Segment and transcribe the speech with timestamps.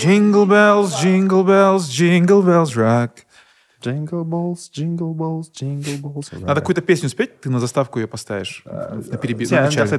[0.00, 3.10] Jingle bells, jingle bells, jingle bells rock.
[3.82, 6.28] Jingle balls, jingle balls, jingle balls.
[6.32, 8.62] Надо какую-то песню спеть, ты на заставку ее поставишь.
[8.64, 9.90] На переби- на начале.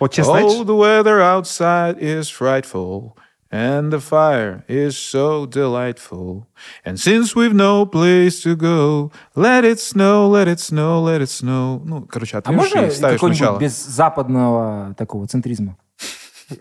[0.00, 0.64] Oh, айтшы.
[0.64, 3.16] the weather outside is frightful,
[3.52, 6.46] and the fire is so delightful.
[6.84, 11.30] And since we've no place to go, let it snow, let it snow, let it
[11.30, 11.80] snow.
[11.84, 13.58] Ну, короче, А можно и ставишь какой-нибудь начало.
[13.60, 15.76] без западного такого центризма?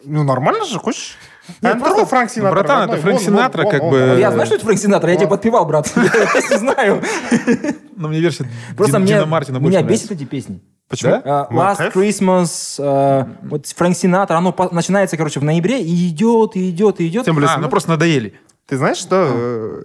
[0.05, 1.18] Ну, нормально же, хочешь?
[1.61, 2.51] Нет, А, просто- ну, Франк Синатра.
[2.63, 3.01] братан, это.
[3.01, 4.17] Фрэнк Синатра, как бы-.
[4.19, 5.91] Я знаю, что это Фрэнк Синатра, я тебя подпевал, брат.
[5.95, 7.01] Я песню знаю.
[7.95, 8.45] Но мне версия
[8.75, 10.61] Просто Дин- мне, Дина Мартина больше меня бесит эти песни.
[10.89, 11.21] Почему?
[11.23, 11.93] А, Ну, Last.
[11.93, 17.00] Christmas, а, вот Фрэнк Синатра, оно по- начинается, короче, в ноябре и идет, и идет,
[17.00, 17.25] и идет.
[17.25, 18.33] Тем более, А, ну просто надоели.
[18.67, 19.28] Ты знаешь, что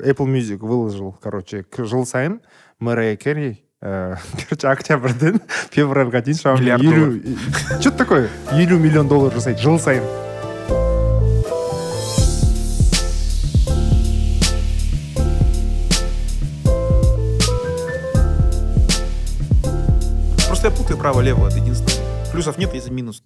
[0.03, 2.41] э, Apple Music выложил, короче, к жыл сайын
[2.79, 4.15] Мэрайя Керри, э,
[4.49, 5.41] короче, октябрьден
[5.75, 10.03] февральға дейін шамамен елу что такое елу миллион доллар жасайды жыл сайын
[20.68, 22.32] Просто я путаю право-лево, это единственное.
[22.32, 23.24] Плюсов нет, есть минус.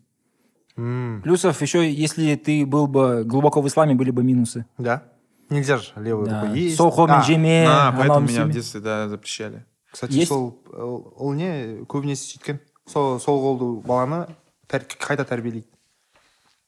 [0.75, 4.65] Плюсов еще, если ты был бы глубоко в исламе, были бы минусы.
[4.77, 5.03] да
[5.49, 6.41] нельзя же левую Да.
[6.41, 8.53] руку есть Сохо А, Минджеме, а, анау поэтому меня в мсиме.
[8.53, 9.65] детстве да, запрещали.
[9.89, 10.27] кстати Есть?
[10.27, 14.27] сол э, ол не көбінесе сөйткен сол сол қолды баланы
[14.67, 15.63] тәр- қайта тәрбиелейді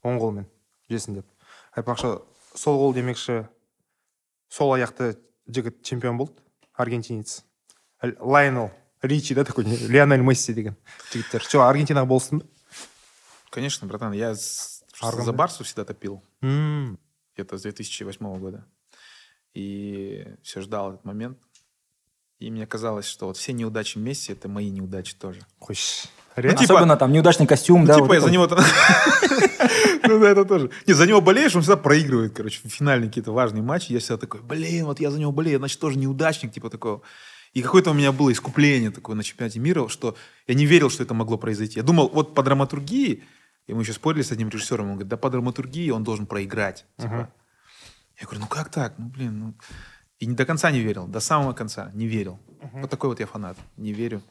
[0.05, 0.45] оң қолмен
[0.89, 1.25] жесін деп
[1.75, 2.21] айтпақшы
[2.55, 3.45] сол қол демекші
[4.47, 5.17] сол аяқты
[5.49, 6.31] жігіт чемпион болды
[6.73, 7.43] аргентинец
[8.01, 8.71] Л- лайонел
[9.04, 10.74] ричи да такой не, лионель месси деген
[11.12, 12.46] жігіттер все аргентинаға болыстың ба
[13.54, 15.32] Конечно, братан, я за?
[15.32, 16.20] Барсу всегда топил.
[16.42, 16.98] М,
[17.36, 18.64] где-то с 2008 года.
[19.54, 21.38] И все ждал этот момент.
[22.40, 25.40] И мне казалось, что вот все неудачи Месси— это мои неудачи тоже.
[25.60, 27.94] қойшы Ну, типа- Особенно там неудачный костюм, Ну, да.
[27.94, 28.48] типа, вот я за это него...
[30.08, 30.70] Ну, да, это тоже.
[30.86, 33.92] Не, за него болеешь, он всегда проигрывает, короче, в финальные какие-то важные матчи.
[33.92, 37.02] Я всегда такой, блин, вот я за него болею, значит, тоже неудачник, типа такого.
[37.54, 40.16] И какое-то у меня было искупление такое на чемпионате мира, что
[40.48, 41.78] я не верил, что это могло произойти.
[41.78, 43.22] Я думал, вот по драматургии,
[43.68, 46.84] и мы еще спорили с одним режиссером, он говорит, да по драматургии он должен проиграть.
[46.98, 47.32] Типа.
[48.20, 48.94] Я говорю, ну как так?
[48.98, 49.54] Ну, блин, ну...
[50.18, 52.38] И не до конца не верил, до самого конца не верил.
[52.72, 54.22] Вот такой вот я фанат, не верю.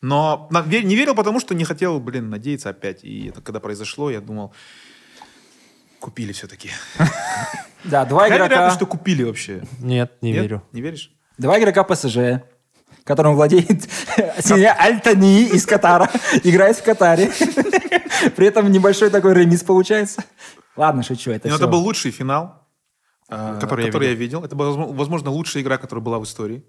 [0.00, 3.04] Но не верил, потому что не хотел, блин, надеяться опять.
[3.04, 4.52] И это когда произошло, я думал,
[6.00, 6.70] купили все-таки.
[7.82, 9.62] Да, два Какая игрока, вероятность, что купили вообще?
[9.78, 11.10] нет не верю Не веришь?
[11.40, 12.42] Два игрока ПСЖ,
[13.04, 13.82] которым владеет
[14.40, 16.10] семья Альтани из Катара,
[16.44, 17.32] играет в Катаре.
[18.36, 20.22] При этом небольшой такой ремис получается.
[20.76, 21.64] Ладно, шучу, это Ну, все.
[21.64, 22.68] это был лучший финал,
[23.28, 24.44] а, Который который, я я видел.
[24.44, 26.64] Это была, возможно, лучшая игра, которая была в истории.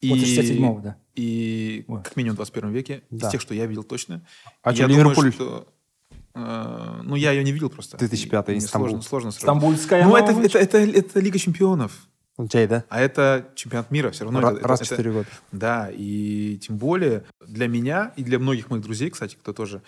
[0.00, 0.96] После 67-го, да.
[1.14, 2.02] И Ой.
[2.02, 3.02] как минимум в 21 веке.
[3.10, 3.26] Да.
[3.26, 4.22] Из тех, что я видел точно.
[4.62, 5.32] А И что, я думаю, Ливерпуль?
[5.32, 5.68] что,
[6.34, 7.96] э, ну, я ее не видел просто.
[7.96, 8.88] 2005 И мне Стамбул.
[8.88, 9.42] Сложно, сложно сравнить.
[9.42, 11.92] Стамбульская Ну, это, это, это, это Лига чемпионов.
[12.38, 14.40] Жай да А это чемпионат мира все равно.
[14.40, 18.38] Ра- это- раз в это- четыре года Да, и тем более для меня и для
[18.38, 19.82] многих моих друзей, кстати, кто тоже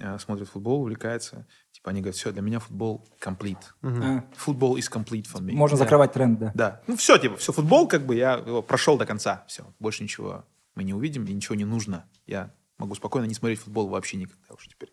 [0.00, 3.58] э, смотрит футбол, увлекается, типа они говорят, все, для меня футбол complete.
[3.82, 5.52] А, Футбол is complete for me.
[5.52, 5.84] Можно Да.
[5.84, 6.52] закрывать тренд, да.
[6.54, 6.82] Да.
[6.86, 9.44] Ну все, типа, все, футбол, как бы я его прошел до конца.
[9.48, 10.44] Все, больше ничего
[10.76, 12.04] мы не увидим, и ничего не нужно.
[12.26, 14.92] Я могу спокойно не смотреть футбол вообще никогда уже теперь.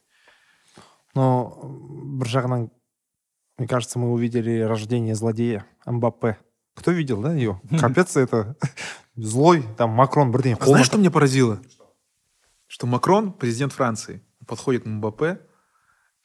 [1.13, 1.61] но
[2.19, 2.69] бір жағынан
[3.57, 6.37] мне кажется мы увидели рождение злодея Мбаппе
[6.74, 8.56] кто видел да его капец это
[9.16, 11.60] злой там Макрон бірдеңе А знаешь, что меня поразило?
[12.66, 15.40] Что Макрон, президент Франции, подходит к Мбаппе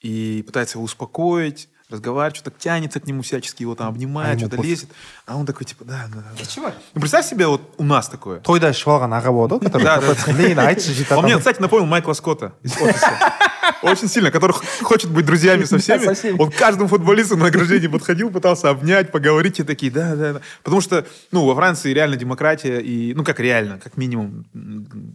[0.00, 4.46] и пытается его успокоить, разговаривать, что-то тянется к нему всячески, его там А обнимает, ему
[4.48, 4.70] что-то пофиг.
[4.70, 4.90] лезет.
[5.26, 6.44] А он такой, типа, да, да, да.
[6.44, 6.70] Чего?
[6.94, 8.40] Ну, представь себе вот у нас такое.
[8.40, 11.34] тойда ішіп алған аға болады ғой который Да, да, капец блин айтшы жеті Он мне,
[11.34, 13.10] адам кстати, напомнил Майкла Скотта из офиса.
[13.81, 16.03] Очень сильно, который хочет быть друзьями со всеми.
[16.05, 16.39] со всеми.
[16.41, 20.41] Он каждому футболисту на награждении подходил, пытался обнять, поговорить, и такие, да, да, да.
[20.63, 24.45] Потому что, ну, во Франции реально демократия, и, ну, как реально, как минимум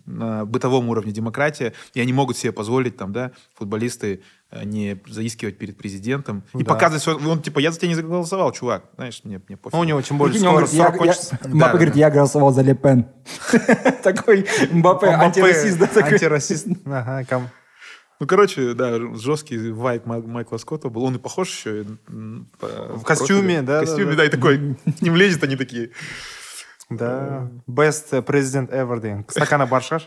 [0.06, 5.58] на бытовом уровне демократия, и они могут себе позволить, там, да, футболисты э, не заискивать
[5.58, 6.74] перед президентом и Да.
[6.74, 9.74] показывать, что он, типа, я за тебя не заголосовал, чувак, знаешь, мне, мне пофиг.
[9.74, 11.72] Ну, у него тем более Прикинь, он скоро говорит, я- срок я- кончится Мбаппе Да,
[11.72, 12.00] говорит, да.
[12.00, 13.06] я голосовал за Лепен.
[14.02, 16.12] Такой Мбаппе антирасист, да, такой.
[16.12, 17.24] антирасист ага
[18.18, 21.04] Ну, короче, да, жесткий вайб Май- Майкла Скотта был.
[21.04, 21.82] Он и похож еще.
[21.82, 21.84] и,
[22.58, 22.66] по
[22.96, 23.66] В костюме, профилю.
[23.66, 24.58] да, В костюме, да, да, и такой,
[24.98, 25.90] к ним лезет, они такие.
[26.88, 30.02] да best president ever деген стаканы бар шығар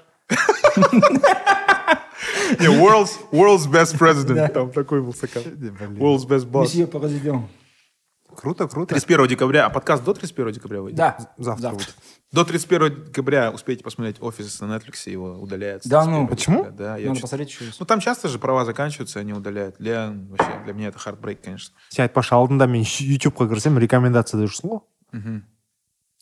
[2.60, 4.48] Не, world's, world's best president.
[4.54, 5.44] Там такой был стакан.
[6.00, 6.62] World's best boss.
[6.64, 7.46] Месье президент.
[8.35, 8.95] Круто, круто.
[8.95, 10.97] 31 декабря, а подкаст до 31 декабря выйдет?
[10.99, 11.17] Да.
[11.39, 11.95] Завтра будет.
[12.33, 15.85] До 31 декабря успейте посмотреть «Офис» на Netflix, его удаляют.
[15.85, 16.29] с Да 31 ну.
[16.29, 16.59] Почему?
[16.65, 16.77] декабря.
[16.77, 17.79] Да, я Надо чё- посмотреть еще раз.
[17.79, 19.77] Ну, там часто же права заканчиваются, они удаляют.
[19.79, 21.77] Для, вообще, для меня это хардбрейк, конечно.
[21.91, 24.81] сен айтпақшы алдында мен ютубқа кірсем рекомендацияда жүрсің ғой
[25.13, 25.43] Мгм.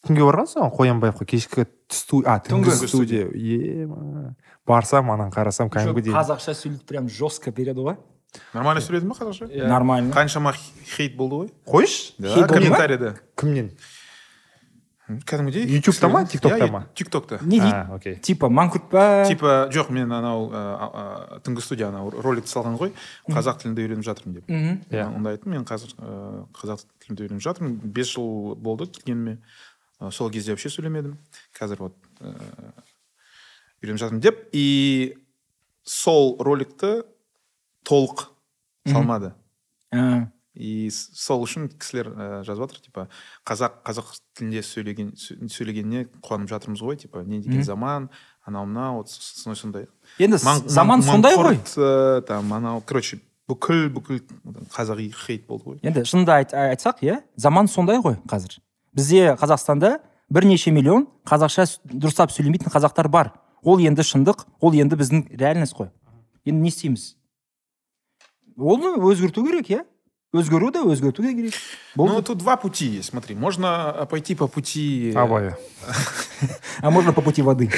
[0.05, 2.21] кімге барғансың саған қоянбаевқа кешкі сту...
[2.27, 4.35] а түнгі Түнгі студия ема
[4.67, 7.97] барсам анан қарасам Еще кәдімгідей қазақша сөйлейді прям жестко береді ғой
[8.54, 9.68] Нормально сөйледің ба қазақша?
[9.68, 10.14] нормально.
[10.14, 10.54] Қаншама
[10.96, 13.72] хейт болды ғой қойшы да комментарийда кімнен
[15.08, 16.82] кәдімгідей Ютубта ма, тиктокта иә, ма?
[16.94, 18.16] тиктокта не дейді а окей.
[18.20, 20.50] типа маңкүрт па типа жоқ мен анау
[21.48, 22.92] түнгі студия анау роликті салған ғой
[23.32, 24.50] қазақ тілінде үйреніп жатырмын деп.
[24.92, 25.08] Иә.
[25.08, 25.96] онда айттым мен қазір
[26.52, 29.38] қазақ тілінде үйреніп жатырмын бес жыл болды келгеніме
[29.98, 31.16] Ә, сол кезде вообще сөйлемедім
[31.58, 31.96] қазір вот
[33.82, 35.18] үйреніп жатырмын деп и
[35.84, 37.00] сол роликті
[37.88, 38.28] толық
[38.88, 39.34] салмады.
[40.58, 43.04] И сол үшін кісілер ә, жазып жатыр типа
[43.46, 48.10] қазақ қазақ тілінде сөйлеген сө- сөйлегеніне қуанып жатырмыз ғой типа не деген заман
[48.44, 49.86] анау мынау вот сондай сондай
[50.18, 51.60] енді заман сондай ғой.
[51.62, 54.24] Ә, там анау короче бүкіл бүкіл
[54.74, 55.80] қазақи хейт болды ғой.
[55.84, 58.58] Енді шынында айт, айтсақ иә заман сондай ғой қазір.
[58.98, 60.00] Бізде қазақстанда
[60.34, 63.30] бірнеше миллион қазақша дұрыстап сөйлемейтін қазақтар бар.
[63.62, 65.92] Ол енді шындық ол енді біздің реальность қой.
[66.46, 67.14] Енді не істейміз?
[68.58, 69.86] Оны өзгерту керек иә
[70.34, 71.54] өзгеру да өзгерту де керек
[71.96, 75.56] ну болды тут два пути есть смотри можно э, пойти по пути э, абай
[76.82, 77.72] а можно по пути воды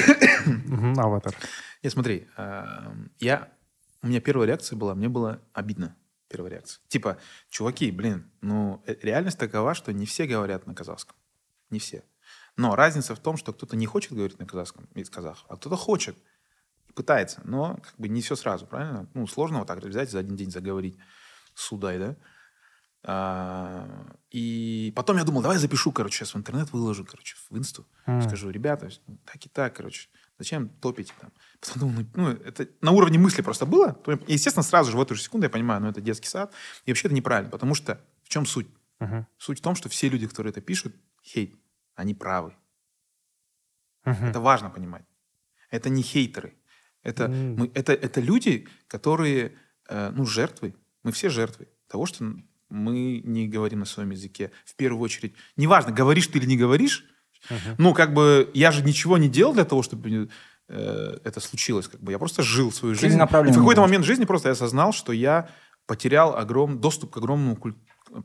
[0.96, 1.36] аватар
[1.82, 2.64] Нет, смотри, э,
[3.20, 3.48] я
[4.02, 5.96] у меня первая реакция была, мне было обидно.
[6.28, 6.80] Первая реакция.
[6.88, 7.18] Типа,
[7.50, 11.16] чуваки, блин, ну реальность такова, что не все говорят на казахском.
[11.70, 12.04] Не все.
[12.56, 15.76] Но разница в том, что кто-то не хочет говорить на казахском из казахов, а кто-то
[15.76, 16.16] хочет
[16.94, 17.40] пытается.
[17.44, 19.08] Но как бы не все сразу, правильно?
[19.14, 20.96] Ну, сложно вот так взять за один день заговорить
[21.54, 22.16] Судай, да?
[23.02, 27.86] А, и потом я думал, давай запишу, короче, сейчас в интернет выложу, короче, в инсту.
[28.06, 28.20] М.
[28.20, 28.90] Скажу, ребята,
[29.24, 30.08] так и так, короче,
[30.38, 31.32] зачем топить там?
[31.60, 33.98] Потом думаю, ну, ну, это на уровне мысли просто было.
[34.26, 36.52] И, естественно, сразу же в эту же секунду я понимаю, ну, это детский сад.
[36.84, 38.68] И вообще это неправильно, потому что в чем суть?
[39.00, 41.54] Мгм, Суть в том, что все люди, которые это пишут, хейт,
[41.94, 42.54] они правы.
[44.04, 44.26] мгм.
[44.26, 45.04] Это важно понимать.
[45.70, 46.54] Это не хейтеры.
[47.02, 47.56] Это, М.
[47.56, 49.52] мы, это, это люди, которые,
[49.88, 50.74] э, ну, жертвы.
[51.02, 52.34] Мы все жертвы того, что
[52.68, 54.52] мы не говорим на своем языке.
[54.64, 57.04] В первую очередь, неважно, говоришь ты или не говоришь,
[57.78, 60.28] ну, как бы, я же ничего не делал для того, чтобы
[60.68, 61.88] э, это случилось.
[61.88, 62.12] Как бы.
[62.12, 63.16] Я просто жил свою жизнь.
[63.16, 65.48] И в какой-то момент жизни просто я осознал, что я
[65.86, 66.80] потерял огром...
[66.80, 67.74] доступ к огромному куль-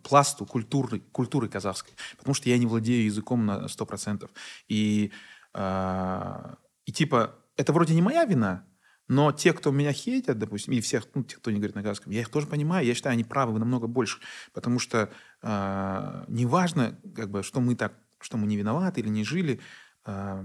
[0.04, 1.94] пласту культуры, культуры казахской.
[2.18, 4.30] Потому что я не владею языком на 100%.
[4.68, 5.12] И,
[5.54, 6.56] а,
[6.86, 8.66] и типа, это вроде не моя вина,
[9.07, 12.12] но те, кто меня хейтят, допустим, и всех, ну, те, кто не говорит на казахском,
[12.12, 14.19] я их тоже понимаю, я считаю, они правы намного больше.
[14.54, 15.12] Потому что
[15.42, 19.60] а, неважно, как бы, что мы так, что мы не виноваты или не жили,
[20.06, 20.44] а,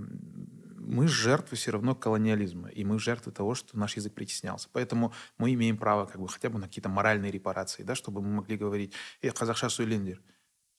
[0.76, 4.68] мы жертвы все равно колониализма, и мы жертвы того, что наш язык притеснялся.
[4.72, 8.28] Поэтому мы имеем право как бы хотя бы на какие-то моральные репарации, да, чтобы мы
[8.30, 8.92] могли говорить,
[9.22, 10.20] «Эй, казахша суйлендер».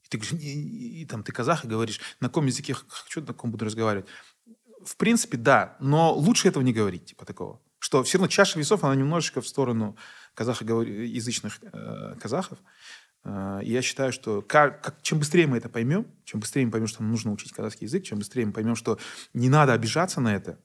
[0.04, 3.27] И ты, «И- и- и там, ты казах, и говоришь, на каком языке хочу, на
[3.27, 4.07] каком буду разговаривать.
[4.86, 7.60] В принципе, да, но лучше этого не говорить, типа такого.
[7.80, 9.95] Что все равно чаша весов, она немножечко в сторону
[10.36, 12.57] казахоязычных э, казахов.
[13.24, 16.88] Э, я считаю, что как, как- чем быстрее мы это поймем, чем быстрее мы поймем,
[16.88, 19.00] что нам нужно учить казахский язык, чем быстрее мы поймем, что
[19.33, 20.60] не надо обижаться на это,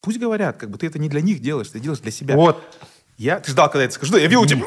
[0.00, 2.34] пусть говорят, как бы ты это не для них делаешь, ты делаешь для себя.
[2.36, 2.62] вот
[3.16, 4.66] Я, ты ждал, когда я это скажу, да, я видел тебя.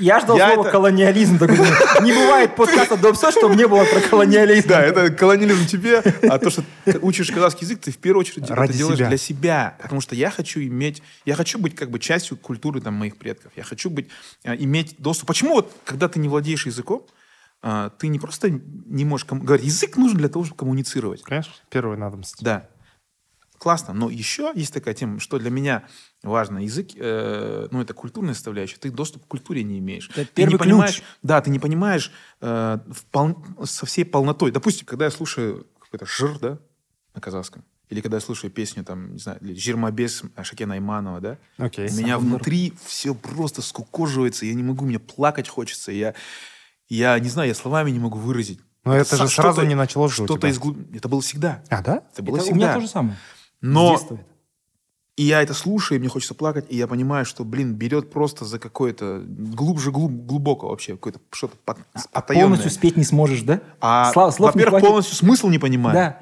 [0.00, 1.38] Я ждал Я слова это- колониализм.
[1.38, 4.68] такой, думаю, Не бывает подкаста до все, чтобы не было про колониализм.
[4.68, 8.50] Да, это колониализм тебе, а то, что ты учишь казахский язык, ты в первую очередь
[8.50, 9.08] Ради это делаешь себя.
[9.08, 9.76] для себя.
[9.80, 13.52] Потому что я хочу иметь, я хочу быть как бы частью культуры там, моих предков.
[13.56, 14.08] Я хочу быть,
[14.44, 15.28] э, иметь доступ.
[15.28, 17.02] Почему вот, когда ты не владеешь языком,
[17.62, 21.22] э, ты не просто не можешь кому- говорить, язык нужен для того, чтобы коммуницировать.
[21.22, 22.68] конечно первое надобность Да.
[23.58, 23.94] Классно.
[23.94, 25.84] Но еще есть такая тема, что для меня
[26.22, 26.58] важно.
[26.58, 28.76] Язык, э, ну, это культурная составляющая.
[28.76, 30.10] Ты доступ к культуре не имеешь.
[30.14, 31.04] Это ты не понимаешь, ключ.
[31.22, 34.50] да, ты не понимаешь э, впол- со всей полнотой.
[34.50, 36.58] Допустим, когда я слушаю какой-то жир, да,
[37.14, 41.38] на казахском, или когда я слушаю песню, там, не знаю, или Жирмабес Шакена Айманова, да,
[41.56, 46.14] окей у меня внутри все просто скукоживается, я не могу, мне плакать хочется, я,
[46.88, 48.60] я не знаю, я словами не могу выразить.
[48.84, 51.62] Но это же Са- сразу не началось же у Что-то из глуб- Это было всегда.
[51.70, 52.56] а да Это было Это у всегда.
[52.58, 53.16] меня то же самое.
[53.66, 54.18] Но детства.
[55.16, 58.44] и я это слушаю, и мне хочется плакать, и я понимаю, что, блин, берет просто
[58.44, 61.78] за какое-то глубже, глуб- глубоко вообще, какое-то что-то под-
[62.12, 62.44] потаенное.
[62.46, 63.60] Полностью спеть не сможешь, да?
[63.80, 65.94] А, Слав- слов не во-первых, полностью смысл не понимаю.
[65.94, 66.18] Да.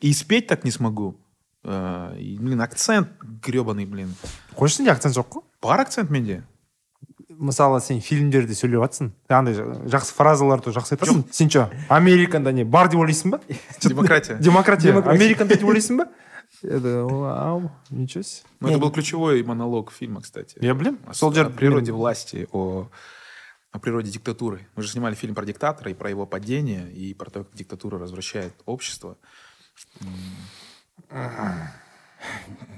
[0.00, 1.16] И спеть так не смогу.
[1.62, 3.08] Э, и, блин, акцент
[3.44, 4.14] гребаный, блин.
[4.56, 6.42] қойшы сенде акцент жоқ қой Бар акцент менде?
[7.28, 12.88] мысалы сен фильмдерде сөйлеп жатрсың андай жақсы фразаларды жақсы айтасың сен че американда не бар
[12.88, 13.40] деп ойлайсың ба
[13.80, 14.34] Демократия.
[14.40, 15.16] демократия Демократия.
[15.24, 16.08] американда деп ойлайсың ба
[16.63, 20.57] это вау ничего себе Ну, это был ключевой монолог фильма, кстати.
[20.61, 22.87] я білемін О, сол о жер природе власти, о,
[23.71, 24.67] о природе диктатуры.
[24.75, 27.99] Мы же снимали фильм про диктатора и про его падение, и про то, как диктатура
[27.99, 29.17] развращает общество.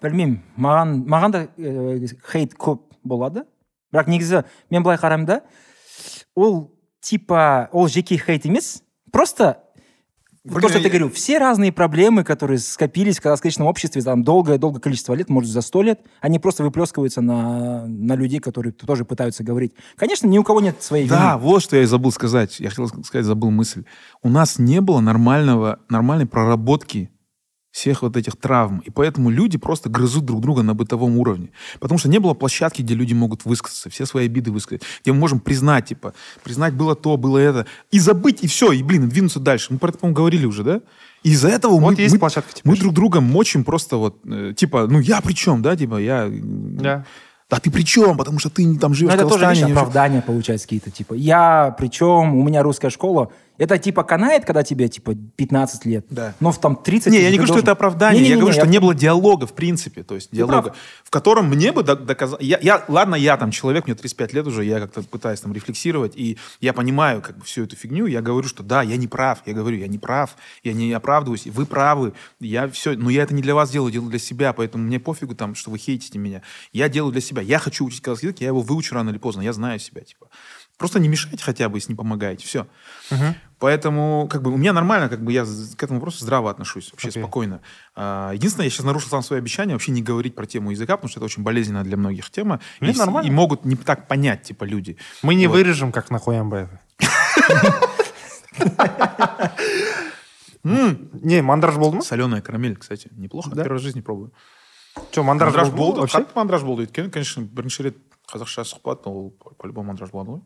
[0.01, 3.46] білмеймін маған маған да ә, хейт көп болады
[3.94, 5.38] бірақ негізі мен былай қараймын да
[6.36, 9.58] ол типа ол жеке хейт емес просто
[10.45, 14.25] Блин, то, что я- ты говорил, все разные проблемы, которые скопились в казахском обществе там
[14.25, 19.05] долгое-долгое количество лет, может, за сто лет, они просто выплескиваются на, на людей, которые тоже
[19.05, 19.73] пытаются говорить.
[19.95, 21.43] Конечно, ни у кого нет своей Да, вины.
[21.45, 22.59] вот что я и забыл сказать.
[22.59, 23.85] Я хотел сказать, забыл мысль.
[24.21, 27.12] У нас не было нормального, нормальной проработки
[27.73, 28.81] всех вот этих травм.
[28.85, 31.49] И поэтому люди просто грызут друг друга на бытовом уровне.
[31.81, 35.19] Потому что не было площадки, где люди могут высказаться, все свои обиды высказать, где мы
[35.19, 36.12] можем признать, типа,
[36.45, 39.69] признать было то, было это, и забыть, и все, и, блин, двинуться дальше.
[39.71, 40.81] Мы про это, по-моему, говорили уже, да?
[41.23, 42.71] И из-за этого Вот мы, есть мы- площадка теперь.
[42.73, 46.29] мы друг друга мочим просто вот, э, типа, ну я при чем, да, типа, я...
[46.31, 47.07] Да.
[47.49, 48.17] Да ты при чем?
[48.17, 49.55] Потому что ты там Но живешь Ну, это в тоже, Казахстане.
[49.55, 54.02] видишь, я живу- оправдания получаются какие-то, типа, я, причем, у меня русская школа, это, типа,
[54.02, 56.35] канает, когда тебе, типа, 15 лет, Да.
[56.40, 58.18] но в там 30 Не, я не говорю, что должен- это оправдание.
[58.21, 60.02] Не-не-не, я говорю, что я- не было диалога, в принципе.
[60.02, 62.40] То есть диалога, в котором мне бы доказать...
[62.40, 66.12] Я, я- ладно, я там человек, мне 35 лет уже, я как-то пытаюсь там рефлексировать,
[66.16, 69.42] и я понимаю как бы всю эту фигню, я говорю, что да, я не прав.
[69.47, 72.92] Я говорю, я не прав, я не оправдываюсь, вы правы, я все...
[72.92, 75.71] Но я это не для вас делаю, делаю для себя, поэтому мне пофигу там, что
[75.71, 76.42] вы хейтите меня.
[76.73, 77.42] Я делаю для себя.
[77.42, 80.26] Я хочу учить казахский язык, я его выучу рано или поздно, я знаю себя, типа.
[80.77, 82.46] Просто не мешайте хотя бы, если не помогаете.
[82.46, 82.68] Все.
[83.60, 86.92] Поэтому, как бы, у меня нормально, как бы, я з- к этому вопросу здраво отношусь,
[86.92, 87.24] вообще Окей.
[87.24, 87.62] спокойно.
[87.96, 91.10] А, единственное, я сейчас нарушил сам свое обещание вообще не говорить про тему языка, потому
[91.10, 92.60] что это очень болезненная для многих тема.
[92.82, 93.27] Не, и, вс- нормально.
[93.27, 94.98] и могут не так понять, типа, люди.
[95.24, 95.54] мы не Вот.
[95.56, 96.80] вырежем как на Хуямбаева
[100.63, 103.50] не мандраж болды ма Соленая карамель, кстати, неплохо.
[103.51, 103.63] Да?
[103.63, 104.32] Первый раз в жизни пробую.
[105.12, 107.96] че мандраж мандраж болды ма болды вообще қатты мандраж болды өйткені конечно бірінші рет
[108.34, 110.42] қазақша сұхбат ол по- по-любому мандраж болады ғой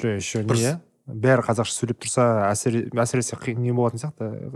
[0.00, 4.50] Жоқ еще не бәрі қазақша сөйлеп тұрса әсіресе қиын не болатын сияқты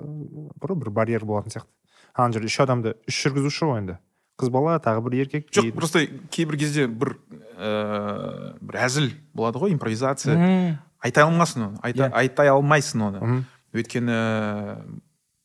[0.61, 1.71] бір бір барьер болатын сияқты.
[2.15, 3.99] Ана жерде үш адамды үш жүргізуші ғой енді.
[4.41, 7.15] Қыз бала тағы бір еркек жоқ просто кейбір кезде бір
[7.57, 10.35] ә, бір әзіл болады ғой импровизация.
[10.35, 12.13] М, айта алмассың оны айта, Иә.
[12.13, 13.45] айтай алмайсың оны.
[13.73, 14.83] Өйткені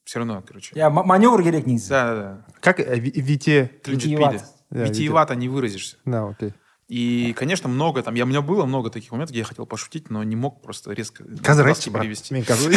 [0.05, 0.73] все равно короче.
[0.75, 1.89] Иә ма- маневр керек негізі.
[1.89, 2.45] Да да да.
[2.61, 5.97] Как э, ви- вите витиевато не выразишься.
[6.05, 6.53] Да окей.
[6.88, 10.10] и конечно много там я у меня было много таких моментов где я хотел пошутить
[10.10, 12.74] но не мог просто резко қазір казахский айтшы брат перевести мен қазір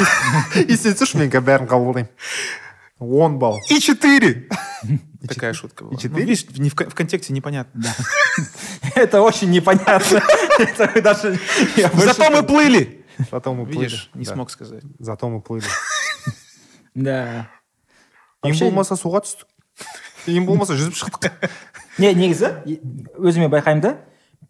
[0.69, 2.09] есте тұршы мен қазір бәрін қабылдаймын
[2.99, 4.47] он балл и четыре
[5.27, 6.21] такая шутка была и Ну, четыре?
[6.25, 7.83] видишь не в, кон- в контексте непонятно
[8.95, 10.21] это очень непонятно
[10.59, 11.39] Это вы даже
[11.75, 14.33] я больше- зато мы плыли зато мы плыли видишь не Да.
[14.33, 15.65] смог сказать зато мы плыли
[16.95, 17.49] да
[18.43, 19.47] ең Вообще- болмаса суға түстік
[20.27, 21.31] ең болмаса жүзіп шықтық
[21.98, 22.46] Не негізі
[23.18, 23.94] өзіме байқаймын да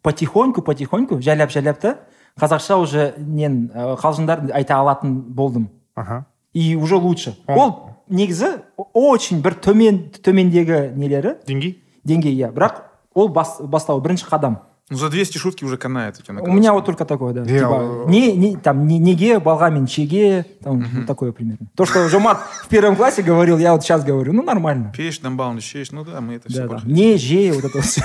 [0.01, 1.95] потихоньку потихоньку жайлап жайлап та
[2.39, 5.69] қазақша уже нен ә, қалжыңдар айта алатын болдым.
[5.95, 6.25] Аха.
[6.53, 7.35] И уже лучше.
[7.47, 8.61] Ол- ол негізі
[8.93, 11.35] очень бір төмен төмендегі нелері.
[11.47, 11.75] Деңгей?
[12.05, 12.51] Деңгей иә.
[12.53, 14.55] Бірақ ол бас, бастау бірінші қадам.
[14.89, 17.41] Ну за 200 шутки уже канает у тебя на у меня вот только такое да.
[17.41, 21.67] Не, Типа, не, не, там, не, неге балғамен чеге там ну, такое примерно.
[21.75, 24.91] То что жомарт в первом классе говорил я вот сейчас говорю ну нормально.
[24.95, 25.91] Пеешь, дамбаун, щеешь.
[25.91, 28.03] Ну да, мы это все да, не же вот это все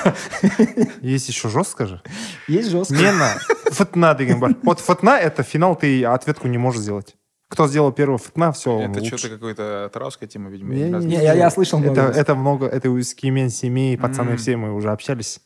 [1.01, 2.01] есть еще жестко же?
[2.47, 3.29] Есть жестко мена
[3.71, 7.15] фтна деген бар вот фтна это финал ты ответку не можешь сделать.
[7.47, 10.73] Кто сделал первый фтна все Это что-то какая-то тарауская тема, видимо.
[10.73, 12.01] Не, не, Не, я- я слышал много.
[12.01, 15.39] это, это много, это у Скимен семей, пацаны все мы уже общались.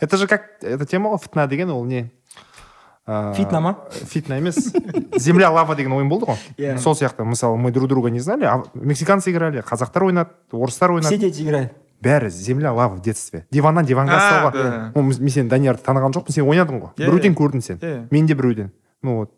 [0.00, 2.10] Это же как, эта тема ғой фитна деген ол не?
[3.06, 3.88] А, Фитна ма?
[3.90, 4.72] Фитна емес.
[5.16, 6.38] Земля лава деген ойын болды ғой.
[6.56, 6.78] Иә.
[6.78, 10.96] Сол сияқты, мысалы, мы друг друга не знали, а мексиканцы играли, қазақтар ойнады, орыстар все
[10.96, 11.18] ойнады.
[11.18, 13.46] дети играют Бәрі земля лава в детстве.
[13.52, 14.92] Диваннан диванға салға.
[14.96, 16.92] мен сен даниярды таныған жоқпын, сен ойнадың ғой.
[16.96, 17.76] Біреуден көрдің сен.
[17.76, 18.06] Иә.
[18.10, 18.72] Мен де біреуден.
[19.02, 19.32] Ну вот.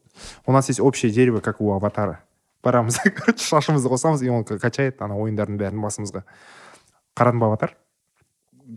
[0.47, 2.21] У нас есть общее дерево, как у аватара.
[2.62, 6.23] Барамыз, короче, шашымызды қосамыз, и он качает ана ойындардың бәрін басымызға.
[7.16, 7.75] Қарадың ба аватар?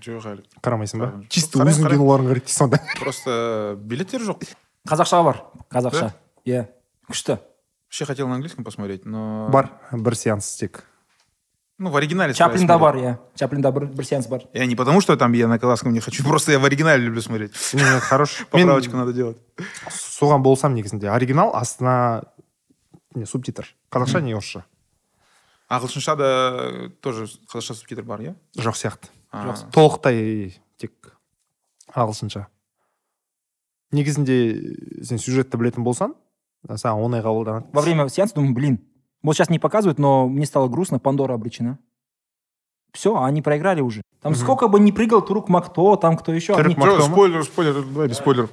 [0.01, 0.45] Жоқ әлі.
[0.63, 1.11] Қарамайсың ба?
[1.29, 4.43] Чисто өзің киноларың қарайды дейсің сонда Просто билеттер жоқ.
[4.87, 6.13] қазақша бар қазақша.
[6.45, 6.67] Иә
[7.09, 7.39] күшті.
[7.87, 9.47] Вообще хотел на английском посмотреть, но...
[9.51, 10.83] бар бір сеанс тек.
[11.77, 12.33] Ну, в оригинале.
[12.33, 13.17] чаплинда бар иә.
[13.35, 14.43] Чаплинда бір, бір сеанс бар.
[14.53, 17.21] Я не потому, что там я на казахском не хочу, просто я в оригинале люблю
[17.21, 17.51] смотреть.
[18.01, 18.45] хорош.
[18.51, 19.37] Поправочку надо делать.
[20.15, 22.23] соған болсам негізінде оригинал астына
[23.13, 23.75] не субтитр.
[23.91, 24.65] Қазақша не орысша.
[25.69, 28.35] Ағылшынша да тоже қазақша субтитр бар, иә?
[28.57, 29.09] жоқ сияқты.
[29.34, 30.92] А, толықтай тек
[31.94, 32.46] ағылшынша
[33.92, 34.36] негізінде
[35.04, 36.14] сен сюжетті білетін болсаң
[36.68, 38.80] саған оңай қабылданады Во время сеанса думаю, блин,
[39.22, 41.78] вот сейчас не показывают, но мне стало грустно, Пандора обречена.
[42.92, 44.02] Все, они проиграли уже.
[44.20, 44.40] Там Мгм.
[44.40, 46.54] сколько бы ни прыгал Турук Макто, там кто еще.
[46.54, 47.12] Турук они- Мак- Чё, Макдома?
[47.14, 48.50] спойлер, спойлер, давай без спойлеров.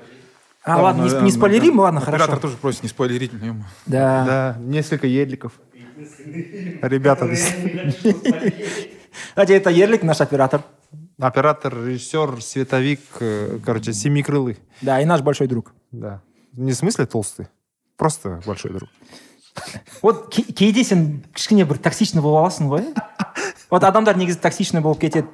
[0.64, 1.82] А, ладно, не, да, не да, спойлерим, да.
[1.84, 2.42] ладно, Оператор хорошо.
[2.42, 3.32] тоже просит не спойлерить.
[3.34, 3.66] ну, ё-моё.
[3.86, 4.26] Да.
[4.26, 5.54] да несколько едликов
[6.82, 7.26] ребята
[9.30, 10.62] Кстати, это Ерлик, наш оператор.
[11.20, 15.74] оператор режиссер световик э, короче семикрылый Да, и наш большой друг.
[15.92, 16.22] да
[16.54, 17.48] не в смысле толстый
[17.98, 18.90] просто большой друг
[20.02, 22.86] вот ке- кейде сен кішкене бір токсичный болып аласың ғой
[23.72, 25.28] вот адамдар негізі токсичный болып кетеді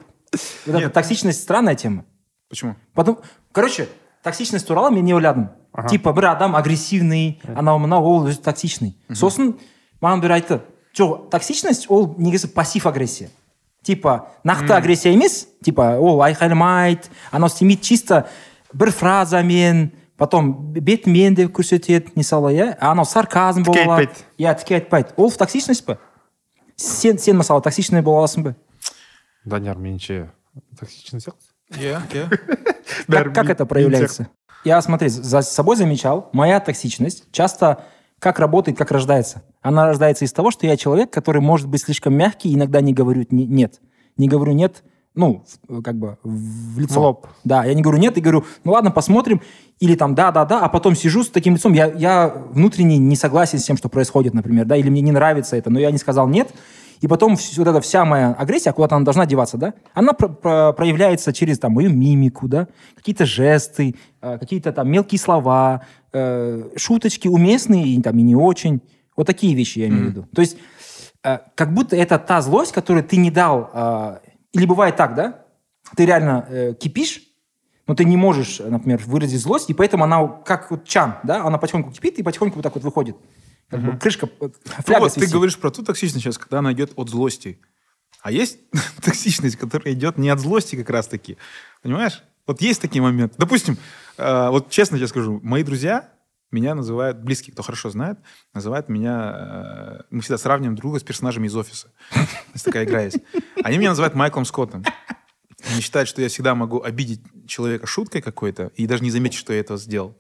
[0.65, 0.93] вот эта Нет.
[0.93, 2.05] токсичность странная тема
[2.50, 2.75] Почему?
[2.93, 3.19] потом
[3.51, 3.88] короче
[4.23, 5.89] токсичность туралы мен не ойладым Ага.
[5.89, 9.55] типа бір адам агрессивный анау мынау ол өзі токсичный сосын
[10.01, 10.62] маған бір айтты
[10.97, 13.29] жоқ токсичность ол негізі пассив агрессия
[13.82, 15.49] типа нақты агрессия емес?
[15.64, 18.25] Типа ол айқайламайды анау істемейді чисто
[18.73, 22.76] бір фразамен потом бетімен де көрсетеді мысалы иә?
[22.80, 24.08] Анау сарказм Тіке бола алады.
[24.08, 24.25] айтпайды.
[24.38, 25.08] иә тіке айтпайды.
[25.16, 25.99] Ол токсичность па
[26.76, 28.54] сен сен мысалы токсичный бола аласың ба?
[29.44, 30.28] Данияр меніңше
[30.78, 31.47] токсичный сияқты.
[31.78, 32.28] Я, я.
[33.08, 34.28] Как, как это проявляется?
[34.64, 37.85] Я, смотри, за собой замечал, моя токсичность часто
[38.18, 39.42] как работает, как рождается.
[39.62, 43.25] Она рождается из того, что я человек, который может быть слишком мягкий, иногда не говорю
[43.30, 43.80] не- нет.
[44.16, 44.82] Не говорю нет,
[45.14, 45.44] ну,
[45.82, 46.94] как бы в лицо.
[46.94, 47.26] В лоб.
[47.44, 49.40] Да, я не говорю нет и говорю, ну ладно, посмотрим.
[49.80, 53.16] Или там да, да, да, а потом сижу с таким лицом, я, я внутренне не
[53.16, 55.98] согласен с тем, что происходит, например, да, или мне не нравится это, но я не
[55.98, 56.52] сказал нет.
[57.00, 60.72] И потом вот эта вся моя агрессия, куда-то она должна деваться, да, она про- про-
[60.72, 67.28] проявляется через там мою мимику, да, какие-то жесты, э, какие-то там мелкие слова, э, шуточки
[67.28, 68.80] уместные и, там, и не очень.
[69.16, 70.26] Вот такие вещи я имею в виду.
[70.34, 70.56] То есть
[71.24, 73.70] э, как будто это та злость, которую ты не дал.
[73.72, 74.18] э,
[74.52, 75.44] или бывает так, да?
[75.96, 77.22] Ты реально э, кипишь,
[77.86, 81.58] но ты не можешь, например, выразить злость, и поэтому она как вот чан, да, она
[81.58, 83.16] потихоньку кипит и потихоньку вот так вот выходит.
[83.70, 84.50] Как бы крышка, э, Ну
[84.84, 87.60] фляга вот, ты говоришь про ту токсичность сейчас, когда она идет от злости.
[88.22, 88.58] А есть
[89.02, 91.37] токсичность, которая идет не от злости как раз-таки.
[91.82, 92.22] Понимаешь?
[92.46, 93.34] Вот есть такие моменты.
[93.38, 93.76] Допустим,
[94.16, 96.10] э, вот честно тебе скажу, мои друзья
[96.50, 98.18] меня называют, близкие, кто хорошо знает,
[98.54, 101.92] называют меня, э, мы всегда сравниваем друга с персонажами из офиса.
[102.54, 103.18] Есть такая игра есть.
[103.62, 104.83] Они меня называют Майклом Скоттом.
[105.70, 109.52] Они считают, что я всегда могу обидеть человека шуткой какой-то и даже не заметить, что
[109.52, 110.16] я это сделал.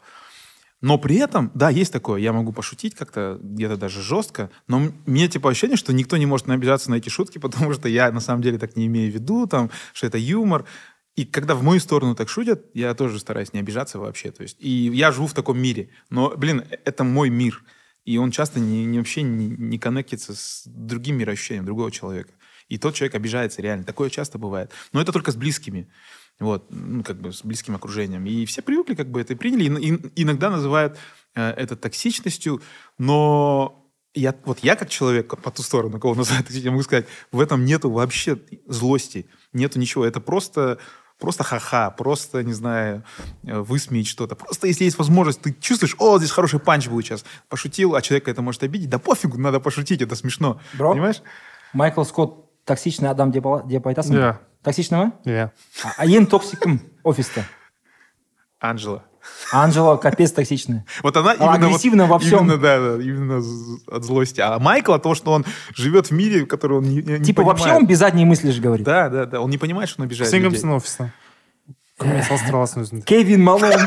[0.80, 5.26] Но при этом, да, есть такое, я могу пошутить как-то, где-то даже жестко, но мне
[5.26, 8.42] типа ощущение, что никто не может обижаться на эти шутки, потому что я на самом
[8.42, 10.64] деле так не имею в виду, там, что это юмор.
[11.16, 14.30] И когда в мою сторону так шутят, я тоже стараюсь не обижаться вообще.
[14.30, 15.90] То есть, и я живу в таком мире.
[16.10, 17.64] Но, блин, э- это мой мир.
[18.04, 22.30] И он часто не, не- вообще не, не коннектится с другим мироощущением другого человека.
[22.68, 23.82] И тот человек обижается реально.
[23.82, 24.70] Такое часто бывает.
[24.92, 25.88] Но это только с близкими.
[26.40, 28.24] Вот, ну, как бы с близким окружением.
[28.26, 29.64] И все привыкли, как бы это и приняли.
[29.64, 30.96] И, и- иногда называют
[31.34, 32.62] э, это токсичностью,
[32.96, 37.06] но я, вот я как человек по ту сторону, кого называют токсичностью, я могу сказать,
[37.32, 40.04] в этом нету вообще злости, нету ничего.
[40.04, 40.78] Это просто
[41.18, 43.02] просто ха-ха, просто, не знаю,
[43.42, 44.36] э, высмеять что-то.
[44.36, 47.24] Просто если есть возможность, ты чувствуешь, о, здесь хороший панч будет сейчас.
[47.48, 48.88] Пошутил, а человека это может обидеть.
[48.88, 50.60] Да пофигу, надо пошутить, это смешно.
[50.74, 50.92] Бро.
[50.92, 51.20] Понимаешь?
[51.72, 54.19] Майкл Скотт токсичный адам деп, ала- деп айтасың ба?
[54.19, 54.35] Иә.
[54.63, 55.13] Токсичный ма?
[55.25, 55.49] иә
[55.83, 57.43] А, а ең токсик кім офиста?
[58.59, 59.03] Анжела.
[59.53, 60.85] Анжела капец токсичная.
[61.01, 62.39] Вот она Она именно, агрессивна вот, во всем.
[62.39, 64.41] Именно, да, да, именно з- от злости.
[64.41, 67.41] А Майкл от того, что он живет в мире, в который он не, не Типа
[67.43, 67.59] понимает.
[67.59, 68.85] вообще он без задней мысли же говорит.
[68.85, 69.39] Да, да, да.
[69.41, 70.59] Он не понимает, что он обижает сен людей.
[70.59, 71.11] кімсің офиста
[72.01, 73.71] кіммен салыстыра аласың өзіңді кевин малон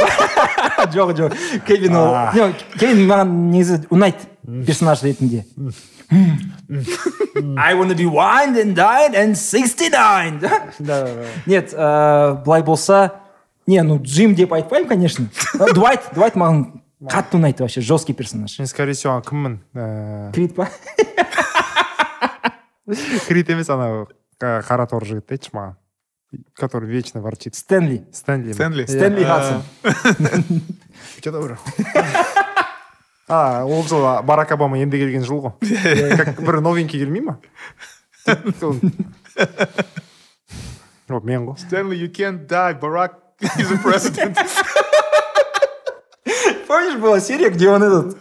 [0.95, 2.33] жоқ жоқ кевин ол А.
[2.35, 5.45] жоқ кевин маған негізі ұнайды персонаж ретінде
[6.11, 11.25] I wanna be wined and dined and 69 да?
[11.47, 13.21] нет ә, былай болса
[13.67, 18.59] не ну джим деп айтпаймын конечно Ә, дуайт дуайт маған қатты ұнайды вообще жесткий персонаж
[18.59, 20.69] мен скорее всего кіммін ііі крид па
[23.29, 24.07] крит емес анау
[24.41, 25.75] қа- қара торы жігіт айтшы маған
[26.59, 28.85] который вечно ворчит стэнли стэнли Стэнли?
[28.87, 29.63] стэнли А, хадсон
[31.15, 31.59] будьте добры
[33.32, 37.38] а ол жыл барак обама енді келген жыл ғой как бір новенький келмей ма
[41.08, 42.74] вот мен ғой Stanley, you can't die.
[42.80, 43.12] Barack
[43.58, 44.38] is the president.
[46.68, 48.18] Помнишь, была серия, где он этот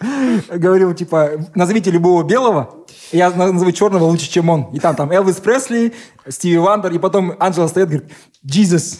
[0.49, 4.75] говорил, типа, назовите любого белого, я на- назову черного лучше, чем он.
[4.75, 5.93] И там, там Элвис Пресли,
[6.29, 8.11] Стиви Вандер, и потом Анджела стоит, говорит,
[8.45, 8.99] Jesus.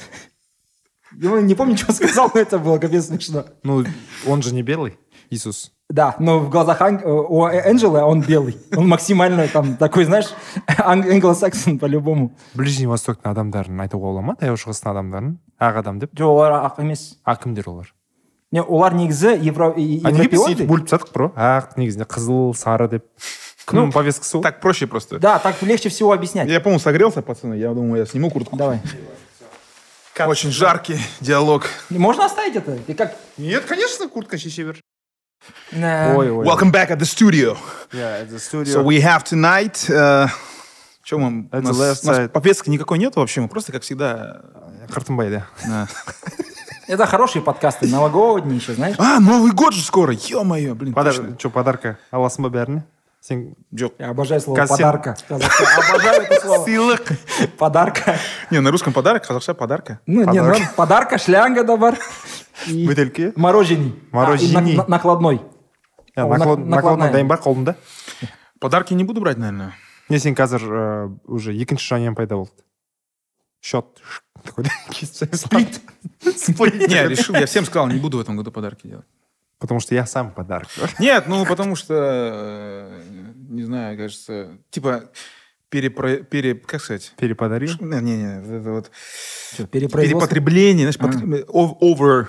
[1.17, 3.45] Я не помню, что он сказал, но это было капец смешно.
[3.65, 3.85] ну
[4.27, 4.99] он же не белый
[5.31, 8.58] Иисус Да, но в глазах Ан- у Энджела он белый.
[8.76, 10.34] Он максимально там такой, знаешь,
[10.80, 12.32] ан- англосаксон по-любому.
[12.56, 16.82] ближний востоктың адамдарын айтуға бола ма таяу шығыстың адамдарын ақ адам деп Жоқ, олар ақ
[16.82, 17.18] емес.
[17.24, 17.94] а кімдер олар
[18.52, 22.06] не олар негізі евро, и- а неге біз европеоиды сөйтіп бөліп тастадық бро ақ негізінде
[22.06, 23.06] қызыл сары деп
[23.68, 25.20] кімнің повесткасы ол Так проще просто.
[25.20, 27.54] да так легче всего объяснять Я, по-моему, согрелся, пацаны.
[27.56, 28.56] Я думаю, я сниму куртку.
[28.58, 28.80] давай
[30.28, 31.68] Очень жаркий диалог.
[31.90, 34.80] можно оставить это и как нет конечно куртка шеше бер
[35.73, 37.57] Э, ой ой Welcome back at the studio.
[37.93, 38.75] yeah, the studio.
[38.75, 39.89] So we have tonight...
[39.89, 40.29] Uh,
[41.03, 41.49] что мы...
[41.51, 43.41] At У нас, у нас повестки никакой нет вообще.
[43.41, 44.43] Мы просто, как всегда...
[44.89, 45.47] қыртынбай да
[46.89, 50.13] это хорошие подкасты новогодние еще знаешь А, Новый год же скоро.
[50.13, 50.93] Ё-моё, блин.
[50.93, 51.15] Подар...
[51.39, 52.83] что подарка ба бәріне
[53.21, 54.77] сен я обожаю слово Казсен.
[54.79, 57.13] подарка обожаю это слово сыйлық
[57.59, 58.17] подарка
[58.51, 60.01] Не, на русском подарок, қазақша подарка.
[60.07, 61.99] ну не ну, подарка шляга да бар
[62.68, 64.58] и бөтелке мороженый Мороженый.
[64.58, 65.42] А, и на- на- накладной
[66.16, 67.12] Иә, Ол наклад- нак- накладной накладная.
[67.12, 67.76] дайын бар қолыңда
[68.60, 69.74] Подарки не буду брать, наверное.
[70.10, 72.52] не сен қазір ә, уже екінші жанұяң пайда болды
[73.62, 73.86] счет
[74.44, 74.66] такой
[75.34, 75.82] сплит
[76.38, 79.06] сплит Не, решил, я всем сказал, не буду в этом году подарки делать.
[79.58, 80.68] потому что я сам подарок
[81.00, 83.02] Нет, ну потому что, э,
[83.50, 85.10] не знаю, кажется, типа
[85.70, 86.18] перепро...
[86.18, 86.54] пере...
[86.56, 87.14] как сказать?
[87.18, 92.28] переподарил Не, не, не, вот это вот Всё, перепроизводство перепотребление, знаешь, потр- ов- over...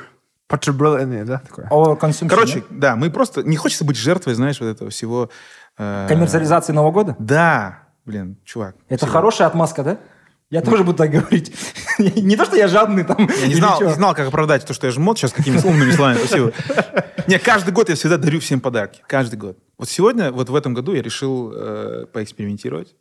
[0.52, 2.92] потреблял да такое Overconsumption, Короче, да?
[2.92, 5.30] да, мы просто не хочется быть жертвой, знаешь, вот этого всего.
[5.78, 8.76] э, коммерциализации Нового года Да, блин, чувак.
[8.90, 9.12] это всего.
[9.12, 9.98] хорошая отмазка да
[10.52, 11.54] я тоже буду так говорить
[11.98, 14.86] не то что я жадный там Я не знал, не знал, как оправдать то, что
[14.88, 16.18] я жмот сейчас какими умными словами.
[16.18, 16.52] Спасибо.
[17.28, 19.02] Не, каждый год я всегда дарю всем подарки.
[19.08, 19.58] Каждый год.
[19.78, 22.96] Вот сегодня, вот в этом году я решил э, поэкспериментировать.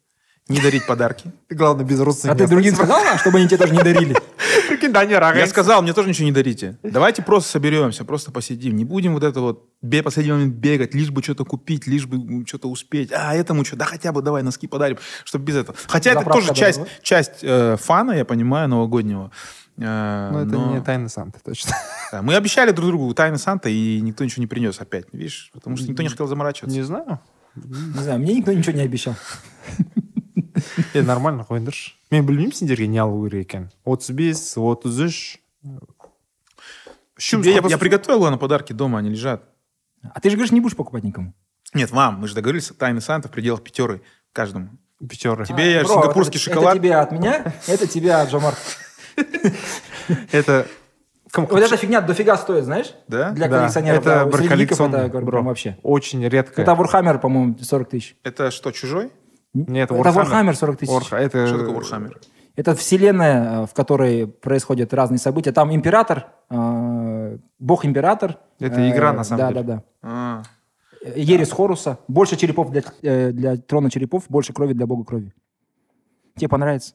[0.51, 1.33] Не дарить подарки.
[1.49, 4.15] ты главное без родственников а ты другим сказал чтобы они тебе тоже не дарили
[4.81, 6.79] прикинь данияр Я ағай сказал, мне тоже ничего не дарите.
[6.83, 8.77] Давайте просто соберемся, просто посидим.
[8.77, 12.47] Не будем вот это вот бе- последний момент бегать, лишь бы что-то купить, лишь бы
[12.47, 13.13] что-то успеть.
[13.13, 13.77] А этому что?
[13.77, 15.77] Да хотя бы давай носки подарим, чтобы без этого.
[15.89, 19.31] Хотя это тоже часть, часть э, фана, я понимаю, новогоднего.
[19.77, 21.75] Ну это но- не тайна Санты точно
[22.13, 25.07] Да, мы обещали друг другу тайны Санта, и никто ничего не принес опять.
[25.13, 25.51] Видишь?
[25.55, 26.77] Потому что никто не хотел заморачиваться.
[26.77, 27.21] не знаю
[27.57, 29.17] не знаю мне никто ничего не обещал
[30.94, 35.38] е нормально қойыңдаршы мен білмеймін сендерге не алу керек екенін отыз бес отыз үш
[37.18, 39.44] Тебе я, я приготовил ладно, подарки дома, они лежат.
[40.14, 41.34] а ты же говоришь не будешь покупать никому
[41.74, 44.02] Нет, вам, мы же договорились, тайны Санта в пределах пятеры
[44.34, 44.70] каждому.
[45.00, 46.76] пятеры Тебе я Бро, сингапурский это- шоколад.
[46.76, 48.54] это тебе от меня это тебе от Джамар
[50.32, 50.68] это
[51.34, 53.32] кім вот эта фигня дофига стоит знаешь Да?
[53.32, 55.32] для Да, коллекционеров это да, у бір средников коллекционный, это говорю, бро.
[55.38, 59.12] прям вообще очень редко это Warhammer по-моему 40 тысяч Это что, чужой?
[59.55, 60.31] Нет, это Warhammer.
[60.31, 62.13] Warhammer 40 тысяч это Что такое Warhammer?
[62.57, 65.53] Это вселенная, э, в которой происходят разные события.
[65.53, 68.39] Там император, э, бог-император.
[68.59, 69.63] Это э, игра, на самом да, деле.
[69.63, 70.43] Да, А,
[71.05, 71.11] да.
[71.17, 71.99] Ерес Хоруса.
[72.09, 75.33] Больше черепов для, э, для трона черепов, больше крови для бога крови.
[76.37, 76.95] Тебе понравится?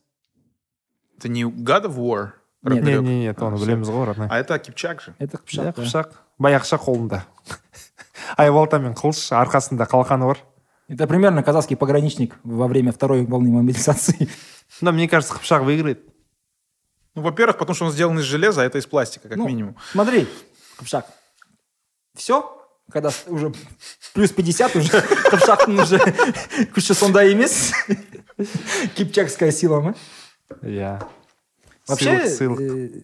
[1.17, 2.31] это не God of War?
[2.63, 2.83] Нет.
[2.83, 3.01] не Рагнарёк?
[3.03, 3.65] не нет А, всё.
[3.65, 5.13] білеміз ғой родной А это Кипчак же.
[5.19, 5.71] Это Иә, қыпшақ, да.
[5.81, 7.21] қыпшақ баяқша қолында
[8.37, 10.39] айбалта мен қылыш арқасында қалқаны бар
[10.87, 14.29] Это примерно казахский пограничник во время второй волны мобилизации.
[14.81, 16.03] но мне кажется қыпшақ выиграет
[17.15, 19.77] Ну, во-первых, потому что он сделан из железа, а это из пластика, как Ну, минимум.
[19.91, 20.27] Смотри,
[20.77, 21.07] Кыпшак.
[22.13, 22.51] Все?
[22.91, 23.53] Когда уже
[24.13, 24.89] плюс 50 уже
[25.31, 25.97] Кыпшақтың уже
[26.75, 27.73] күші сондай емес.
[28.95, 29.95] Кипчакская сила, ма?
[30.61, 31.01] иә
[31.87, 33.01] Вообще, э,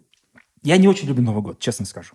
[0.63, 2.13] я не очень люблю Новый год, честно скажу.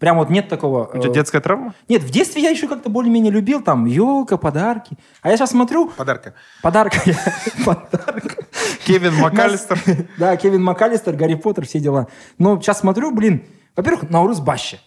[0.00, 0.86] Прям вот нет такого...
[0.94, 4.38] у тебя э, детская травма Нет, в детстве я еще как-то более-менее любил, там, елка,
[4.38, 4.96] подарки.
[5.20, 6.32] А я сейчас смотрю, Подарка.
[6.62, 6.94] подарок,
[7.66, 8.38] подарок.
[8.86, 9.78] кевин макалистер
[10.18, 12.08] Да, Кевин МакАлистер, Гарри Поттер, все дела.
[12.38, 13.44] Но сейчас смотрю, блин,
[13.76, 14.80] во-первых, Наурыз баще.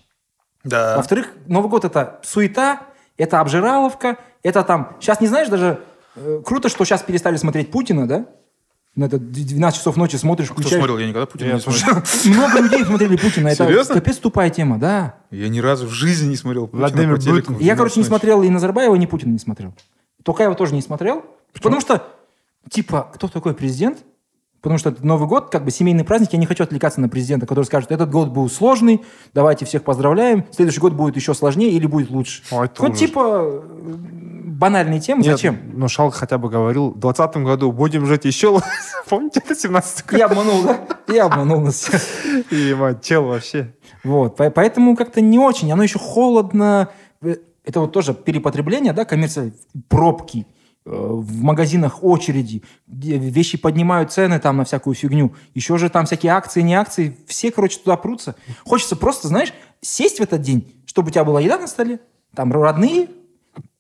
[0.64, 0.98] Да.
[0.98, 2.82] Во-вторых, Новый год это суета,
[3.18, 4.98] это обжираловка, это там...
[5.00, 5.80] Сейчас не знаешь даже...
[6.16, 8.26] э, круто, что сейчас перестали смотреть Путина, да?
[8.96, 10.78] На это 12 часов ночи смотришь, Кто включаешь.
[10.78, 11.00] смотрел?
[11.00, 11.96] Я никогда Путина Я не смотрел.
[12.26, 13.48] Много людей смотрели Путина.
[13.48, 13.96] Это Серьезно?
[13.96, 15.16] капец тупая тема, да.
[15.32, 17.54] Я ни разу в жизни не смотрел Путина Владимир по телеку.
[17.60, 18.08] Я, короче, не 12 ночи.
[18.08, 19.74] смотрел и Назарбаева, ни Путина не смотрел.
[20.24, 21.26] Токаева тоже не смотрел.
[21.54, 22.08] Потому что,
[22.70, 24.04] типа, кто такой президент?
[24.64, 27.46] Потому что это Новый год, как бы семейный праздник, я не хочу отвлекаться на президента,
[27.46, 31.86] который скажет, этот год был сложный, давайте всех поздравляем, следующий год будет еще сложнее или
[31.86, 32.42] будет лучше.
[32.50, 32.98] Ой, ужас.
[32.98, 33.62] типа э,
[34.46, 35.60] банальные темы, Нет, зачем?
[35.74, 38.60] ну Шалк хотя бы говорил в двадцатом году будем жить еще
[39.10, 40.80] помните это 17 год Я обманул, да?
[41.14, 41.90] Я обманул нас
[42.52, 43.74] и мать, чел вообще
[44.04, 46.88] Вот, по- поэтому как-то не очень, оно еще холодно.
[47.22, 49.52] Э, Это вот тоже перепотребление, да, коммерция,
[49.90, 50.46] пробки,
[50.86, 55.34] в магазинах очереди, где вещи поднимают цены там на всякую фигню.
[55.54, 58.36] Еще же там всякие акции, не акции, все, короче, туда прутся.
[58.66, 62.00] Хочется просто, знаешь, сесть в этот день, чтобы у тебя была еда на столе,
[62.36, 63.08] там родные,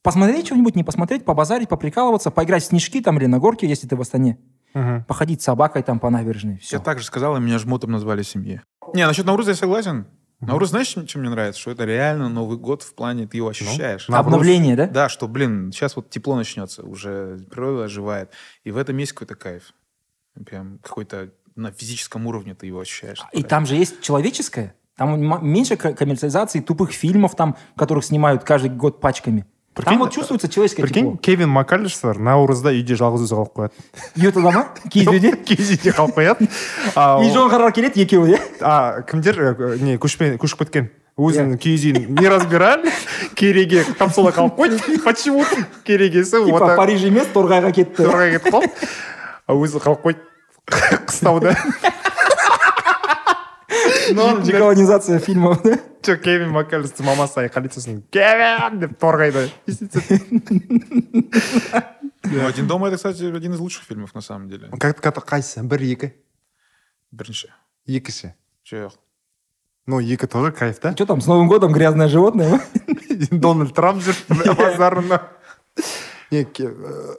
[0.02, 3.96] посмотреть что-нибудь, не посмотреть, побазарить, поприкалываться, поиграть в снежки там или на горке, если ты
[3.96, 4.38] в Астане,
[4.74, 5.04] Мгм.
[5.04, 6.78] походить с собакой там по набережной, все.
[6.78, 8.64] Я так же сказал, и меня жмотом назвали семье.
[8.94, 10.08] Не, насчет Науруза я согласен.
[10.48, 11.60] Наурыз, знаешь, чем мне нравится?
[11.62, 14.08] Что это реально Новый год в плане, ты его ощущаешь.
[14.10, 14.88] Обновление, да?
[14.88, 18.32] Да, что, блин, сейчас вот тепло начнется, уже природа оживает.
[18.64, 19.74] И в этом есть какой-то кайф.
[20.46, 23.22] Прям какой-то на физическом уровне ты его ощущаешь.
[23.32, 24.76] И там же есть человеческое.
[24.96, 29.46] Там меньше ко- коммерциализации тупых фильмов, там, которых снимают каждый год пачками.
[29.74, 31.18] Прикинь, там вот чувствуется человеческое прикинь тепло.
[31.18, 33.74] кевин макалистер наурызда үйде жалғыз өзі қалып қояды
[34.22, 34.68] ютуда ма?
[34.86, 39.98] Киіз үйде киіз үйде қалып қояды и жоңғарлар келеді екеуі иә а кімдер э, не
[39.98, 42.94] көшпен көшіп кеткен өзінің киіз үйін не разбирали?
[43.34, 45.42] Кереге капсула қалып қойды почему
[45.84, 48.70] керегесі вот типа париж емес торғайға кетті торғайға кетіп қалды
[49.48, 50.22] а өзі қалып қойды
[51.10, 51.58] қыстауда
[54.45, 59.49] деколонизация фильмов да жоқ кевин макалистер мамасы айқайлайды сосын кевин деп торғайда
[62.31, 64.69] Ну, «Один дома» — это, кстати, один из лучших фильмов, на самом деле.
[64.69, 66.11] қайсысы бір екі
[67.13, 67.49] Бірінші.
[67.89, 68.33] екінші
[68.73, 68.91] Жоқ.
[69.87, 72.61] ну екі тоже кайф да что там с новым годом грязное животное ма
[73.31, 74.15] дональд трамп жүр
[74.57, 75.21] базарында
[76.31, 77.17] не ке- э,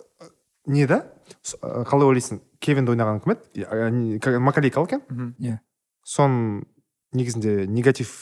[0.67, 1.05] не да
[1.41, 5.01] С- э, қалай ойлайсың кевинді ойнаған кім еді Я- не, как- макалей калкин
[5.39, 5.57] иә
[6.05, 6.65] соның
[7.14, 8.12] негізінде негатив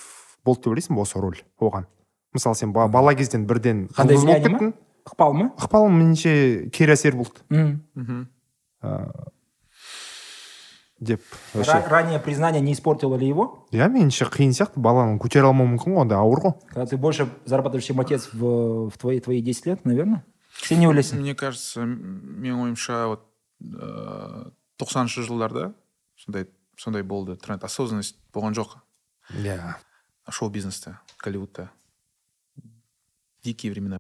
[0.45, 1.87] болды деп ойлайсың ба осы роль оған?
[2.35, 4.73] Мысалы сен ба- бала кезден бірден қандай болып кеттің?
[5.09, 5.51] Ықпал ма?
[5.59, 7.43] Ықпалы меніңше кері әсер болды.
[7.51, 7.83] М.
[7.95, 8.29] Мгм.
[11.03, 11.21] деп
[11.55, 13.67] Ра- вообще ранее признание не испортило ли его?
[13.73, 16.53] Иә меніңше қиын сияқты баланы көтере алмауы мүмкін ғой онда ауыр ғой.
[16.69, 20.25] Когда ты больше зарабатываешь чем отец в, в твои, твои 10 лет наверное
[20.63, 23.27] сен не ойлайсың Мне кажется, менің ойымша вот
[23.63, 25.75] ә, тоқсаныншы жылдарда
[26.17, 27.65] сондай сондай болды тренд.
[27.65, 28.79] Осознанность болған жоқ.
[29.34, 29.76] иә
[30.30, 31.70] шоу бизнеста голливудта
[33.44, 33.98] дикие времена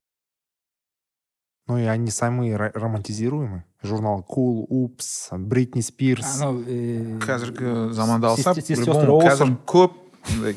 [1.67, 8.33] ну и они самые ро- романтизируемые журнал кул упс бритни спирс анау э, қазіргі заманда
[8.33, 9.57] алсақ Сес- сес- по-любому сестры қазір Олсен.
[9.65, 9.91] көп
[10.31, 10.55] андай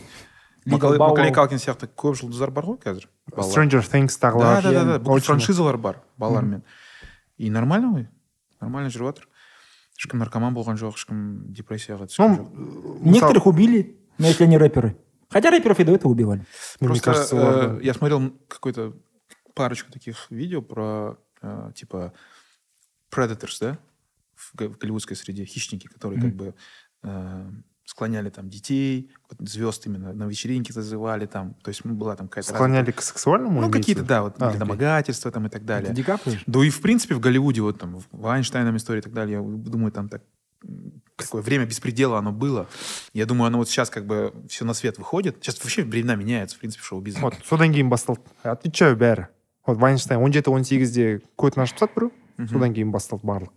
[0.67, 1.35] Little Макалей Bow Макалей Wow.
[1.35, 3.51] калкин сияқты көп жұлдыздар бар ғой қазір балалар.
[3.51, 6.63] stranger things да тағылар да да да бүкіл Очень франшизалар бар балалармен
[7.39, 8.07] и нормально ғой
[8.61, 9.29] нормально жүріп жатыр
[9.99, 14.58] ешкім наркоман болған жоқ ешкім депрессияға түскен ну жоқ мысалы- некоторых убили но если они
[14.58, 14.98] рэперы.
[15.30, 16.46] Хотя рэперов и до этого убивали.
[16.80, 18.96] Мне Просто кажется э, я смотрел какой-то
[19.54, 22.14] парочку таких видео про э, типа
[23.12, 23.80] Predators, да,
[24.36, 26.56] в, в голливудской среде, хищники, которые как бы
[27.04, 27.52] э,
[27.86, 32.28] склоняли там детей, вот звезд именно на вечеринки зазывали там, то есть ну, была там
[32.28, 32.54] какая-то...
[32.54, 35.94] склоняли к сексуальному Ну, какие-то, да, вот А, домогательства там и так Это далее.
[35.94, 36.44] Ди Каприо же?
[36.48, 39.42] Да и в принципе в Голливуде, вот там, в Вайнштейном истории и так далее, я
[39.42, 40.24] думаю, там так
[41.15, 42.67] м, какое время беспредела оно было.
[43.13, 45.37] Я думаю, оно вот сейчас как бы все на свет выходит.
[45.41, 47.23] Сейчас вообще времена меняются, в принципе, в шоу-бизнесе.
[47.25, 49.27] вот содан кейін басталды отвечаю бәрі
[49.67, 53.53] вот вайнштейн он жеті он сегізде көтін ашып тастады біреу содан кейін басталды барлық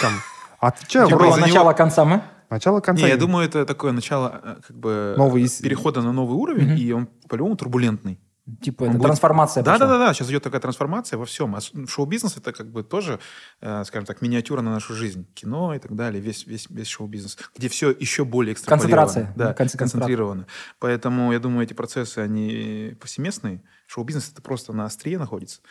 [0.00, 0.12] там
[0.60, 3.64] отвечаю Что Бро, было за него- начало конца ма начало конца Не, я думаю, это
[3.64, 6.76] такое начало э, как бы Новый из- перехода на новый уровень, Мгм.
[6.76, 8.18] и он по-любому турбулентный.
[8.61, 9.87] типа это будет- трансформация Да, пошла.
[9.87, 10.13] да, да, да.
[10.13, 11.55] Сейчас идет такая трансформация во всем.
[11.55, 13.19] А шоу-бизнес это как бы тоже,
[13.61, 15.25] э, скажем так, миниатюра на нашу жизнь.
[15.33, 18.55] Кино и так далее, весь, весь, весь шоу-бизнес, где все еще более.
[18.55, 19.33] Концентрация.
[19.35, 19.77] Да, Кон- концентрация.
[19.77, 20.47] концентрировано.
[20.79, 23.61] Поэтому я думаю, эти процессы, они повсеместные.
[23.87, 25.61] Шоу-бизнес это просто на острие находится.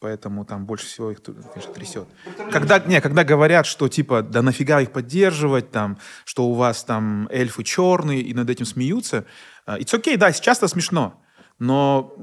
[0.00, 2.06] Поэтому там больше всего их, конечно, трясет.
[2.50, 7.28] Когда, не, когда говорят, что типа, да нафига их поддерживать, там, что у вас там
[7.30, 9.24] эльфы черные, и над этим смеются.
[9.66, 11.22] э, It's okay, да, сейчас это смешно.
[11.58, 12.14] Но,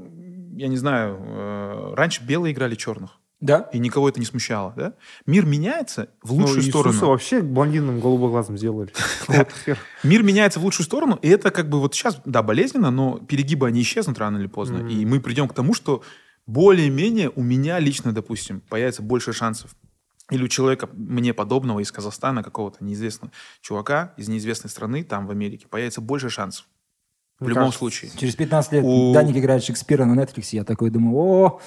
[0.52, 3.18] я не знаю, э, раньше белые играли черных.
[3.40, 3.68] Да?
[3.74, 4.94] И никого это не смущало, да?
[5.26, 7.10] Мир меняется в Ну, лучшую Иисуса сторону.
[7.10, 8.90] вообще блондином голубоглазым сделали.
[10.02, 13.66] Мир меняется в лучшую сторону, и это как бы вот сейчас, да, болезненно, но перегибы,
[13.66, 14.88] они исчезнут рано или поздно.
[14.88, 16.02] И мы придем к тому, что
[16.46, 19.74] более-менее у меня лично, допустим, появится больше шансов.
[20.30, 25.30] Или у человека, мне подобного, из Казахстана, какого-то неизвестного чувака из неизвестной страны, там, в
[25.30, 26.66] Америке, появится больше шансов.
[27.40, 28.10] В любом кажется, случае.
[28.16, 31.60] Через 15 лет У- Даник играет Шекспира на Netflix, я такой думаю, о,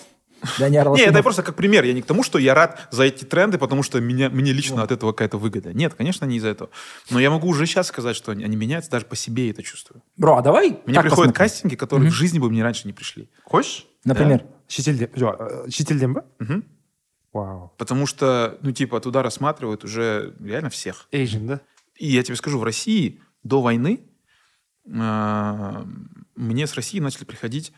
[0.60, 1.24] Даня Не, это Аралашинов.
[1.24, 1.84] просто как пример.
[1.84, 4.84] Я не к тому, что я рад за эти тренды, потому что меня, мне лично
[4.84, 5.74] от этого какая-то выгода.
[5.74, 6.70] Нет, конечно, не из-за этого.
[7.10, 9.64] Но я могу уже сейчас сказать, что они, они меняются, даже по себе я это
[9.64, 10.04] чувствую.
[10.16, 11.34] Бро, а давай Мне приходят посмотрим.
[11.34, 13.30] кастинги, которые в жизни бы мне раньше не пришли.
[13.44, 15.66] хочешь Например, шетелден жоқ
[16.40, 16.62] э,
[17.34, 21.08] вау Потому что, ну, типа, туда рассматривают уже реально всех.
[21.12, 21.62] Asian, да
[21.98, 24.02] И я тебе скажу, в России до войны
[24.88, 27.74] мне с России начали приходить,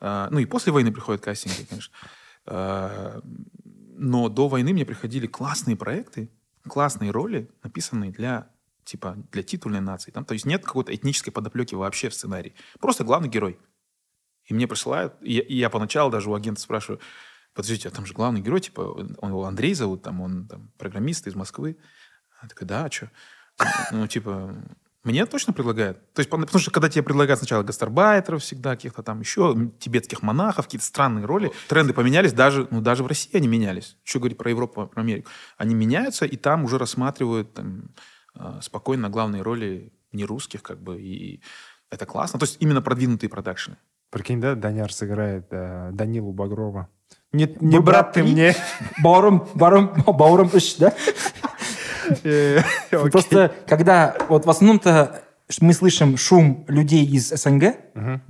[0.00, 1.94] э, ну и после войны приходят кастинги, конечно,
[2.46, 3.20] э,
[3.96, 6.30] но до войны мне приходили классные проекты,
[6.68, 8.50] классные роли, написанные для
[8.84, 10.10] типа для титульной нации.
[10.10, 12.54] Там, то есть нет какой-то этнической подоплеки вообще в сценарии.
[12.80, 13.58] Просто главный герой.
[14.44, 17.00] И мне присылают, и я, и я поначалу даже у агента спрашиваю,
[17.54, 21.26] подождите, а там же главный герой, типа, он его Андрей зовут, там, он там, программист
[21.26, 21.78] из Москвы.
[22.40, 23.10] Она такая, да, а что?
[23.90, 24.54] Ну, типа,
[25.04, 25.98] Мне точно предлагают.
[26.14, 30.64] То есть, потому что когда тебе предлагают сначала гастарбайтеров всегда, каких-то там еще тибетских монахов,
[30.64, 33.98] какие-то странные роли, тренды поменялись, даже, ну, даже в России они менялись.
[34.02, 35.30] Что говорить про Европу, про Америку.
[35.58, 37.90] Они меняются, и там уже рассматривают там,
[38.34, 41.42] э, спокойно главные роли не русских, как бы, и
[41.90, 42.38] это классно.
[42.38, 43.76] То есть именно продвинутые продакшены.
[44.10, 46.88] Прикинь, да, Даняр сыграет э, Данилу Багрова.
[47.32, 48.54] Не, не брат ты мне.
[49.02, 50.94] Бауырым, бауырым үш, да?
[52.24, 52.60] Э.
[53.10, 55.22] Просто когда вот в основном-то
[55.60, 57.74] мы слышим шум людей из СНГ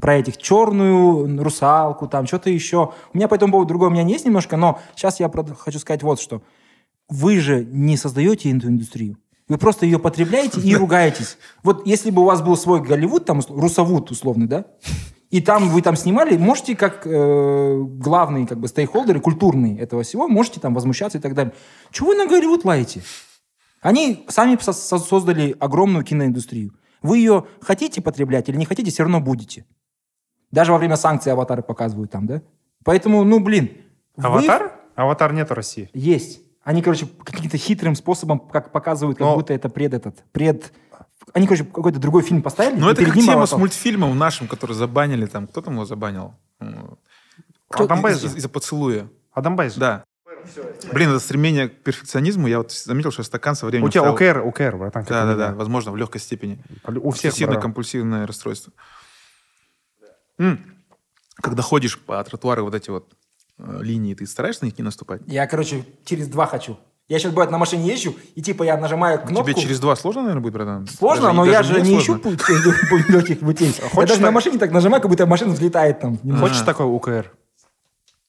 [0.00, 2.92] про этих черную русалку, там что-то еще.
[3.12, 6.20] У меня по этому поводу другое мнение есть немножко, но сейчас я хочу сказать вот
[6.20, 6.42] что.
[7.08, 9.18] Вы же не создаете эту индустрию.
[9.46, 11.38] Вы просто ее потребляете и ругаетесь.
[11.62, 14.64] Вот если бы у вас был свой Голливуд, там, Русовуд условный, да,
[15.30, 20.28] и там вы там снимали, можете как э, главные как бы стейкхолдеры культурные этого всего,
[20.28, 21.52] можете там возмущаться и так далее.
[21.90, 23.02] Чего вы на Голливуд лаете?
[23.84, 26.72] Они сами со- со- создали огромную киноиндустрию.
[27.02, 29.66] Вы ее хотите потреблять или не хотите, все равно будете.
[30.50, 32.40] Даже во время санкций аватары показывают там, да?
[32.82, 33.70] Поэтому, ну, блин.
[34.16, 34.72] вы- Аватар?
[34.94, 35.90] Аватар нет в России.
[35.92, 36.40] Есть.
[36.62, 40.72] Они, короче, каким-то хитрым способом как показывают, как Но- будто это пред этот, пред...
[41.34, 42.80] Они, короче, какой-то другой фильм поставили.
[42.80, 43.58] Ну, это как тема с аватар.
[43.58, 45.46] мультфильмом нашим, который забанили там.
[45.46, 46.32] Кто там его забанил?
[46.60, 46.96] М,
[47.68, 48.26] Адамбай из- же.
[48.28, 49.08] из- Из-за поцелуя.
[49.32, 49.78] Адамбай же.
[50.56, 50.88] Да.
[50.92, 52.46] Блин, это стремление к перфекционизму.
[52.46, 55.02] Я вот заметил, что стакан со временем У тебя ОКР, ОКР, братан.
[55.04, 55.56] как Да, это да, не да.
[55.56, 56.58] Возможно, в легкой степени.
[56.86, 57.54] У всех, бро.
[57.54, 58.72] Обсессивно-компульсивное расстройство.
[61.36, 63.12] Когда ходишь по тротуару вот эти вот
[63.58, 65.20] э, линии, ты стараешься на них не наступать?
[65.26, 66.78] Я, короче, через два хочу.
[67.08, 69.52] Я сейчас, бывает, на машине езжу, и типа я нажимаю кнопку.
[69.52, 70.86] Тебе через два сложно, наверное, будет, братан?
[70.86, 72.36] Сложно, Даже- но я же не ищу сложно.
[72.88, 73.74] путь легких путей.
[73.94, 76.18] Я даже на машине так нажимаю, как будто машина взлетает там.
[76.38, 77.30] Хочешь такой УКР?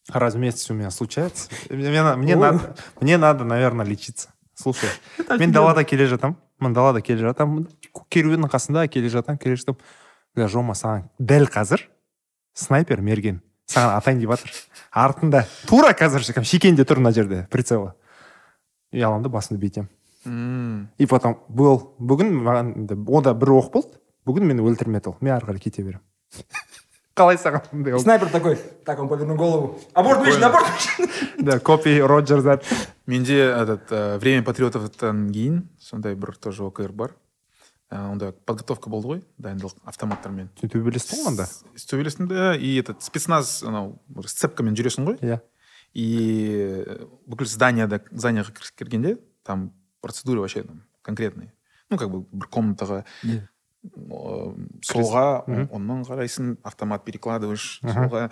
[0.09, 1.49] Раз в месяц у меня случается.
[1.69, 4.29] Мне, мне, надо, мне надо, наверное, лечиться.
[4.53, 4.89] Слушай,
[5.39, 7.67] мен далада келе жатам мен далада келе жатам
[8.09, 9.77] керуеннің қасында келе жатам келе жатам
[10.35, 11.89] да жома саған дәл қазір
[12.55, 14.53] снайпер мерген саған атайын деп жатыр
[14.91, 17.91] артында тура қазір шекенде тұр мына жерде прицелы
[18.93, 19.89] и аламын да басымды бүйтемін
[20.25, 22.71] и потом бұл бүгін маған
[23.05, 23.99] онда бір оқ болды.
[24.25, 26.01] Бүгін мені өлтірмеді ол мен ары қарай кете беремін.
[27.16, 28.00] қалай саған мындай И ол?
[28.00, 29.80] снайпер такой, так, он повернул голову.
[29.94, 30.66] Аборт выше, аборт
[30.98, 31.08] выше.
[31.38, 32.64] да копи роджер зат
[33.06, 37.14] менде этот э, время патриотовтан кейін сондай бір тоже окр бар
[37.92, 42.30] Э, онда подготовка болды ғой дайындық автоматтармен төбелестің ғой онда С- төбелестің
[42.62, 45.40] и этот спецназ анау бір сцепкамен жүресің ғой иә
[45.98, 46.84] и
[47.26, 51.50] бүкіл зданияда зданияға кір- кіргенде там процедура вообще там конкретный
[51.90, 53.42] ну как бы бір комнатаға Иә.
[53.42, 53.48] э,
[54.85, 55.69] солға Мгм.
[55.71, 58.29] оннан қарайсың автомат перекладываешь солға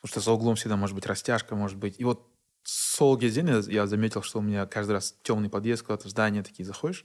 [0.00, 2.26] потому что за углом всегда может быть растяжка может быть и вот
[2.64, 6.42] сол кезде я, я заметил что у меня каждый раз темный подъезд куда-то в здание
[6.42, 7.04] такие заходишь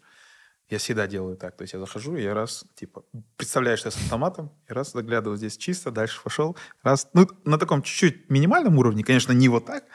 [0.70, 3.04] я всегда делаю так то есть я захожу и я раз типа
[3.38, 7.58] представляешь что я с автоматом и раз заглядываю здесь чисто дальше пошел раз ну на
[7.58, 9.86] таком чуть-чуть минимальном уровне конечно не вот так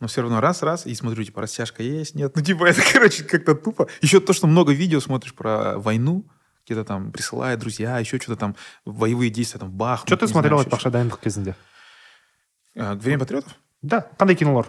[0.00, 2.36] но все равно раз-раз, и смотрю, типа, растяжка есть, нет.
[2.36, 3.88] Ну, типа, это, короче, как-то тупо.
[4.00, 6.24] Еще то, что много видео смотришь про войну,
[6.68, 10.02] где-то там присылают друзья, еще что-то там, боевые действия, там, бах.
[10.06, 11.54] что ты смотрел айтпақшы дайындық кезінде
[12.74, 13.54] Время патриотов?
[13.82, 14.66] да қандай кинолар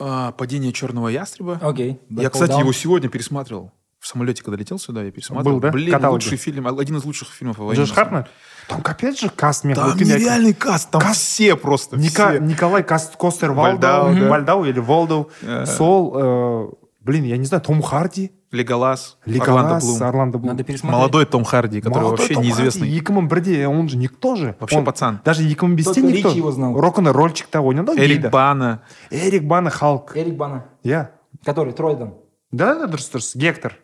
[0.00, 1.58] А, Падение черного ястреба.
[1.60, 2.00] Окей.
[2.10, 3.72] Я, кстати, его сегодня пересматривал.
[3.98, 5.56] В самолете, когда летел сюда, я пересматривал.
[5.56, 5.70] Был, да?
[5.72, 6.24] Блин, Каталоге.
[6.24, 7.82] лучший фильм, один из лучших фильмов о войне.
[7.82, 8.28] джош хартнер
[8.68, 12.38] там капец же каст мен Там нереальный каст, там все просто, Ника- все.
[12.38, 14.28] николай Каст- костер Вальдау, валдау да.
[14.30, 15.64] вальдау или волдау Э.
[15.66, 16.68] сол э,
[17.00, 20.03] блин я не знаю том харди Леголас, Орландо леголас Блум.
[20.03, 20.99] орландо блум Надо пересмотреть.
[20.99, 22.87] Молодой Том Харди, который Молодой вообще Том неизвестный.
[22.87, 25.19] Харди, екі мың бірде он же никто же Вообще Он пацан.
[25.25, 26.79] даже екі мың бесте Только никто Ричи его знал.
[26.79, 28.29] рок н рольчикта ойнады ғой Эрик гейді.
[28.29, 28.81] Бана.
[29.09, 30.65] эрик бана халк Эрик Бана.
[30.83, 31.07] иә
[31.45, 32.13] Который, Тройден.
[32.51, 33.77] да да дұрыс дұрыс гектор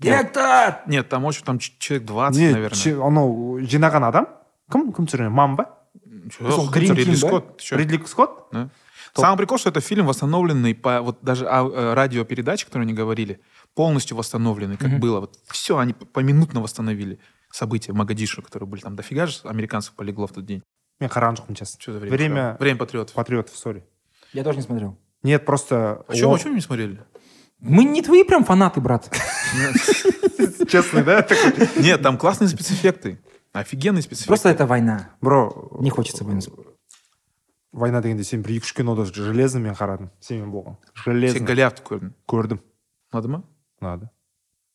[0.00, 0.80] Гектор!
[0.88, 2.76] Нет, там очень, там ч- человек 20, не наверное.
[2.76, 4.26] че- анау жинаған адам
[4.70, 5.66] кім кім түсірген мам ба
[6.30, 7.28] Чё, Сол кто, Green Ридли Team, да?
[7.28, 7.76] Скотт, ты чё?
[7.76, 8.68] ридли скотт Да.
[9.14, 13.40] Самый прикол, что это фильм восстановленный по вот даже а, э, радиопередачи, которые они говорили,
[13.76, 15.20] полностью восстановленный, как было.
[15.20, 17.18] Вот все, они п- поминутно восстановили
[17.50, 20.62] события в Магадишу, которые были там дофига же американцев полегло в тот день.
[21.00, 22.16] мен қараған жоқпын честно Что за время?
[22.16, 22.56] время сказал?
[22.60, 23.14] Время патриотов.
[23.14, 23.84] патриотов сори
[24.32, 24.96] Я тоже не смотрел.
[25.22, 27.00] нет просто А чё, он- вы чё не смотрели?
[27.60, 29.10] Мы не твои прям фанаты, брат.
[30.68, 33.18] честный да такой Нет, там классные спецэффекты.
[33.52, 34.28] Офигенные спецэффекты.
[34.28, 35.10] Просто это война.
[35.20, 36.40] бро Не хочется войны.
[37.72, 41.82] война дегенде сен бір екі үш кинода железно мен қарадым сенімен болған Сен железно голиафты
[41.82, 42.10] көрдің.
[42.28, 42.58] көрдім
[43.12, 43.44] Надо ма?
[43.81, 44.09] надо.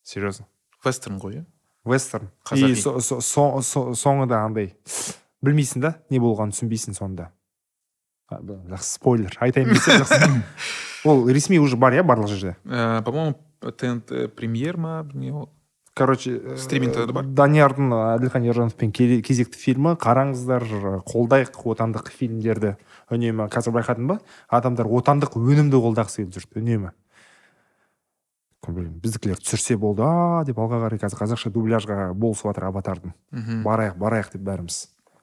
[0.03, 0.47] Серьезно.
[0.85, 1.45] Вестерн ғой, иә?
[1.85, 2.31] вестерн.
[2.55, 4.77] И со- со- со- со- соңы да андай.
[5.43, 7.31] Білмейсің да не болғанын түсінбейсің соңында
[8.33, 9.37] жақсы спойлер.
[9.41, 10.43] Айтайын десе жақсы.
[11.05, 12.57] Ол ресми уже бар иә барлық жерде?
[12.65, 15.07] Э, По-моему, ТНТ премьер ма?
[15.15, 15.51] не, ол-
[15.95, 17.25] короче э, Стримингте де бар?
[17.27, 20.63] даниярдың әділхан ержановпен кезекті фильмі қараңыздар
[21.05, 22.77] қолдайық отандық фильмдерді
[23.11, 24.21] үнемі қазір байқадың ба?
[24.49, 26.93] Адамдар отандық өнімді қолдағысы келіп жүрді үнемі.
[28.71, 33.63] Біздікілер түсірсе болды а деп алға қарай қазір қазақша дубляжға болысып жатыр аватардың Мгм.
[33.67, 34.77] барайық барайық деп бәріміз.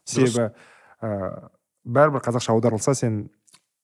[0.03, 0.49] Себебі
[1.01, 1.49] ә,
[1.85, 3.29] бәрібір қазақша аударылса сен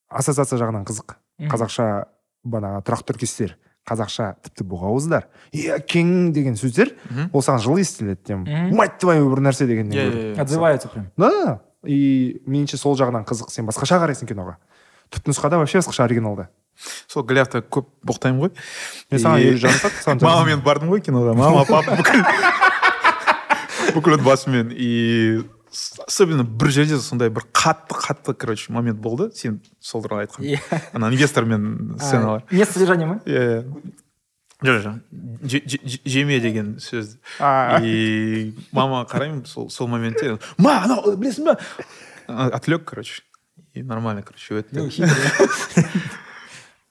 [0.10, 1.16] ассоциация жағынан қызық.
[1.48, 2.08] Қазақша
[2.46, 3.56] бағанағы тұрақты тіркестер
[3.88, 5.28] қазақша тіпті бұғауыздар.
[5.54, 6.92] Иә кең деген сөздер
[7.32, 8.44] ол саған жылы естіледі тем.
[8.76, 10.42] Мать твою бір нәрсе дегеннен гөрі.
[10.42, 11.12] отзываются прям.
[11.18, 13.50] Да и меніңше сол жағынан қызық.
[13.54, 14.58] Сен басқаша қарайсың киноға.
[15.14, 16.50] Түпнұсқада вообще басқаша оригиналда.
[17.08, 18.52] Сол гляфта көп боқтаймын ғой.
[19.12, 19.68] Мен саған
[20.04, 22.24] саған мамамен бардым ғой киноға мама папа бүкіл
[23.96, 24.72] бүкіл отбасымен.
[24.76, 25.44] И
[26.08, 29.32] особенно бір жерде сондай бір қатты қатты короче момент болды.
[29.36, 30.60] Сен сол туралы айтқан Иә.
[30.94, 33.20] ана инвестормен сценалар не содержание ма?
[33.26, 33.66] Иә
[34.64, 35.00] жоқ жоқ.
[35.44, 37.18] Же- же- же- жеме деген сөз.
[37.84, 40.40] И мама қараймын сол сол моментте.
[40.58, 41.58] Ма анау білесің ба?
[42.28, 43.22] Отвлек короче.
[43.74, 44.80] И нормально короче өтті.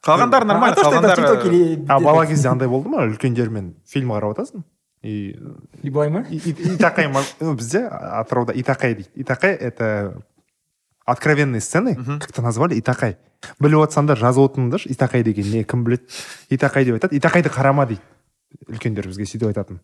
[0.04, 3.06] қалғандары нормально қалғандары ТикТоке или а бала кезде андай болды ма?
[3.08, 4.64] Үлкендермен фильм қарап жатасың
[5.02, 5.36] и
[5.82, 6.24] И былай ма?
[6.30, 7.08] итақай
[7.40, 9.10] бізде атырауда итақай дейді.
[9.14, 10.22] Итақай это
[11.04, 13.16] откровенные сцены как то назвали итақай
[13.60, 16.04] біліп отырсаңдар жазып отырыңдаршы итақай деген не кім біледі?
[16.50, 17.16] Итақай деп айтады.
[17.18, 18.00] Итақайды қарама дейді
[18.68, 19.80] үлкендер бізге сөйтіп айтатын.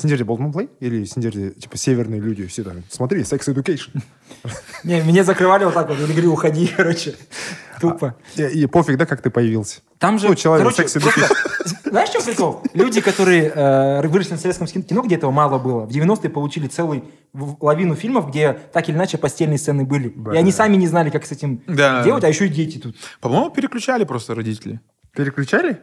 [0.00, 4.00] Сендерде болды ма былай или сендерде типа северные люди все там смотри секс education
[4.84, 7.14] Не, меня закрывали вот так вот, или говорили, уходи, короче.
[7.80, 8.14] Тупо.
[8.36, 11.34] и, и пофиг да как ты появился Там же, Ну, человек, короче, секс просто-
[11.84, 12.62] знаешь, что прикол?
[12.74, 17.04] Люди, которые э, выросли на советском кино, где этого мало было, в 90-е получили целую
[17.60, 20.14] лавину фильмов, где так или иначе постельные сцены были.
[20.32, 22.04] И они сами не знали, как с этим Да.
[22.04, 22.96] делать, а еще и дети тут.
[23.20, 24.80] по-моему переключали просто родители
[25.12, 25.80] переключали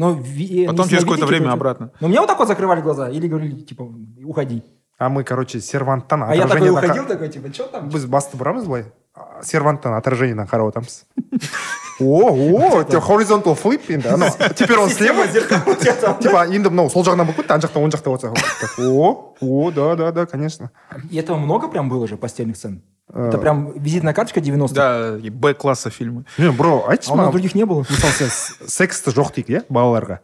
[0.00, 1.52] Но ви- Потом не через какое-то сновидите время какой-то.
[1.52, 1.90] обратно.
[2.00, 3.88] Но меня вот так вот закрывали глаза или говорили, типа,
[4.24, 4.62] уходи.
[4.98, 7.88] а мы короче серванттан А я такой отражениедан уходил, қа- такой, типа, что там?
[7.88, 11.04] біз басты бұрамыз былай а, серванттан отражениедан қарап отырамыз
[12.00, 16.18] о о типа horizontal flip енді анау теперь он слева Система зеркал у тебя там.
[16.18, 19.70] типа енді мынау сол жағынан болып кетті ана жақтан оң жақта болса так, о о
[19.70, 20.70] да да да конечно
[21.10, 22.82] И этого много прям было же, постельных сцен?
[23.13, 24.73] Э, Это прям визитная карточка 90-х?
[24.73, 26.25] да и б-класса фильмы.
[26.37, 27.81] Не бро айтшы А у нас маған других не было?
[27.83, 28.29] мысалы сен
[28.67, 30.19] сексті жоқ дейік иә балаларға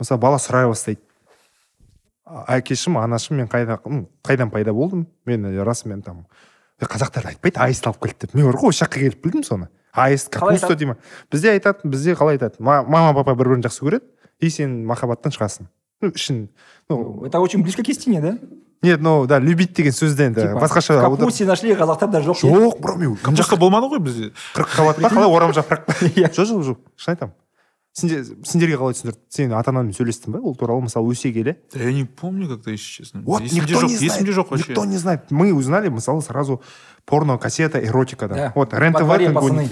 [0.00, 1.00] мысалы бала сұрай бастайды
[2.26, 3.78] «А- әкешім анашым мен қайда
[4.24, 5.06] қайдан пайда болдым?
[5.26, 6.26] Мен э, расымен там
[6.80, 8.34] «Е, қазақтар айтпайды аист алып келді деп.
[8.34, 10.78] Мен бар ғой осы жаққа келіп білдім соны аист Қалай капуста айтады?
[10.78, 10.96] дей ма
[11.30, 14.02] бізде айтады бізде қалай айтады «Ма- мама папа бір бірін жақсы көреді
[14.40, 15.68] и сен махаббаттан шығасың.
[16.00, 16.48] Ну ішін
[16.88, 18.38] ну Это очень близко к истине, да?
[18.84, 22.44] Нет ну да любить деген сөзді енді басқаша капусте нашли, қазақтарда жоқ.
[22.44, 25.92] жоқ бро мен мына жақта болмады ғой бізде қырық қабат па қалай орам жапырақ па
[26.06, 26.28] Иә.
[26.30, 27.34] жоқ жоқ жоқ шын айтамын
[27.94, 31.80] сендер сендерге қалай түсіндірді сен ата анаңмен сөйлестің ба ол туралы мысалы өсе келе Да
[31.82, 33.22] я не помню как-то, если честно.
[33.24, 34.68] вот никто жоқ, не знает есімде жоқ вообще.
[34.72, 36.60] никто не знает мы узнали мысалы сразу
[37.06, 38.52] порно кассета эротикадан Да.
[38.56, 39.68] вот Во рен тв пацаны.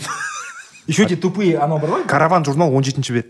[0.87, 2.05] Еще эти тупые, оно брало?
[2.05, 3.27] караван журнал он жетінші бет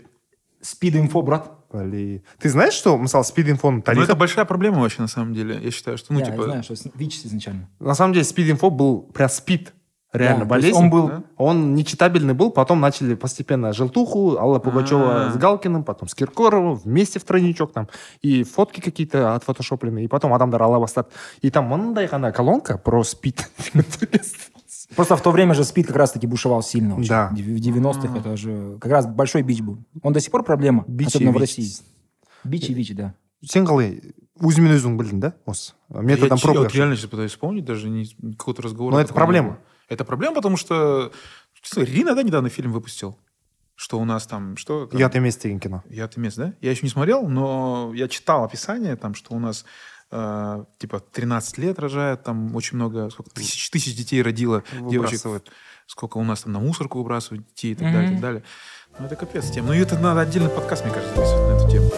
[0.61, 1.51] Спид инфо, брат.
[1.73, 2.21] Блин.
[2.39, 5.59] ты знаешь что мысалы спид инфоның Ну, это большая проблема вообще на самом деле.
[5.61, 7.67] Я считаю, что, ну, Я типа, знаю, что ВИЧ изначально.
[7.79, 9.73] на самом деле спид инфо был прям спид
[10.13, 11.23] реально Да, болезнь он был- Да?
[11.37, 15.31] он нечитабельный был потом начали постепенно желтуху Алла Пугачева А.
[15.31, 17.87] с Галкиным потом с Киркоровым вместе в тройничок там
[18.21, 21.07] и фотки какие-то отфотошопленные и потом адамдар ала бастады
[21.41, 23.49] и там мындай ғана колонка про спид
[24.96, 27.08] Просто в то время же СПИД как раз-таки бушевал сильно очень.
[27.08, 27.28] Да.
[27.32, 29.78] В 90-х это же как раз большой бич был.
[30.02, 31.40] Он до сих пор проблема, Бич особенно и в ВИЧ.
[31.40, 31.72] России.
[32.44, 33.14] Бич и ВИЧ, да.
[33.44, 34.00] сен қалай
[34.42, 37.64] өзіңмен өзің білдің да осы методом я, че- я проб вот реально сейчас пытаюсь вспомнить,
[37.64, 38.04] даже не
[38.36, 38.92] какой-то разговор.
[38.92, 39.48] Но это такого не проблема.
[39.50, 39.58] было.
[39.88, 41.12] Это проблема, потому что
[41.62, 43.16] что, Рина, да, недавно фильм выпустил,
[43.76, 44.86] что у нас там, что?
[44.86, 44.98] там?
[45.00, 46.54] ұят емес деген кино Я мест, да?
[46.60, 49.64] Я еще не смотрел, но я читал описание, там, что у нас
[50.13, 55.21] э, типа 13 лет рожают, там очень много, сколько тысяч, тысяч детей родило, девочек,
[55.87, 57.93] сколько у нас там на мусорку выбрасывают детей и так Мгм.
[57.93, 58.43] далее, и так далее.
[58.99, 59.65] Ну, это капец тем.
[59.65, 61.89] Ну, и это надо отдельный подкаст, мне кажется, записывать на эту тему.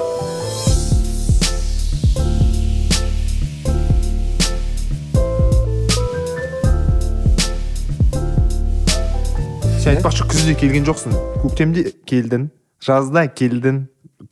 [9.85, 11.13] сен айтпақшы күзде келген жоқсың
[11.43, 12.47] көктемде келдің
[12.81, 13.83] жазда келдің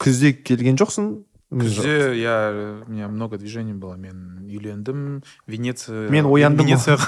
[0.01, 1.11] күзде келген жоқсың
[1.53, 3.95] Күзде я, у меня много движений было.
[3.95, 6.09] Мен үйлендім, Венеция...
[6.09, 6.65] Мен ояндым.
[6.67, 7.07] Венецияға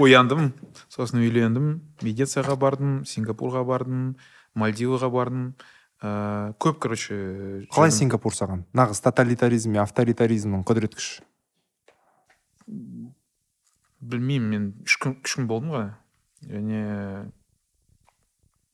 [0.00, 0.52] ояндым,
[0.88, 1.68] сосын үйлендім,
[2.02, 4.16] Венецияға бардым, Сингапурға бардым,
[4.54, 5.54] Мальдиваға бардым.
[6.04, 7.14] Ә, көп, короче...
[7.72, 11.22] қалай сингапур саған нағыз тоталитаризм мен авторитаризмнің құдірет күші
[14.04, 15.86] білмеймін мен үш күн, үш күн болдым ғой
[16.50, 16.82] және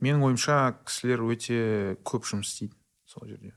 [0.03, 0.59] менің ойымша
[0.89, 1.61] кісілер өте
[2.09, 2.75] көп жұмыс істейді
[3.07, 3.55] сол жерде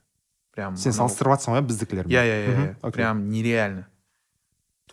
[0.54, 2.92] прям сен салыстырып жатрсың ғой біздікілермен иә иә иә иә.
[2.92, 3.88] прям нереально.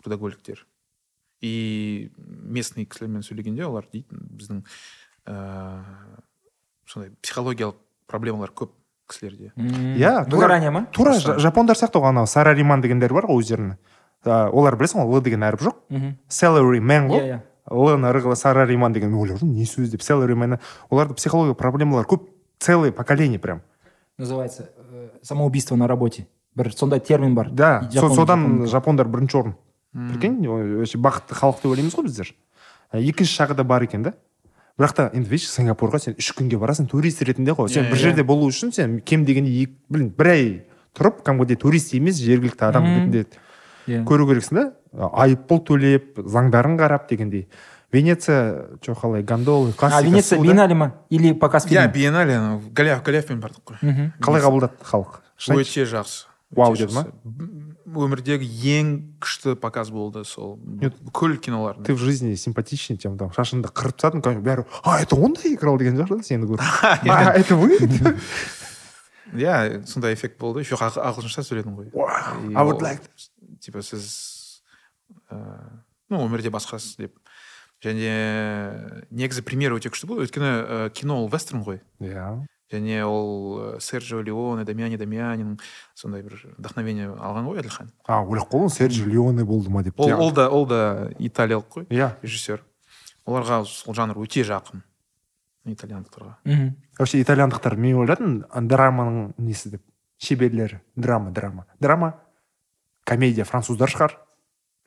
[0.01, 0.67] Трудоголиктер.
[1.41, 4.65] И местный кісілермен сөйлегенде олар дейді біздің
[5.29, 5.85] ыыы
[6.87, 7.77] сондай психологиялық
[8.11, 8.73] проблемалар көп
[9.11, 9.53] кісілерде.
[9.57, 13.77] Иә, тура- выгорание ма тура жапондар сияқты ғой анау сарариман дегендер бар ғой өздерінің.
[14.25, 15.79] А, олар білесің ғой л деген әріп жоқ.
[15.89, 17.21] Мхм salary man ғой.
[17.21, 17.41] иә иә
[17.71, 19.11] л ырғылы сарариман деген.
[19.11, 20.01] Мен ойладым не сөз деп?
[20.01, 20.59] Salary man
[20.91, 23.63] оларда психологиялық проблемалар көп целое поколение прям.
[24.19, 24.71] Называется
[25.23, 26.27] самоубийство на работе.
[26.57, 27.51] Бір сондай термин бар.
[27.51, 29.55] Да Жапон- содан Жапон- жапондар бірінші орын.
[29.93, 32.35] Прикинь вообще бақытты халық деп ойлаймыз ғой біздер.
[32.91, 34.13] А екінші жағы да бар екен да.
[34.79, 37.69] Бірақ та енді видишь сингапурға сен үш күнге барасың турист ретінде ғой.
[37.69, 38.01] Сен Иә, бір иә.
[38.01, 40.63] жерде болу үшін сен кем дегенде екі блин бір ай
[40.95, 43.27] тұрып кәдімгідей турист емес жергілікті адам ретінде
[43.89, 44.05] иә.
[44.05, 44.73] көру керексің да.
[44.97, 47.47] Айыппұл төлеп заңдарын қарап дегендей.
[47.93, 50.49] Венеция че қалай гондолы а классика венеция су, да?
[50.49, 50.95] биеннале ма?
[51.11, 55.21] Или показ иә фильма биеннале голиаф голиафпен бардық қой мхм қалай қабылдады халық
[55.51, 56.27] өте жақсы.
[56.51, 57.07] Вау деді ма?
[57.91, 60.59] өмірдегі ең күшті показ болды сол.
[60.63, 60.95] Нет.
[61.03, 65.17] бүкіл кинолардың ты в жизни симпатичный чем там шашыңды қырып тастадың конечно, бәрі а это
[65.17, 65.79] он да играл?
[65.79, 66.61] деген шығар да сені көріп.
[67.11, 67.79] А это вы?
[69.35, 71.91] Иә сондай эффект болды еще ағылшынша сөйледің ғой.
[71.95, 73.03] Wow, И I would ол, like
[73.61, 74.63] типа сіз
[75.31, 77.20] ыыы ну өмірде басқасыз деп.
[77.81, 80.27] Және негізі пример өте күшті болды.
[80.29, 81.81] Өйткені ә, кино ол вестерн ғой.
[82.01, 82.45] Иә.
[82.71, 85.59] Және ол ә, серджио леоне дамиани дамианин
[85.95, 87.91] сондай бір вдохновение алған ғой әділхан.
[88.07, 91.87] А ойлап қалдым серджи леоне болды ма деп ол, ол да ол да италиялық қой
[91.89, 92.13] иә.
[92.23, 92.63] режиссер.
[93.27, 94.85] Оларға сол жанр өте жақын
[95.65, 96.37] итальяндықтарға.
[96.45, 96.77] Мхм.
[96.99, 99.83] Вообще итальяндықтар мен ойладым драманың несі деп
[100.19, 101.67] шеберлері драма драма.
[101.81, 102.15] Драма
[103.05, 104.17] комедия француздар шығар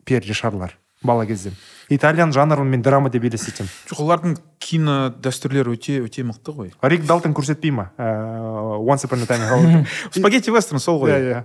[0.05, 1.53] пьер ришарлар бала кезден
[1.89, 3.69] итальян жанрын мен драма деп елестетемін.
[3.91, 6.71] Жоқ олардың кино дәстүрлері өте өте мықты ғой.
[6.81, 7.91] Рик далтон көрсетпей ма?
[7.97, 9.87] Ыыы, once upon a time in Hollywood?
[10.15, 11.11] Спагетти вестерн сол ғой.
[11.11, 11.41] Иә иә.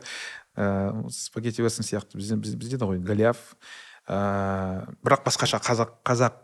[0.57, 3.57] Ә, спагетти вестерн сияқты бізде біз- бізде де ғой голиаф.
[4.09, 6.39] Ә, бірақ басқаша қазақ қазақ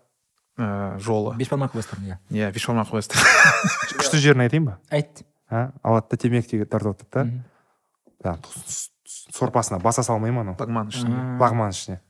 [1.00, 1.36] жолы.
[1.38, 2.18] Бешбармақ вестерн иә.
[2.30, 3.22] Иә бешбармақ вестерн
[3.98, 4.78] күшті жерін айтайын ба?
[4.90, 5.22] Айт.
[5.50, 7.30] Алады да темекі тартып отырады
[8.22, 8.38] да?
[9.34, 10.54] Сорпасына баса салмай ма анау?
[10.58, 10.66] А.
[11.40, 12.00] бағманың ішіне.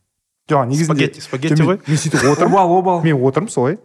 [0.48, 1.78] Жоқ негізінде спагетти спагетти ғой.
[1.86, 2.52] мен- сөйтіп отырмын.
[2.52, 3.02] Обал обал.
[3.04, 3.78] Мен отырмын солай.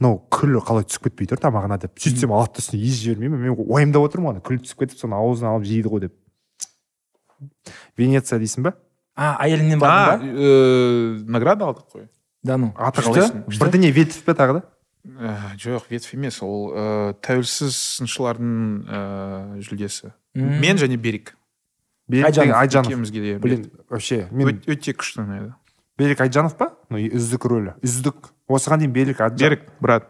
[0.00, 1.94] Мынау күлі қалай түсіп кетпей тұр тамағына деп.
[2.00, 5.14] Сөйтсем алады да үстіне езіп жібермей ме мен уайымдап отырмын ана күлі түсіп кетіп соны
[5.14, 6.14] аузына алып жейді ғой деп.
[7.98, 8.72] Венеция дейсің ба?
[9.16, 10.42] А әйеліңнен а бардың ба?
[10.42, 12.08] ә, награда алдық қой.
[12.42, 12.72] Да ну.
[12.76, 13.28] Аты қалай?
[13.46, 14.62] Бірдеңе ветвь пе тағы да?
[15.06, 16.40] Ә, жоқ ветвь емес.
[16.42, 18.52] Ол ә, тәуелсіз сыншылардың
[18.88, 19.00] ә,
[19.60, 20.12] жүлдесі.
[20.34, 21.36] Мен және берик
[22.08, 22.88] берік Айжанов.
[22.88, 25.52] екеумізге де блин вообще мен өте, өте күшті ұнайды.
[25.98, 26.70] Берік айжанов па?
[26.90, 27.74] Үздік рөлі.
[27.84, 28.30] Үздік.
[28.48, 30.08] Осыған дейін берік айжанов берік брат.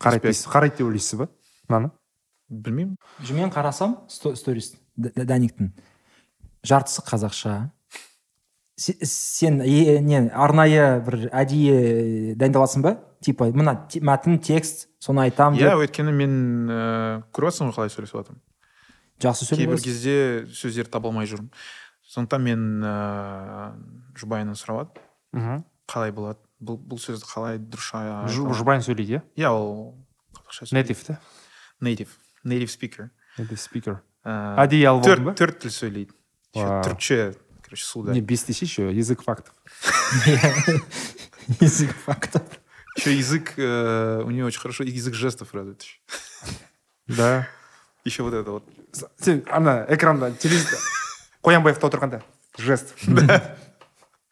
[0.00, 1.28] Қарайды дейсіз қарайды деп ойлайсыз ба?
[1.68, 1.90] Мынаны
[2.50, 2.96] білмеймін.
[3.36, 5.70] Мен қарасам сто- сторис даниктің.
[6.66, 7.70] Жартысы қазақша.
[8.80, 12.96] Се- сен е- не арнайы бір әдейі дайындаласың ба?
[13.20, 16.32] Типа мына те- мәтін текст соны айтамын иә өйткені мен
[16.70, 18.40] ә, көріп жатрсың ғой қалай сөйлесіп жатырмын
[19.20, 21.50] жақсы кейбір сөйлейсің кезде сөздер таба алмай жүрмін.
[22.08, 23.76] Сондықтан мен ә,
[24.19, 24.99] жұбайынан сұрап
[25.33, 27.91] мхм қалай болады бұл, бұл сөзді қалай дұрыс
[28.33, 29.95] Жу- жұбайын сөйлейді иә иә ол
[30.33, 30.75] қазақша сөйлейді.
[30.81, 31.19] native та
[31.81, 32.09] native
[32.43, 36.13] native speaker native speaker Ә, әдейі алып алдың ба төрт төрт тіл сөйлейді
[36.55, 36.81] Еще Вау.
[36.87, 39.53] түркше короче суда не бес десе еще язык фактов
[41.59, 42.43] язык фактов
[42.97, 45.99] еще язык э, у нее очень хорошо язык жестов развит еще.
[47.07, 47.47] да
[48.05, 48.63] еще вот это вот
[49.19, 50.79] сен ана экранда телевизор
[51.43, 52.23] қоянбаевта отырғанда
[52.57, 52.95] жест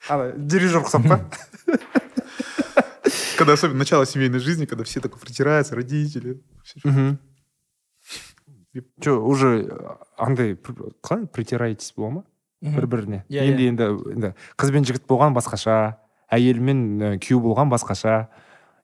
[0.09, 1.21] ана дирижер ұқсап па
[3.39, 6.41] когда особенно начало семейной жизни когда все такой притираются родители
[9.01, 9.69] че уже
[10.17, 10.57] андай
[11.03, 12.25] қалай притираетесь бола ма
[12.61, 13.85] бір біріне Иә, енді енді
[14.17, 15.97] енді қыз бен жігіт болған басқаша
[16.33, 18.29] әйел мен күйеу болған басқаша.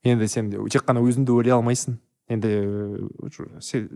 [0.05, 1.99] Енді сен тек қана өзіңді ойлай алмайсың.
[2.33, 3.89] Енді ә, сен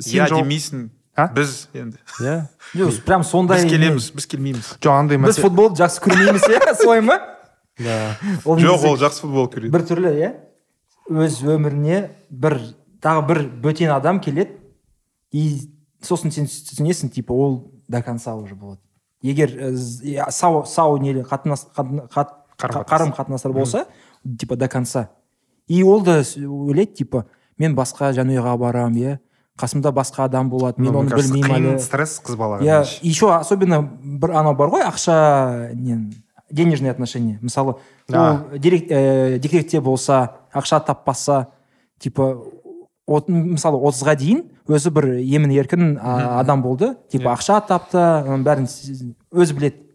[0.00, 1.26] демейсің А?
[1.34, 2.36] біз енді иә
[2.74, 7.00] жоқ прям сондай біз келеміз біз келмейміз жоқ андай біз футболды жақсы көрмейміз иә солай
[7.02, 7.18] ма
[7.80, 10.30] жоқ ол жақсы футбол көреді бір түрлі иә
[11.10, 11.98] өз өміріне
[12.30, 12.60] бір
[13.02, 14.54] тағы бір бөтен адам келеді
[15.32, 18.80] и сосын сен түсінесің типа ол до конца уже болады.
[19.22, 23.86] Егер э, сау сау не қатынас қат- қарым қатынастар болса
[24.38, 25.10] типа до конца
[25.66, 27.26] и ол да ойлайды типа
[27.58, 29.18] мен басқа жанұяға барамын иә
[29.60, 34.34] қасымда басқа адам болады мен оны білмеймін қиын стресс қыз балаға иә еще особенно бір
[34.40, 36.10] анау бар ғой ақша не
[36.50, 37.38] денежные отношения.
[37.42, 37.76] Мысалы
[38.12, 41.48] ол э, декретте болса ақша таппаса
[41.98, 42.42] типа
[43.06, 46.94] от, мысалы отызға дейін өзі бір емін еркін а, адам болды.
[47.10, 48.02] Типа ақша тапты
[48.44, 48.68] бәрін
[49.30, 49.86] өзі біледі.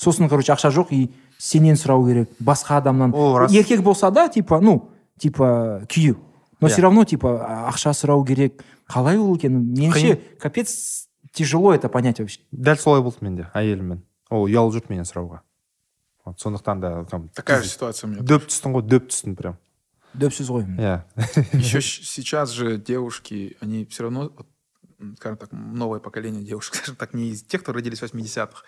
[0.00, 3.14] Сосын короче ақша жоқ и сенен сұрау керек басқа адамнан.
[3.14, 3.52] Ол рас.
[3.52, 6.18] еркек болса да типа ну типа күйеу.
[6.61, 6.71] но Иә.
[6.71, 12.19] все равно типа а- ақша сұрау керек қалай ол екенін меніңше капец тяжело это понять
[12.19, 14.01] вообще дәл солай болды менде әйеліммен
[14.31, 15.41] ол ұялып жүрді менен сұрауға
[16.25, 18.21] вот сондықтан да там Такая же ситуация у меня.
[18.23, 19.57] дөп түстің ғой дөп түстің прям
[20.15, 21.03] дөпсіз ғой иә
[21.53, 24.47] Еще сейчас же девушки, они все равно, вот,
[24.97, 28.63] м, скажем так, новое поколение девушек, скажем так, не из тех, кто родились в 80-х,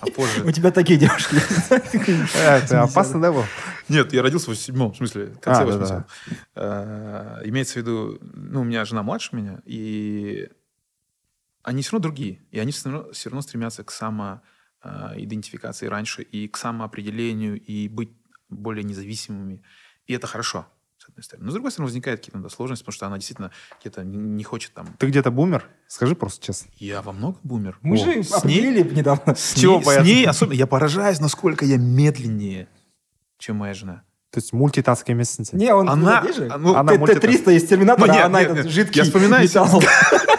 [0.00, 0.52] а у позже.
[0.52, 1.36] тебя такие девушки
[2.34, 3.32] Э, это опасно да
[3.88, 6.06] Нет, я родился в 87-м, в смысле, в конце А, да, 80-х.
[6.54, 10.48] Э, Имеется в виду, ну, у меня жена младше меня, и
[11.62, 12.40] они все равно другие.
[12.50, 18.10] И они все равно, все равно стремятся к самоидентификации раньше и к самоопределению, и быть
[18.48, 19.62] более независимыми.
[20.06, 20.66] И это хорошо,
[21.08, 21.44] с одной стороны.
[21.46, 23.50] Но с другой стороны, возникают какие-то иногда сложности, потому что она действительно
[23.80, 24.86] где-то не- не хочет там...
[24.98, 27.78] ты где-то бумер скажи просто честно Я во многом бумер.
[27.82, 30.06] мы О, же с ней- недавно с Чего ней, с бояться?
[30.06, 30.54] ней особенно...
[30.54, 32.68] Я поражаюсь, насколько я медленнее,
[33.38, 34.02] чем моя жена.
[34.30, 36.22] то есть мультитаск емессің сен не он Она-
[36.58, 37.22] ну, она Т- мультитаск.
[37.44, 38.74] Т-300 из Терминатора, Ну, нет, а она нет, этот нет.
[38.74, 39.82] жидкий Я вспоминаю металл.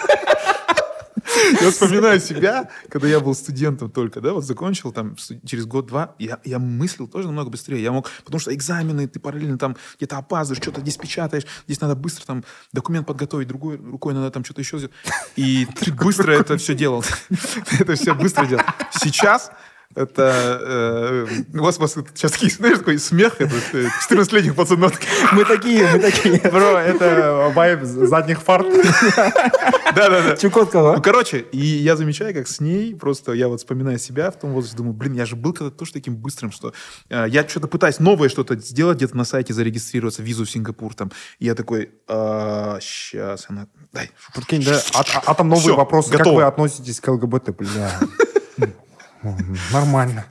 [1.61, 5.15] Я вспоминаю себя, когда я был студентом только, да, вот закончил там
[5.45, 7.81] через год-два, я, я мыслил тоже намного быстрее.
[7.81, 11.95] Я мог, потому что экзамены, ты параллельно там где-то опаздываешь, что-то здесь печатаешь, здесь надо
[11.95, 14.95] быстро там документ подготовить, другой рукой надо там что-то еще сделать.
[15.35, 17.03] И ты быстро это все делал.
[17.79, 18.63] Это все быстро делал.
[18.91, 19.51] Сейчас
[20.03, 20.59] это...
[20.61, 23.53] э, У вас, у вас сейчас знаешь, такой смех, это
[24.09, 24.93] 14-летних пацанов.
[25.33, 26.39] Мы такие, мы такие.
[26.51, 28.67] бро это вайб задних фарт
[29.95, 30.37] Да-да-да.
[30.37, 31.01] Чукотка, Ну, а?
[31.01, 34.77] короче, и я замечаю, как с ней просто я вот вспоминаю себя в том возрасте,
[34.77, 36.73] думаю, блин, я же был когда-то тоже таким быстрым, что
[37.09, 41.11] э, я что-то пытаюсь новое что-то сделать, где-то на сайте зарегистрироваться, визу в Сингапур там.
[41.39, 41.91] И я такой,
[42.81, 44.11] сейчас, она, дай.
[44.35, 46.35] прикинь да а, а- а там новые Всё, вопросы как готово.
[46.37, 47.91] вы относитесь к ЛГБТ бля
[49.71, 50.25] нормально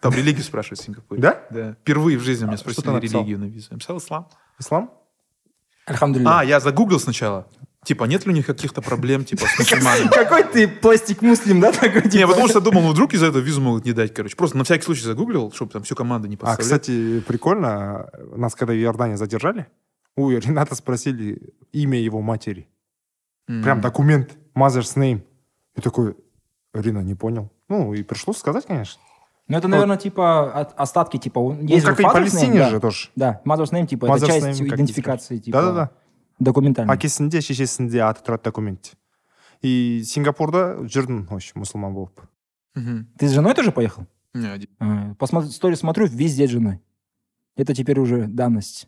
[0.00, 1.20] Там религию спрашивают в Сингапуре.
[1.20, 1.42] Да?
[1.50, 1.72] Да.
[1.82, 3.68] Впервые в жизни меня А спросили религию на визу.
[3.70, 4.28] Я написал ислам.
[4.58, 4.90] ислам
[5.86, 6.38] Альхамдулилля.
[6.40, 7.46] А, я загуглил сначала.
[7.84, 10.08] Типа, нет ли у них каких-то проблем, типа, с мусульманами?
[10.08, 11.72] Какой ты пластик муслим, да?
[11.72, 12.28] Такой, Не, типа?
[12.28, 14.36] потому что думал, ну вдруг из-за этого визу могут не дать, короче.
[14.36, 16.82] Просто на всякий случай загуглил, чтобы там всю команду не А, подставлять.
[16.82, 19.66] кстати, прикольно, нас когда в Иордании задержали,
[20.16, 22.68] у Рената спросили имя его матери.
[23.46, 25.22] Прям документ, mother's name.
[25.74, 26.14] И такой,
[26.74, 27.50] Рина, не понял.
[27.69, 29.01] Ну, и пришлось сказать, конечно.
[29.47, 32.13] Ну, это, наверное, типа от- остатки, типа, он- есть ну, как же и в father's
[32.13, 32.79] Палестине name, же да.
[32.79, 33.09] тоже.
[33.15, 35.89] Да, mother's name, типа, это Mother's часть name, как идентификации, типа, Да-да-да.
[36.39, 36.93] документальной.
[36.95, 38.93] әкесінде шешесінде аты тұрады документте
[39.61, 42.21] и сингапурда жүрдім в общем мұсылман болып
[42.75, 43.07] Мгм.
[43.17, 44.05] Ты с женой тоже поехал?
[44.33, 44.69] Не, один.
[44.79, 46.81] А, Посмотри, историю смотрю, везде с женой.
[47.55, 48.87] Это теперь уже данность.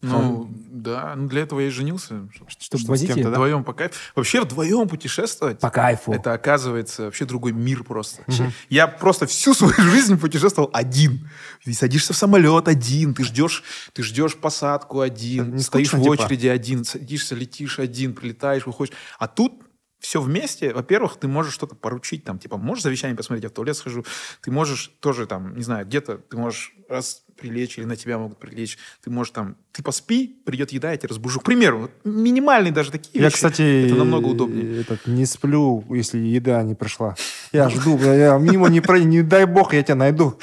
[0.00, 2.28] Ну, да, ну для этого я и женился.
[2.32, 3.30] Чтобы Чтобы с возить кем-то, да?
[3.30, 3.94] Вдвоем по кайфу.
[4.14, 6.12] Вообще вдвоем путешествовать, по кайфу.
[6.12, 8.22] это оказывается вообще другой мир просто.
[8.68, 11.28] Я просто всю свою жизнь путешествовал один.
[11.64, 16.12] Ты садишься в самолет один, ты ждешь, ты ждешь посадку один, Не стоишь скучно, в
[16.12, 16.22] типа?
[16.24, 18.94] очереди один, садишься, летишь один, прилетаешь, выходишь.
[19.18, 19.52] А тут
[20.00, 23.76] все вместе, во-первых, ты можешь что-то поручить, там, типа, можешь завещание посмотреть, я в туалет
[23.76, 24.04] схожу,
[24.42, 28.38] ты можешь тоже, там, не знаю, где-то ты можешь раз прилечь или на тебя могут
[28.38, 31.40] прилечь, ты можешь там, ты поспи, придет еда, я тебя разбужу.
[31.40, 33.34] К примеру, вот минимальные даже такие я вещи.
[33.36, 34.80] кстати Это намного удобнее.
[34.80, 37.14] этот, не сплю если еда не пришла
[37.52, 40.38] я жду я, я мимо не пройду не дай бог я тебя найду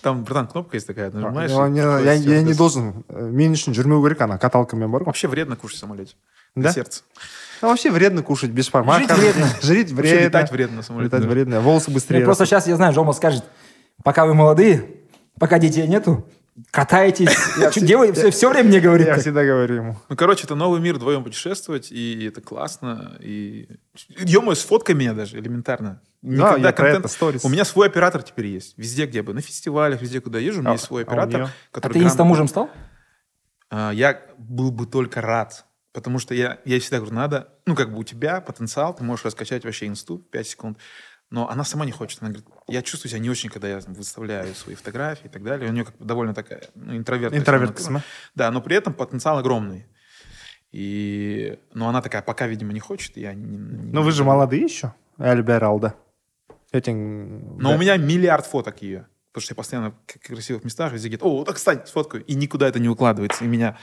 [0.00, 1.50] Там, братан, кнопка есть такая, нажимаешь.
[1.50, 4.88] я, не- приходит я, всё, я не должен э, мен үшін жүрмеу керек ана каталкамен
[4.90, 6.14] бар ғой Вообще вредно кушать в самолете.
[6.54, 6.62] Да?
[6.62, 7.02] Для сердца.
[7.62, 9.46] Ну, вообще вредно кушать без формата Жить вредно.
[9.62, 13.44] жить вредно летать вредно летать вредно волосы быстрее просто сейчас, я знаю, Жома скажет,
[14.02, 14.84] пока вы молодые,
[15.38, 16.26] пока детей нету,
[16.70, 17.30] катаетесь.
[17.72, 18.30] Чё делаете?
[18.30, 19.06] Все время мне говорит.
[19.06, 19.22] я так.
[19.22, 23.16] всегда говорю ему Ну, короче, это новый мир, вдвоем путешествовать, и это классно.
[23.20, 23.68] И...
[24.08, 26.00] ё сфоткай меня даже, элементарно.
[26.22, 27.44] Да, я про это, сторис.
[27.44, 28.74] У меня свой оператор теперь есть.
[28.76, 29.34] Везде, где бы.
[29.34, 31.42] На фестивалях, везде, куда езжу, у меня А- есть свой а оператор.
[31.42, 32.70] А который ты грамотно- инстамужем стал?
[33.70, 35.64] А, Я был бы только рад.
[35.98, 39.24] Потому что я, я всегда говорю, надо, ну, как бы у тебя потенциал, ты можешь
[39.24, 40.78] раскачать вообще инсту в 5 секунд.
[41.28, 42.22] Но она сама не хочет.
[42.22, 45.68] Она говорит, я чувствую себя не очень, когда я выставляю свои фотографии и так далее.
[45.68, 47.40] У нее как бы довольно такая, ну, интровертная.
[47.40, 48.02] Интровертка сама.
[48.36, 49.86] Да, но при этом потенциал огромный.
[50.70, 53.56] И, но она такая, пока, видимо, не хочет, и я не...
[53.56, 54.94] не- Ну, вы же молодые еще.
[55.16, 55.94] Альбер Алда.
[56.70, 57.58] Этим...
[57.58, 59.08] Но у меня миллиард фоток ее.
[59.32, 62.24] Потому что я постоянно в красивых местах везде где-то, о, так, кстати, сфоткаю.
[62.24, 63.44] И никуда это не укладывается.
[63.44, 63.78] И меня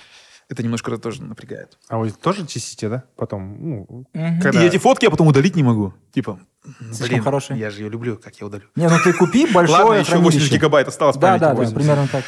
[0.50, 1.78] это немножко тоже напрягает.
[1.88, 3.04] А вы тоже чистите, да?
[3.16, 4.42] Потом, ну, Мгм.
[4.42, 4.64] когда...
[4.64, 5.94] И эти фотки я потом удалить не могу.
[6.14, 6.40] Типа,
[6.88, 7.60] Слишком блин, хорошие.
[7.60, 8.64] я же ее люблю, как я удалю.
[8.76, 10.56] Не, ну ты купи большое Ладно, еще 80 хранилище.
[10.56, 11.76] гигабайт осталось Да, да, да, 80.
[11.76, 12.24] примерно так.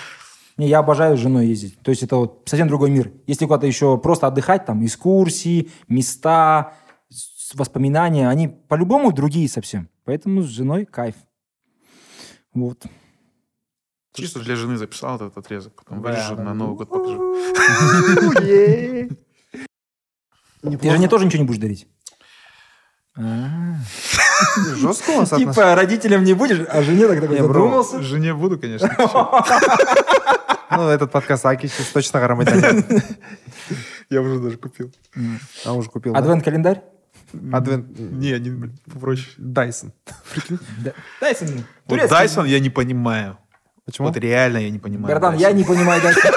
[0.57, 1.79] Не, я обожаю с женой ездить.
[1.81, 3.11] То есть это вот совсем другой мир.
[3.27, 6.73] Если куда-то еще просто отдыхать, там экскурсии, места,
[7.53, 9.89] воспоминания, они по-любому другие совсем.
[10.03, 11.15] Поэтому с женой кайф.
[12.53, 12.83] Вот.
[14.17, 16.43] Чисто для жены записал этот отрезок, потом Да, вырежу да.
[16.43, 17.35] на Новый год покажу.
[20.63, 21.87] Ты жене тоже ничего не будешь дарить?
[23.15, 23.75] А.
[24.75, 25.29] Жестко у вас?
[25.29, 28.01] Типа родителям не будешь, а жене так такой задумался.
[28.01, 28.89] Жене буду, конечно.
[30.69, 33.05] Ну, этот подкаст Аки сейчас точно қарамайды
[34.09, 34.91] Я уже даже купил.
[35.65, 36.19] а уже купил да?
[36.19, 36.83] Адвент-календарь?
[37.53, 39.27] адвент Не, не попроще.
[39.37, 39.93] Дайсон
[40.83, 40.91] Да.
[41.21, 41.63] Дайсон.
[41.87, 43.37] Дайсон я не понимаю.
[43.87, 45.07] Почему Вот реально я не понимаю.
[45.07, 45.39] Братан, Dyson.
[45.39, 46.31] я не понимаю Дайсон.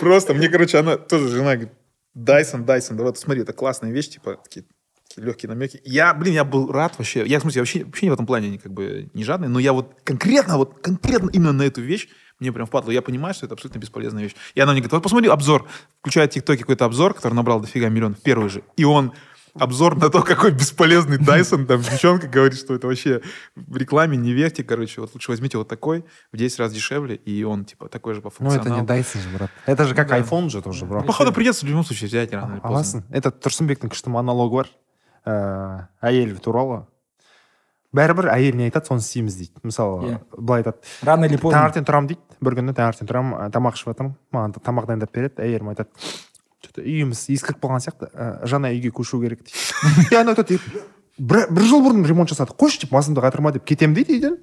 [0.00, 1.72] Просто, мне, короче, она тоже жена говорит,
[2.14, 4.64] Дайсон, Дайсон, давай, ты смотри, это классная вещь, типа, такие,
[5.08, 5.80] такие легкие намеки.
[5.84, 7.26] Я, блин, я был рад вообще.
[7.26, 9.94] Я, в смысле, вообще, вообще в этом плане как бы не жадный, но я вот
[10.04, 12.90] конкретно, вот конкретно именно на эту вещь мне прям впадло.
[12.90, 14.34] Я понимаю, что это абсолютно бесполезная вещь.
[14.54, 15.68] И она мне говорит, вот посмотри обзор.
[16.00, 18.62] Включает в ТикТоке какой-то обзор, который набрал дофига миллионов, первый же.
[18.76, 19.12] И он
[19.57, 23.21] обзор на то, какой бесполезный Дайсон, там девчонка говорит, что это вообще
[23.55, 26.03] в рекламе не верьте, короче, вот лучше возьмите вот такой,
[26.33, 28.81] в 10 раз дешевле, и он, типа, такой же по ну это функционалу.
[28.81, 31.85] не Дайсон же брат это же как iPhone же тоже брат Походу придется в любом
[31.85, 33.01] случае взять рано или поздно.
[33.01, 34.67] аласың это тұрсынбектің күшті монологы бар
[35.25, 36.83] ыыы әйел туралы
[37.95, 40.19] бәрібір әйел не айтады соны істейміз дейді мысалы Иә.
[40.37, 41.61] былай айтады Рано или поздно.
[41.61, 45.13] таңертең тұрамын дейді бір күні таңертең тұрамын ә, тамақ ішіп жатырмын маған та- тамақ дайындап
[45.15, 45.87] береді әйелім айтады
[46.60, 50.60] че үйіміз ескіріп қалған сияқты ә, жаңа үйге көшу керек дейді и айтады
[51.20, 53.64] бір, жыл бұрын ремонт жасадық қойшы деп басымды қатырма деп.
[53.68, 54.36] Кетемін дейді үйден.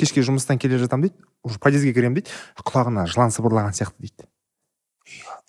[0.00, 1.16] Кешке жұмыстан келе жатамын дейді.
[1.44, 2.32] Уже подъездге кіремін дейді.
[2.62, 4.28] Құлағына жылан сыбырлаған сияқты дейді.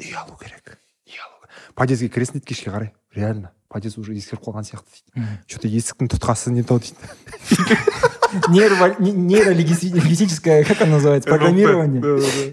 [0.01, 0.75] Үй, алу керек.
[1.07, 1.47] Үй алу
[1.79, 2.91] подъездге кіресің дейді кешке қарай.
[3.15, 3.53] Реально.
[3.72, 6.96] подъезд уже ескіріп қалған сияқты дейді че то есіктің тұтқасы не то дейді
[8.48, 12.00] Нейро- не- Нейролингвистическое, как оно называется, программирование.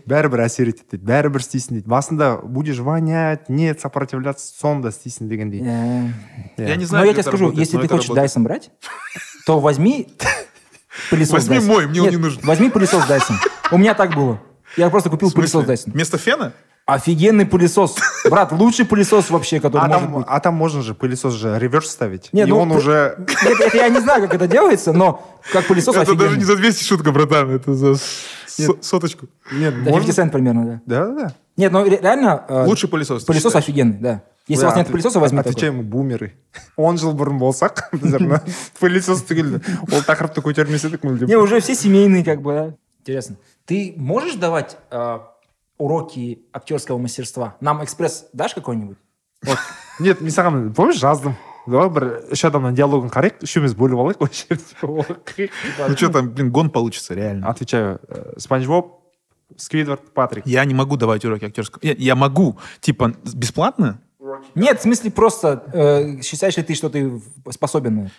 [0.08, 5.28] бәрібір әсер етеді дейді бәрібір істейсің дейді басында будешь вонять нет сопротивляться соны да істейсің
[5.28, 6.12] дегендей Э,
[6.58, 6.68] Иә.
[6.70, 8.10] Я не Но знаю, я как тебе это скажу, работает, если но ты это хочешь
[8.10, 8.24] работает.
[8.24, 8.72] Дайсон брать,
[9.46, 10.08] то возьми
[11.10, 11.68] пылесос Возьми Dyson.
[11.68, 12.42] мой, мне он Нет, не нужен.
[12.44, 13.36] Возьми пылесос Dyson.
[13.72, 14.40] У меня так было.
[14.77, 15.93] Я просто купил пылесос Dyson.
[15.93, 16.53] Вместо фена?
[16.87, 17.97] Офигенный пылесос.
[18.29, 20.27] Брат, лучший пылесос вообще, который а может там, быть.
[20.29, 23.15] а там можно же пылесос же реверс ставить Не, и ну, он ты- уже
[23.45, 26.39] Нет, это я не знаю, как это делается, но как пылесос это даже офигенный.
[26.39, 27.95] не за 200 шутка, братан, это за
[28.47, 29.27] со- соточку.
[29.53, 30.81] нет Да, 50 можно цент примерно, да.
[30.87, 32.45] да да да Нет, ну ре- реально...
[32.49, 33.25] э, Лучший пылесос.
[33.25, 34.23] Пылесос офигенный, да.
[34.49, 35.51] Если у вас нет отве- пылесоса, возьми такой.
[35.53, 36.33] отвечаем бумеры
[36.77, 37.21] он біздер
[38.21, 38.43] мына
[38.81, 39.61] пылесос түгел
[39.93, 42.75] ол тақырыпты көтермес едік мүлдем Не, уже все семейные, как бы, да.
[43.01, 43.37] Интересно.
[43.70, 45.20] Ты можешь давать э,
[45.78, 47.56] уроки актерского мастерства?
[47.62, 48.98] Нам экспресс дашь какой-нибудь?
[49.44, 49.58] Вот.
[50.00, 51.36] нет мен саған помнишь жаздым
[51.68, 55.50] давай бір үш адамның диалогын қарайық үшеуміз бөліп алайық осы жерде
[55.88, 57.48] Ну что там, блин, гон получится, реально.
[57.48, 59.02] отвечаю э, спанч боб
[59.58, 61.80] сквидвард патрик Я не могу давать уроки актерского.
[61.84, 64.02] Я, я могу, типа, бесплатно?
[64.56, 68.12] Нет, в смысле просто э, считаешь ли ты, что ты в- способен на это?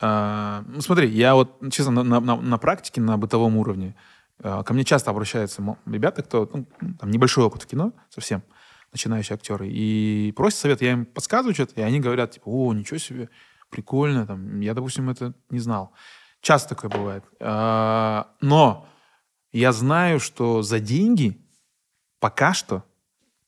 [0.00, 4.00] А, ну, смотри, я вот, честно, на, на- на- на практике, на бытовом уровне, а,
[4.41, 6.65] ко мне часто обращаются ребята, кто, ну,
[6.99, 8.43] там, небольшой опыт в кино совсем,
[8.91, 12.97] начинающие актеры, и просят совет, я им подсказываю что-то, и они говорят, типа, о, ничего
[12.97, 13.29] себе,
[13.69, 15.93] прикольно, там, я, допустим, это не знал.
[16.41, 17.23] Часто такое бывает.
[17.39, 18.87] А, но
[19.51, 21.41] я знаю, что за деньги
[22.19, 22.83] пока что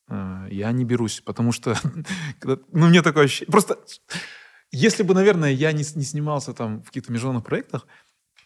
[0.09, 1.75] э, я не берусь, потому что,
[2.43, 3.77] ну, мне такое ощущение, просто
[4.71, 7.87] если бы, наверное, я не, не снимался там в каких-то международных проектах,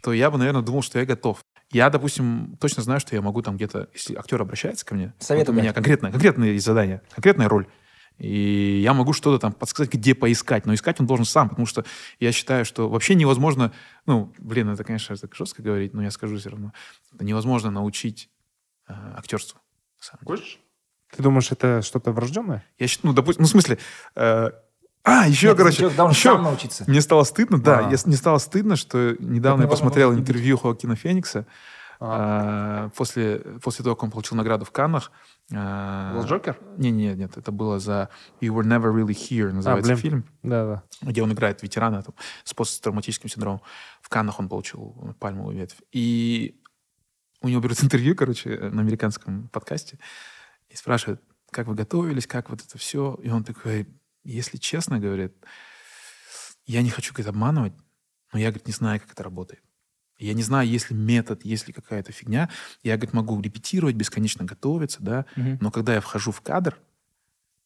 [0.01, 1.44] то я бы, наверное, думал, что я готов.
[1.71, 5.51] Я, допустим, точно знаю, что я могу там где-то, если актер обращается ко мне, Советы
[5.51, 7.67] вот у меня конкретное, конкретное есть задание, конкретная роль,
[8.17, 11.83] и я могу что-то там подсказать, где поискать, но искать он должен сам, потому что
[12.19, 13.73] я считаю, что вообще невозможно,
[14.05, 16.71] ну, блин, это, конечно, так жестко говорить, но я скажу все равно,
[17.13, 18.29] это невозможно научить
[18.87, 19.59] э, актерству.
[20.23, 20.59] Хочешь?
[21.15, 22.63] Ты думаешь, это что-то врожденное?
[22.77, 23.79] Я считаю, ну, допустим, ну, в смысле,
[24.15, 24.51] э,
[25.05, 26.83] а, еще, Нет, короче, еще, научиться.
[26.87, 27.91] мне стало стыдно, да, А.
[27.91, 31.45] я, мне стало стыдно, что недавно я посмотрел интервью Хоакина Феникса
[31.99, 35.11] а, после, после того, как он получил награду в Каннах.
[35.53, 36.57] а, Был Джокер?
[36.77, 38.09] Не, не, нет, это было за
[38.41, 40.01] You Were Never Really Here, называется блин.
[40.01, 40.83] фильм, Да, да.
[41.09, 43.61] где он играет ветерана там, с посттравматическим синдромом.
[44.01, 45.77] В Каннах он получил пальмовую ветвь.
[45.91, 46.59] И
[47.41, 49.99] у него берут интервью, короче, на американском подкасте,
[50.69, 53.17] и спрашивают, как вы готовились, как вот это все.
[53.23, 53.87] И он такой,
[54.25, 55.33] если честно, говорит,
[56.65, 57.73] я не хочу, говорит, обманывать,
[58.33, 59.61] но я, говорит, не знаю, как это работает.
[60.17, 62.49] Я не знаю, есть ли метод, есть ли какая-то фигня.
[62.83, 65.57] Я, говорит, могу репетировать, бесконечно готовиться, да, Мгм.
[65.61, 66.77] но когда я вхожу в кадр,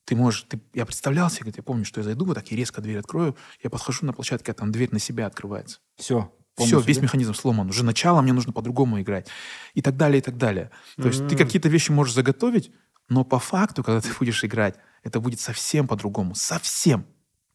[0.06, 2.56] ты можешь, ты, я представлял себе, говорит, я помню, что я зайду, вот так и
[2.56, 5.80] резко дверь открою, я подхожу на площадке, а там дверь на себя открывается.
[5.98, 6.34] Все.
[6.56, 7.04] полностью, весь да?
[7.04, 7.70] механизм сломан.
[7.70, 9.28] Уже начало мне нужно по-другому играть.
[9.76, 10.72] И так далее, и так далее.
[10.98, 12.72] То есть ты какие-то вещи можешь заготовить,
[13.10, 16.36] но по факту, когда ты будешь играть, это будет совсем по-другому.
[16.36, 17.06] Совсем.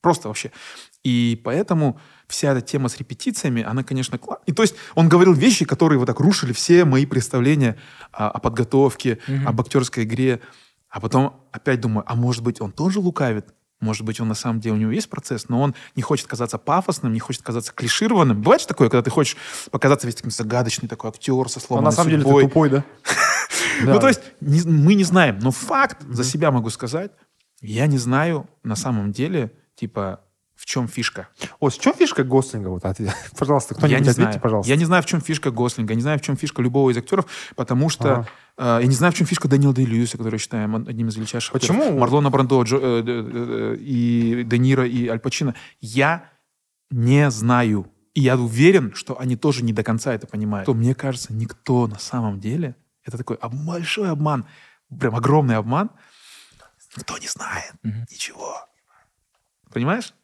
[0.01, 0.51] Просто вообще.
[1.03, 1.99] И поэтому
[2.29, 4.45] вся эта тема с репетициями, она, конечно, классная.
[4.47, 7.77] И то есть он говорил вещи, которые вот так рушили все мои представления
[8.13, 9.49] о, о подготовке, Мгм.
[9.49, 10.41] об актерской игре.
[10.91, 13.47] А потом опять думаю, а может быть, он тоже лукавит?
[13.81, 16.57] Может быть, он на самом деле, у него есть процесс, но он не хочет казаться
[16.57, 18.41] пафосным, не хочет казаться клишированным.
[18.41, 19.37] Бывает же такое, когда ты хочешь
[19.71, 22.43] показаться весь таким загадочный такой актер со А сломанной на самом деле ты судьбой.
[22.45, 22.85] тупой, да?
[23.83, 27.13] Ну, то есть мы не знаем, но факт за себя могу сказать,
[27.61, 30.21] я не знаю на самом деле, типа,
[30.55, 31.29] в чем фишка.
[31.59, 32.69] О, в чем фишка Гослинга?
[32.69, 34.41] Вот, ответ- Пожалуйста, кто-нибудь не ответьте, знаю.
[34.41, 34.71] пожалуйста.
[34.71, 36.97] Я не знаю, в чем фишка Гослинга, я не знаю, в чем фишка любого из
[36.97, 40.75] актеров, потому что э, я не знаю, в чем фишка Дэниела Дэй Льюиса, который считаем
[40.75, 41.81] од- одним из величайших Почему?
[41.83, 42.01] актеров.
[42.01, 45.55] Марлона Брандо, Джо- э, э, э, и Де Ниро, и Аль Пачино.
[45.81, 46.31] Я
[46.91, 47.89] не знаю.
[48.15, 50.67] И я уверен, что они тоже не до конца это понимают.
[50.67, 54.47] То, мне кажется, никто на самом деле, это такой об- большой обман,
[54.99, 55.91] прям огромный обман,
[56.97, 58.07] никто не знает Мгм.
[58.11, 58.67] ничего.
[59.73, 60.15] Понимаешь?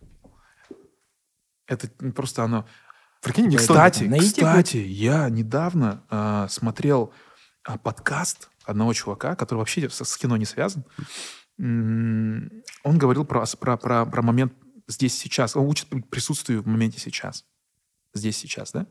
[1.67, 2.67] Это просто оно...
[3.23, 7.13] Прикинь, Кстати, на кстати, я недавно а, смотрел
[7.65, 10.85] а, подкаст одного чувака, который вообще с, с кино не связан.
[11.59, 14.55] Он говорил про, про, про, про момент
[14.89, 15.55] здесь сейчас.
[15.55, 17.45] Он учит при- присутствию в моменте сейчас.
[18.15, 18.87] Здесь сейчас, да?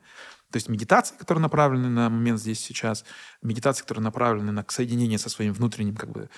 [0.52, 3.06] То есть медитации, которые направлены на момент здесь сейчас,
[3.42, 6.30] медитации, которые направлены на соединение со своим внутренним, как бы,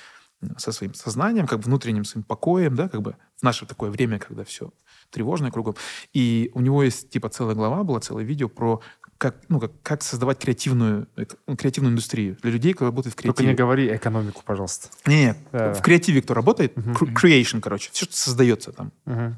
[0.57, 4.19] со своим сознанием, как бы внутренним своим покоем, да, как бы в наше такое время,
[4.19, 4.71] когда все
[5.11, 5.75] тревожное кругом.
[6.13, 8.81] И у него есть типа целая глава была, целое видео про
[9.17, 11.07] как, ну, как, как создавать креативную,
[11.45, 13.49] ну, креативную индустрию для людей, кто работает в Только креативе.
[13.49, 14.89] не говори экономику, пожалуйста.
[15.05, 15.73] Нет, Да.
[15.75, 18.91] в креативе кто работает, creation, короче, все, что создается там.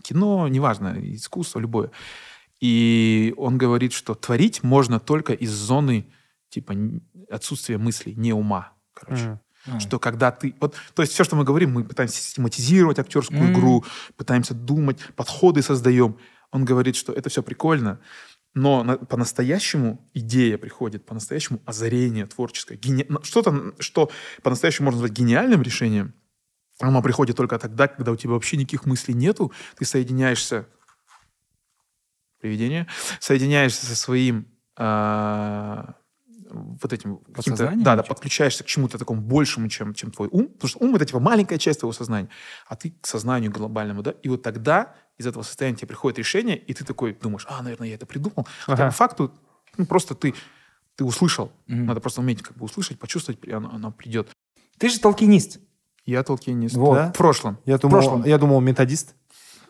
[0.03, 1.91] Кино, неважно, искусство, любое.
[2.60, 6.08] И он говорит, что творить можно только из зоны
[6.49, 6.76] типа
[7.30, 9.24] отсутствия мыслей, не ума, короче.
[9.26, 9.39] Мгм.
[9.66, 9.80] А.
[9.80, 10.54] Что когда ты...
[10.60, 13.54] Вот, то есть все, что мы говорим, мы пытаемся систематизировать актерскую Мгм.
[13.54, 13.86] игру,
[14.18, 16.18] пытаемся думать, подходы создаем.
[16.51, 17.99] Он говорит, что это все прикольно,
[18.54, 22.76] но на- по-настоящему идея приходит, по-настоящему озарение творческое.
[22.78, 24.12] гени- ну, Что-то, что
[24.43, 26.14] по-настоящему можно назвать гениальным решением,
[26.80, 30.68] оно приходит только тогда, когда у тебя вообще никаких мыслей нету, ты соединяешься
[32.44, 32.88] привидение,
[33.22, 35.96] соединяешься со своим а,
[36.52, 40.68] вот этим каким-то, да, да, подключаешься к чему-то такому большему, чем, чем твой ум, потому
[40.70, 42.28] что ум это типа маленькая часть твоего сознания,
[42.68, 46.58] а ты к сознанию глобальному, да, и вот тогда из этого состояния тебе приходит решение,
[46.58, 48.91] и ты такой думаешь, а, наверное, я это придумал, хотя Ага.
[48.91, 49.32] по факту
[49.78, 50.36] ну, просто ты
[50.96, 51.86] ты услышал, Мгм.
[51.86, 54.30] надо просто уметь как бы услышать, почувствовать, оно, оно придет.
[54.78, 55.60] Ты же толкинист.
[56.06, 56.76] Я толкинист.
[56.76, 56.96] Вот.
[56.96, 57.10] Да?
[57.12, 57.58] В прошлом.
[57.66, 58.24] Я думал, прошлом.
[58.26, 59.16] я думал методист.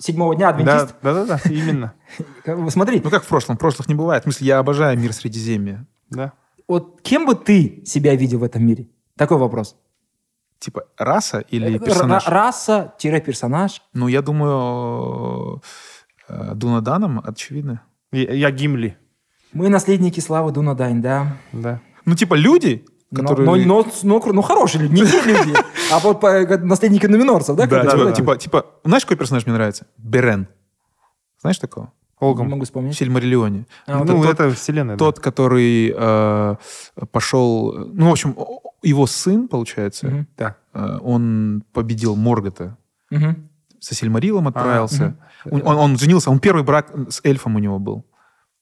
[0.04, 0.96] Седьмого дня Да, адвентист.
[1.02, 1.94] да, да, да, именно.
[2.44, 3.56] Как- Смотри, Ну как в прошлом?
[3.56, 4.24] Прошлых не бывает.
[4.24, 5.86] В смысле, я обожаю мир Средиземья.
[6.10, 6.34] Да.
[6.68, 8.90] вот кем бы ты себя видел в этом мире?
[9.18, 9.78] Такой вопрос.
[10.60, 12.28] Типа раса или Р- персонаж?
[12.28, 13.82] Раса-персонаж.
[13.94, 15.62] Ну, я думаю,
[16.28, 17.82] э, Дунаданом, очевидно.
[18.12, 18.98] Я, я Гимли.
[19.54, 21.38] Мы наследники славы Дуна Дайн, да.
[21.54, 21.80] Да.
[22.06, 22.86] Ну, типа люди,
[23.22, 23.66] Но- которые...
[23.66, 25.54] Но, но, но, ну, хорошие люди, не те люди,
[25.92, 27.68] а вот по- как наследники номинорцев, да?
[27.68, 29.86] Да, типа, типа, типа, знаешь, какой персонаж мне нравится?
[29.98, 30.48] Берен.
[31.42, 31.92] Знаешь такого?
[32.20, 32.50] Олгом.
[32.50, 32.96] Могу В вспомнить.
[32.96, 33.66] Сильмариллионе.
[33.86, 34.96] А, Это Ну, тот, это вселенная.
[34.96, 35.00] да.
[35.06, 36.56] тот, который э,
[37.12, 37.74] пошел...
[37.94, 38.36] Ну, в общем,
[38.82, 40.26] его сын, получается.
[40.38, 40.56] Да.
[40.74, 42.78] э, он победил Моргота.
[43.80, 45.16] Со Сильмарилом отправился.
[45.52, 48.06] Он, он- он женился, он первый брак с эльфом у него был.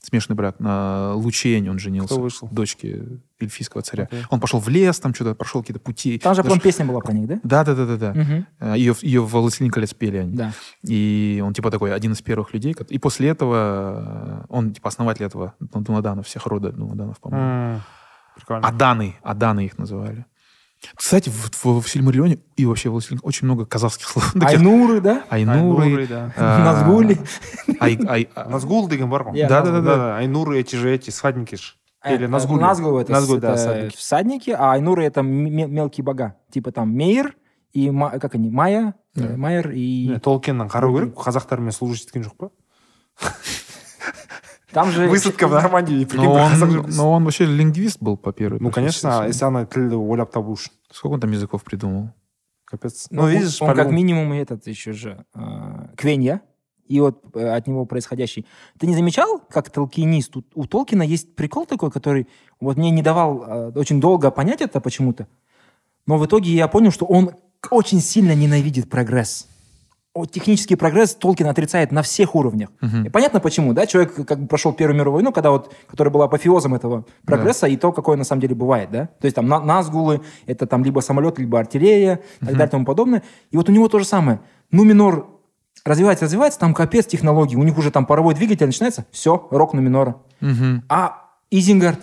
[0.04, 0.60] Смешанный брак.
[0.60, 2.14] На Лучене он женился.
[2.16, 2.48] Кто вышел?
[2.52, 3.04] Дочке
[3.40, 4.06] эльфийского царя.
[4.06, 4.24] Окей.
[4.32, 6.18] Он пошел в лес, там что-то прошел какие-то пути.
[6.18, 7.40] Там же, Даже- по-моему, песня была про них, да?
[7.44, 7.98] Да, да, да,
[8.60, 10.36] да, Ее, ее в «Властелин колец» пели они.
[10.36, 10.54] Да.
[10.84, 12.76] И он типа такой один из первых людей.
[12.90, 17.46] И после этого э, он типа основатель этого Дунаданов, всех рода Дунаданов, по-моему.
[17.76, 17.82] М,
[18.36, 18.68] Прикольно.
[18.68, 20.26] Аданы, Аданы их называли.
[20.96, 24.36] Кстати, в, в, в Сильмариллионе и вообще в «Властелине» очень много казахских слов.
[24.42, 25.24] Айнуры, да?
[25.30, 25.84] Айнуры.
[25.84, 26.34] Айнуры, да.
[26.36, 27.20] а, Назгули.
[28.50, 30.18] Назгул деген бар ғой Я Да, да, да.
[30.18, 31.78] Айнуры эти же эти всадники ж.
[32.06, 32.60] Или Э, Назгул.
[32.60, 33.96] Назгул это, Назгул, да, это всадники.
[33.96, 36.36] всадники, а Айнуры это мелкие бога.
[36.52, 37.36] Типа там Мейер
[37.74, 40.08] и как они, Майя, э, Майер и...
[40.08, 42.52] Не, толкиннан қарау керек қазақтармен служить еткен жоқ па
[44.73, 45.09] Там же...
[45.09, 46.97] высадка в нормандии прикинь, но, бір қазақ он, жүргізсін.
[46.97, 48.59] но он вообще лингвист был по первой.
[48.61, 49.27] ну по конечно сути.
[49.29, 52.09] если ана тілді ойлап табу үшін Сколько он там языков придумал?
[52.65, 53.97] капец Ну, ну он- видишь он, как по-любому.
[53.97, 55.41] минимум и этот еще же э,
[55.97, 56.41] Квенья,
[56.89, 58.47] и вот э, от него происходящий.
[58.79, 60.37] Ты не замечал, как толкинист?
[60.37, 62.27] У, у Толкина есть прикол такой, который
[62.61, 65.27] вот мне не давал э, очень долго понять это почему-то,
[66.07, 67.31] но в итоге я понял, что он
[67.71, 69.49] очень сильно ненавидит прогресс.
[70.30, 72.70] технический прогресс Толкин отрицает на всех уровнях.
[73.06, 73.86] И понятно почему, да?
[73.86, 77.78] Человек как бы прошел Первую мировую войну, когда вот, которая была апофеозом этого прогресса, и
[77.78, 79.06] то, какой он на самом деле бывает, да?
[79.20, 82.72] То есть там на, Назгулы, это там либо самолет, либо артиллерия, и так далее, и
[82.72, 83.24] тому подобное.
[83.52, 84.42] И вот у него то же самое.
[84.72, 85.28] Ну, минор
[85.86, 87.56] развивается, развивается, там капец технологий.
[87.56, 90.18] У них уже там паровой двигатель начинается, все, рок на минора.
[90.90, 92.00] А Изингард?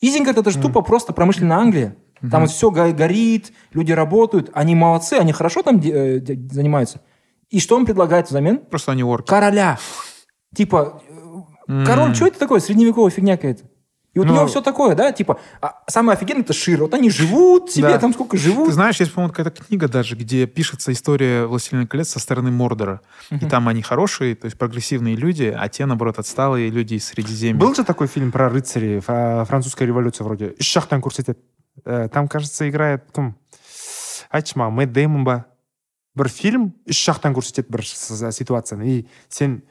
[0.00, 1.96] Изингард это же тупо просто промышленная Англия.
[2.30, 7.00] Там вот все горит, люди работают, они молодцы, они хорошо там э, занимаются.
[7.50, 8.58] И что он предлагает взамен?
[8.58, 9.28] Просто они орки.
[9.28, 9.78] Короля.
[10.54, 11.02] Типа,
[11.68, 12.60] э, король, что это такое?
[12.60, 13.64] Средневековая фигня какая-то.
[14.14, 16.80] И вот у Ну- него все такое, да, типа, а самое офигенное это Шир.
[16.80, 17.98] Вот они живут себе, Да.
[17.98, 18.66] там сколько живут.
[18.68, 23.00] Ты знаешь, есть, по-моему, какая-то книга даже, где пишется история «Властелина колец» со стороны Мордора.
[23.30, 27.60] И там они хорошие, то есть прогрессивные люди, а те, наоборот, отсталые люди из Средиземья.
[27.60, 30.54] Был же такой фильм про рыцарей, фа- французская революция вроде.
[30.58, 31.36] Үш жақтан көрсетеді.
[31.84, 33.04] Э, Там, кажется, играет
[34.32, 35.44] маған, Мэтт Дэймон ба?
[36.16, 38.88] Бір фильм үш жақтан көрсетеді бір ситуацияны.
[38.88, 39.62] И сен,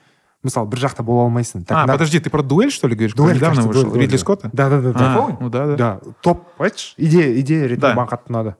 [0.43, 1.65] мысалы, бір жақта бола алмайсың.
[1.69, 3.15] А, подожди, ты про дуэль, что ли, говоришь?
[3.15, 3.95] Дуэль, Недавно вышел.
[3.95, 4.21] Ридли да.
[4.21, 4.49] Скотта?
[4.53, 4.93] Да, да, да.
[4.93, 5.15] да.
[5.15, 5.75] А, ну да, да.
[5.75, 8.55] Да, топ, айтшы идея идея ретінде маған қатты ұнады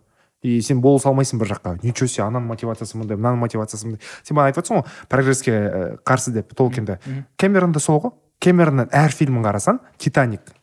[0.46, 4.38] и сен бола салмайсың бір жаққа ничего себе ананың мотивациясы мындай мынаның мотивациясы мындай сен
[4.38, 7.00] маған айтып жатрсың ғой прогресске ә, қарсы деп толкинді
[7.42, 8.14] кэмерон да сол ғой
[8.44, 10.54] кэмеронның әр фильмін қарасаң титаник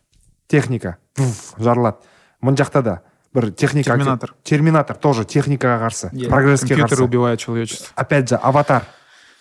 [0.47, 0.95] техника
[1.59, 2.07] жарылады
[2.41, 2.95] мына жақта да
[3.35, 4.33] бір техника Терминатор.
[4.43, 6.29] терминатор тоже техникаға қарсы Иә.
[6.29, 7.87] прогресске Компьютеры қарсы убивают человечество.
[7.95, 8.85] опять же аватар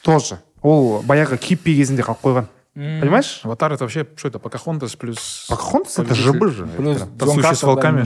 [0.03, 5.47] тоже ол баяғы киппи кезінде қалып қойған понимаешь Аватар это вообще, что это, Покахонтас плюс...
[5.49, 8.05] Покахонтас это жыбы же Плюс Танцующий с волками.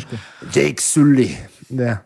[0.53, 1.37] Джейк Сулли
[1.71, 2.03] да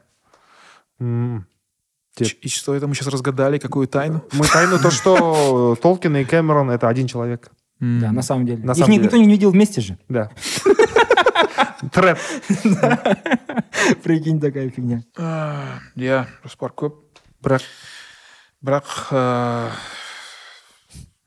[1.00, 4.22] И что это мы сейчас разгадали, какую тайну?
[4.32, 7.50] Мы тайну то, что Толкин и Кэмерон это один человек.
[7.80, 8.62] Да, на самом деле.
[8.64, 9.04] На Их самом деле.
[9.04, 9.98] никто не видел вместе же.
[10.08, 10.30] Да.
[11.91, 12.17] Трэп.
[14.03, 15.03] Прикинь, такая фигня.
[15.17, 16.97] А, иә жоспар көп
[17.43, 17.63] бірақ
[18.65, 19.71] бірақ ә,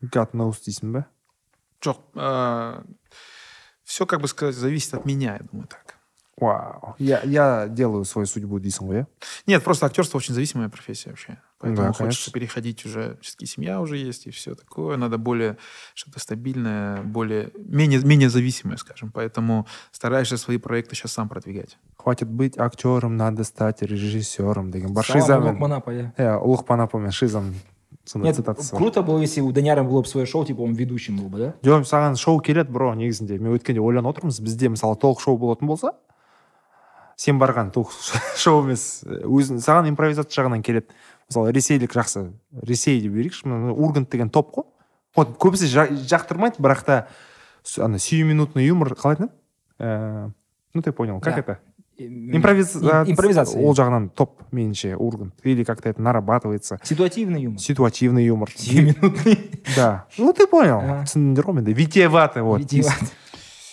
[0.01, 1.05] God knows дейсің ба
[1.83, 2.85] жоқ
[3.83, 5.95] все как бы сказать зависит от меня я думаю так
[6.37, 9.05] вау я, я делаю свою судьбу дейсің ғой иә
[9.47, 12.33] нет просто актерство очень зависимая профессия вообще поэтому Да, хочется конечно.
[12.33, 15.57] переходить уже все-таки семья уже есть и все такое надо более
[15.93, 22.27] что-то стабильное более менее менее зависимое скажем поэтому стараешься свои проекты сейчас сам продвигать хватит
[22.29, 26.11] быть актером надо стать режиссером деген бар Салам, шиза Улук мен Манапа, иә.
[26.17, 27.53] иә ұлық панапа мен шизаның
[28.05, 30.73] сондай Нет, цитатасы бар круто было, если у Даняра было бы свое шоу, типа он
[30.73, 31.53] ведущим был бы, да?
[31.61, 35.67] жоқ саған шоу келеді бро негізінде мен өткенде ойланып отырмыз бізде мысалы толық шоу болатын
[35.69, 35.93] болса
[37.15, 37.93] сен барған толық
[38.41, 40.87] шоу емес өзің саған импровизация жағынан келеді
[41.29, 42.31] мысалы ресейлік жақсы
[42.63, 44.65] ресей деп берейікші мына ургант деген топ қой
[45.15, 47.07] вот көбісі жа- жақтырмайды бірақ та
[47.63, 49.29] с- ана сиюминутный юмор қалай айтады
[49.79, 50.31] Ә,
[50.73, 51.41] ну ты понял как Да.
[51.41, 51.57] это
[51.99, 53.61] М, импровизация Импровизация.
[53.61, 57.59] ол жағынан топ меніңше ургант или как то это нарабатывается Ситуативный юмор.
[57.59, 59.61] ситуативный юмор Сиюминутный.
[59.75, 61.03] да ну ты понял А.
[61.03, 63.07] түсіндіңдер ғой менде витиеватый вот Витиеватый.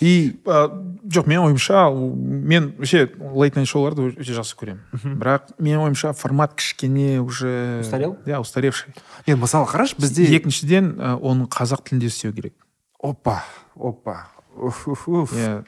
[0.03, 0.65] И ә,
[1.07, 3.05] жоқ менің ойымша мен вообще
[3.39, 8.17] лейт найт шоуларды өте жақсы көремін бірақ менің ойымша формат кішкене уже Устарел?
[8.27, 8.91] иә устаревший.
[9.25, 12.53] Енді мысалы қарашы бізде екіншіден ә, оны қазақ тілінде істеу керек.
[12.99, 13.43] Опа
[13.75, 14.27] опа.
[14.55, 15.33] Уф, уф, уф.
[15.33, 15.63] иә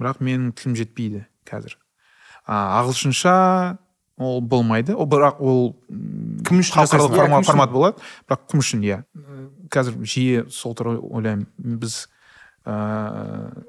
[0.00, 1.76] бірақ менің тілім жетпейді қазір.
[2.46, 3.78] А, ағылшынша
[4.18, 4.94] ол болмайды.
[4.96, 5.76] Ол бірақ ол
[6.46, 8.02] Кім үшін халықаралық формат, формат болады.
[8.26, 8.82] Бірақ кім үшін?
[8.86, 9.02] Иә
[9.72, 11.46] қазір жиі сол туралы ойлаймын.
[11.56, 12.08] Біз
[12.64, 13.64] ә,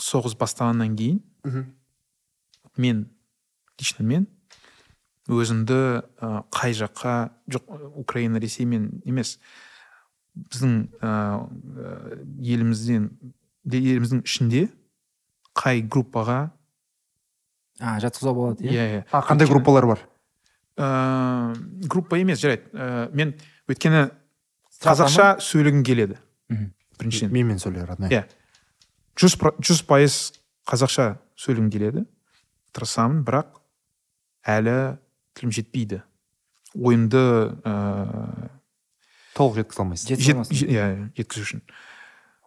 [0.00, 1.20] соғыс бастағаннан кейін
[2.76, 3.06] мен
[3.80, 4.26] лично мен
[5.30, 9.38] өзімді ә, қай жаққа жоқ украина ресеймен емес
[10.34, 11.12] біздің ә,
[12.40, 13.10] елімізден
[13.66, 14.68] еліміздің ішінде
[15.54, 16.50] қай группаға
[17.80, 18.72] А, жатқызуға болады, иә?
[18.76, 19.04] иә иә.
[19.10, 20.00] А қандай группалар бар?
[20.76, 21.54] Ә,
[21.88, 22.68] группа емес жарайды.
[22.76, 23.32] Ә, мен
[23.72, 24.10] өйткені
[24.84, 26.18] қазақша сөйлегім келеді.
[26.52, 26.74] Мгм.
[26.99, 28.23] біріншіден менімен сөйле родной иә
[29.19, 30.33] жүз про- жүз пайыз
[30.67, 32.05] қазақша сөйлегім келеді
[32.75, 33.59] тырысамын бірақ
[34.45, 34.97] әлі
[35.35, 36.01] тілім жетпейді
[36.75, 37.21] ойымды
[37.63, 38.49] ә,
[39.35, 40.55] толық жеткізе алмайсың Жеткізе жет- алмайсың.
[40.55, 40.85] же- иә
[41.17, 41.61] жеткізу үшін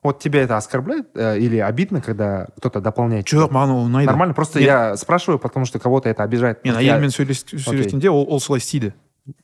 [0.05, 4.35] вот тебя это оскорбляет э, или обидно когда кто-то дополняет жоқ маған ол ұнайды нормально
[4.35, 8.09] просто Мен- я спрашиваю потому что кого-то это обижает мен Вот я- әйеліммен сөйлес- сөйлескенде
[8.11, 8.93] ол, ол солай істейді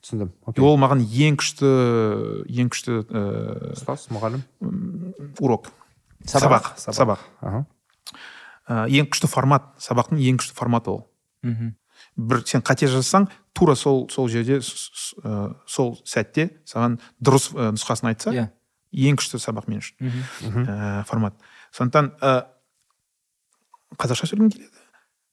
[0.03, 0.31] Түсіндім.
[0.45, 0.63] Окей.
[0.65, 1.69] ол маған ең күшті
[2.51, 3.21] ең күшті ә,
[3.77, 4.41] ұстаз мұғалім?
[5.39, 5.69] урок.
[6.27, 6.73] Сабақ.
[6.75, 7.19] сабақ сабақ.
[7.41, 7.61] Ага.
[8.67, 11.05] Ә, ең күшті формат сабақтың ең күшті форматы ол.
[11.43, 11.75] Мгм.
[12.19, 17.53] бір сен қате жасасаң тура сол сол жерде с- с- ә, сол сәтте саған дұрыс
[17.55, 18.49] ә, нұсқасын айтса Иә.
[18.91, 19.95] ең күшті сабақ мен үшін.
[20.67, 21.33] Ә, формат.
[21.71, 22.45] Сондықтан ә,
[23.97, 24.71] қазақша сөйлегім келеді.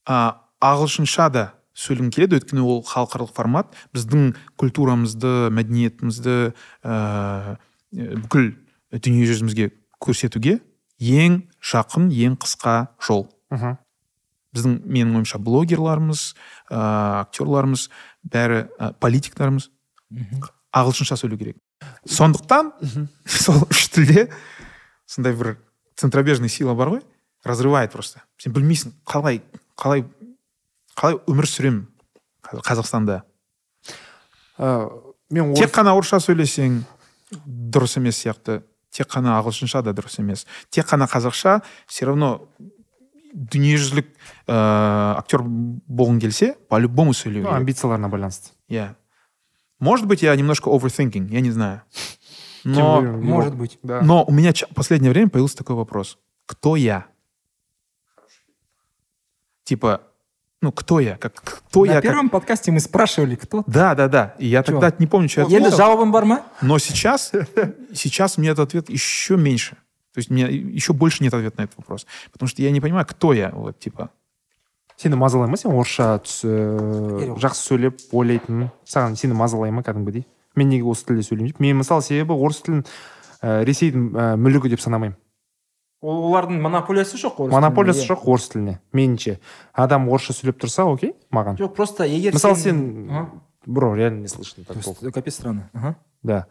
[0.07, 1.45] Ә, ағылшынша да
[1.77, 2.41] сөйлегім келеді.
[2.41, 3.74] Өйткені ол халықаралық формат.
[3.95, 6.37] Біздің культурамызды мәдениетімізді
[6.83, 7.57] ә,
[7.93, 8.55] бүкіл
[8.97, 9.70] дүниежүзімізге
[10.03, 10.61] көрсетуге
[10.99, 13.27] ең жақын ең қысқа жол.
[13.53, 13.77] Мхм.
[14.57, 16.31] Біздің менің ойымша блогерларымыз
[16.70, 17.91] ә, актерларымыз
[18.24, 19.68] бәрі ә, политиктарымыз
[20.72, 21.61] ағылшынша сөйлеу керек.
[22.09, 22.72] Сондықтан
[23.27, 24.31] сол үш тілде
[25.05, 25.59] сондай бір
[25.97, 27.05] центробежный сила бар ғой.
[27.45, 28.24] Разрывает просто.
[28.41, 28.97] Сен білмейсің.
[29.07, 29.43] Қалай
[29.77, 30.05] қалай
[30.98, 31.88] қалай өмір сүремін
[32.46, 33.22] қазір қазақстанда
[34.62, 34.89] Ә,
[35.32, 36.82] мен тек орыс қана орысша сөйлесең
[37.48, 38.60] дұрыс емес сияқты
[38.94, 42.48] тек қана ағылшынша да дұрыс емес тек қана қазақша все равно
[43.34, 44.10] дүниежүзілік
[44.48, 44.58] ә,
[45.18, 48.94] актер болғың келсе по любому сөйлеу ну, керек амбицияларына байланысты иә
[49.80, 51.82] может быть я немножко overthinking я не знаю
[52.64, 53.80] но Тем более, может его- быть.
[53.82, 54.02] да.
[54.02, 57.08] но у меня ча- в последнее время появился такой вопрос кто я
[59.64, 60.02] типа
[60.62, 64.08] ну кто я как кто на я как- первом подкасте мы спрашивали кто да да
[64.08, 64.74] да и я Чё?
[64.80, 65.78] тогда не помню что я енді ответил.
[65.78, 67.32] жауабың бар ма Но сейчас,
[67.94, 69.76] сейчас мне этот ответ еще меньше.
[70.14, 72.06] То есть у меня еще больше нет ответа на этот вопрос.
[72.34, 73.50] Потому что я не понимаю, кто я.
[73.56, 74.10] Вот, типа,
[74.98, 77.39] сені мазалай ма сен орысша түс ііі, Жоқ.
[77.42, 80.26] жақсы сөйлеп ойлайтын саған сені мазалай ма кәдімгідей
[80.56, 82.84] мен неге осы тілде сөйлеймін дейді мен мысалы себебі орыс тілін
[83.42, 85.25] ііі ресейдің ііі мүлігі деп санамаймын Ол-
[86.07, 89.39] олардың монополиясы жоқ орыс монополиясы жоқ орыс тіліне меніңше.
[89.73, 91.59] Адам орысша сөйлеп тұрса окей маған.
[91.59, 92.81] Жоқ просто егер мысалы сен
[93.67, 94.65] бро реально не слышно
[95.13, 95.71] капец странно.
[95.73, 95.97] Ага.
[96.23, 96.47] да.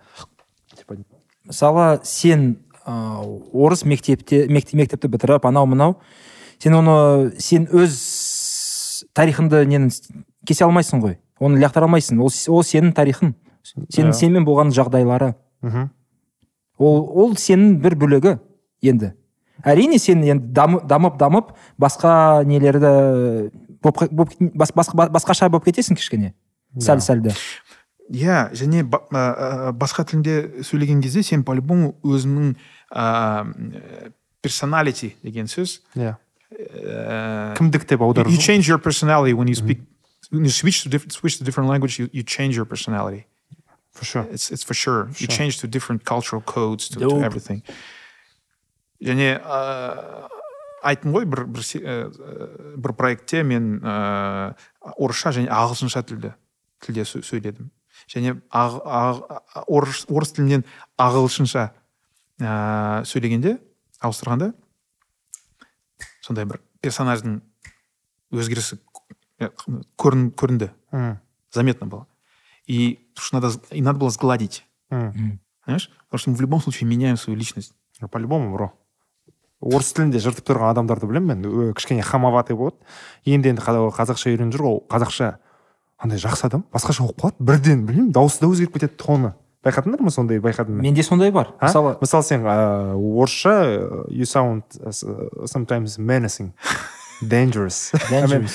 [1.46, 5.98] Мысалы сен ыыы, орыс мектепте мектеп, мектепті бітіріп анау мынау
[6.60, 9.92] сен оны сен өз тарихыңды нені
[10.46, 11.20] кесе алмайсың ғой.
[11.40, 12.20] Оны лақтыра алмайсың.
[12.24, 13.36] Ол, ол сенің тарихың.
[13.64, 14.14] Сен, Иә.
[14.14, 15.36] сенімен болған жағдайлары.
[15.62, 15.90] Мхм
[16.78, 18.36] ол ол сенің бір бөлігі
[18.84, 19.14] енді.
[19.66, 23.52] Әрине сен енді дамы- дамып дамып басқа нелерді
[23.84, 26.34] боп, боп, бас, бас, басқаша болып кетесің кішкене.
[26.80, 27.34] Сәл сәлді.
[28.12, 29.02] Иә және ба-
[29.74, 32.56] басқа тілде сөйлеген кезде сен по любому өзіңнің
[32.94, 34.12] ә,
[34.42, 36.16] персоналити деген сөз иә.
[36.54, 39.82] ә, кімдік деп аудару you change your personality when you speak
[40.32, 43.26] when you switch to different switch to different language you, you change your personality.
[43.94, 44.24] For sure.
[44.32, 45.08] It's it's for sure.
[45.20, 45.36] You Sure.
[45.38, 47.62] change to different cultural codes to, to everything.
[49.02, 50.28] Және ә,
[50.86, 54.56] айттым ғой бір бір, ә, ә, бір проектте мен ә,
[54.98, 56.34] орысша және ағылшынша тілде
[56.86, 57.72] тілде сө- сөйледім
[58.12, 60.64] және ақ, ақ, орыс, орыс тілінен
[61.00, 61.70] ағылшынша
[62.40, 63.58] ә, сөйлегенде
[64.04, 64.52] ауыстырғанда
[66.26, 67.40] сондай бір персонаждың
[68.36, 68.80] өзгерісі
[70.00, 71.20] көрін, көрінді Мгм.
[71.52, 72.06] заметно было
[72.68, 75.40] и потому что надо и надо было сгладить Мгм.
[75.66, 75.90] Понимаешь?
[76.10, 77.74] Потому что мы в любом случае меняем свою личность.
[78.12, 78.74] по любому бро
[79.66, 81.74] орыс тілінде жыртып тұрған адамдарды білемін мен.
[81.74, 82.78] Кішкене хамоватый болады.
[83.26, 85.36] Енді енді қа- қазақша үйреніп жүр ол қазақша
[85.98, 86.64] андай жақсы адам.
[86.74, 87.36] Басқаша болып қалады.
[87.40, 89.34] Бірден білмеймін дауысы да өзгеріп кетеді тоны.
[89.66, 91.56] Байқадыңдар ма сондай байқадың ба менде сондай бар.
[91.60, 91.66] А?
[91.66, 93.56] мысалы мысалы сен ыыы орысша
[94.14, 94.62] you sound
[95.50, 96.52] sometimes menacing
[97.22, 97.90] dangerous.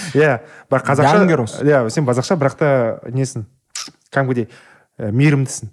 [0.14, 0.40] Иә
[0.70, 1.26] бірақ қазақша
[1.66, 3.46] иә сен қазақша бірақ та несін?
[4.14, 4.46] Кәдімгідей
[4.98, 5.70] мейірімдісің.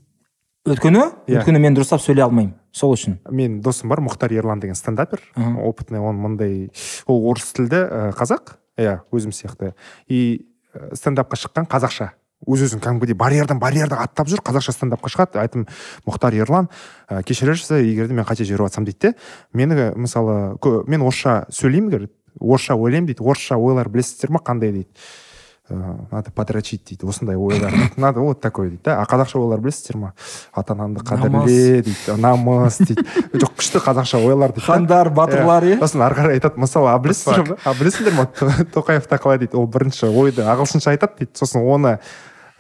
[0.68, 1.40] Өйткені Иә.
[1.40, 3.18] өйткені мен дұрыстап сөйлей алмаймын сол үшін.
[3.32, 5.22] Мен досым бар мұхтар ерлан деген стендапер.
[5.36, 6.70] Опытный он мындай
[7.08, 8.58] ол орыс тілді қазақ.
[8.78, 9.74] Иә өзім сияқты.
[10.08, 10.46] И
[10.94, 12.12] стендапқа шыққан қазақша.
[12.46, 15.40] Өз өзін кәдімгідей барьердан барьерді аттап жүр қазақша стендапқа шығады.
[15.42, 15.64] Айттым
[16.06, 16.70] мұхтар ерлан
[17.10, 19.14] ә, кешірерсіз егер де мен қате жіберіп жатсам дейді де.
[19.54, 22.10] Мені мысалы мен орысша сөйлеймін
[22.40, 23.24] орысша ойлаймын дейді.
[23.26, 24.40] Орысша ойлар білесіздер ма?
[24.46, 24.72] Қандай?
[24.72, 24.88] дейді.
[25.70, 27.06] Надо подрочить дейді.
[27.06, 27.74] Осындай ойлар.
[27.98, 29.02] Надо вот такой дейді да?
[29.02, 30.14] А қазақша ойлар білесіздер ма?
[30.54, 32.16] Ата анаңды қадірле дейді.
[32.16, 33.04] Намыс дейді.
[33.34, 34.74] Жоқ күшті қазақша ойлар дейді да.
[34.74, 36.60] хандар батырлар иә сосын ары қарай айтады.
[36.64, 37.58] Мысалы а білесіздер ма?
[37.66, 38.26] А білесіңдер ма?
[38.32, 39.60] То- тоқаевта қалай дейді.
[39.60, 41.36] Ол бірінші ойды ағылшынша айтады дейді.
[41.36, 41.98] Сосын оны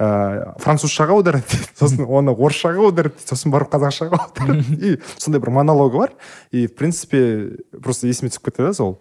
[0.04, 1.72] ыыы французшаға аударады дейді.
[1.80, 3.30] Сосын оны орысшаға аударады дейді.
[3.32, 4.68] Сосын барып қазақшаға аударады.
[4.84, 6.12] И сондай бір монологы бар.
[6.52, 9.00] И в принципе просто есіме түсіп кетті да сол.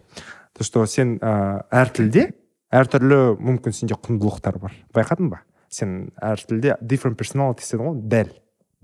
[0.57, 2.31] То что сен ыыы әр тілде
[2.74, 4.74] әртүрлі мүмкін сенде құндылықтар бар.
[4.94, 5.43] Байқадың ба?
[5.70, 8.32] Сен әр тілде different personality дедің ғой дәл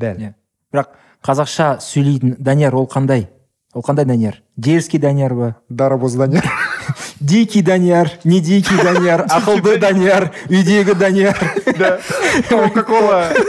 [0.03, 0.23] дәл.
[0.23, 0.33] Иә.
[0.73, 3.29] бірақ қазақша сөйлейтін данияр ол қандай?
[3.75, 4.43] Ол қандай данияр?
[4.57, 5.57] Дерзкий данияр ба?
[5.69, 6.45] Дарабоз данияр.
[7.21, 10.33] Дикий данияр не дикий данияр ақылды данияр.
[10.49, 11.39] үйдегі данияр.
[11.79, 12.01] Да.
[12.49, 13.33] Кока кола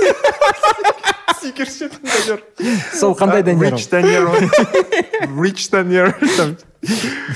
[1.44, 2.40] ішетін данияр.
[2.94, 4.30] Сол қандай данияр Rich Данияр
[5.28, 6.56] Rich Данияр там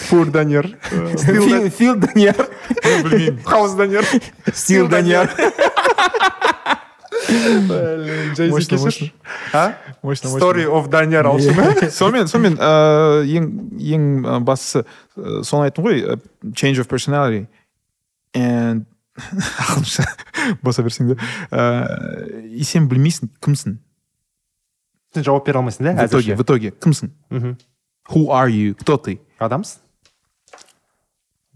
[0.10, 0.68] Poor Данияр.
[1.78, 2.36] Фил- данияр.
[2.84, 3.40] Білмеймін.
[3.46, 4.06] Хаус Данияр.
[4.54, 5.30] Стил данияр.
[8.50, 9.08] Мощно, мощно.
[9.54, 9.74] а?
[10.02, 13.48] Мощно, Story of Данияр алшыны сонымен сонымен ең
[13.78, 14.86] ең ә, бастысы
[15.18, 16.20] ә, соны айттым ғой ә,
[16.54, 17.48] change of personality.
[18.36, 18.86] And
[19.64, 20.06] ақылымша
[20.62, 21.18] баса берсең де
[21.52, 23.78] Э, и сен білмейсің кімсің?
[25.16, 27.12] Сен жауап бере алмайсың да в итоге в итоге кімсің?
[27.34, 27.58] Мхм
[28.10, 28.76] who are you?
[28.76, 29.20] Кто ты?
[29.40, 29.80] Адамсың?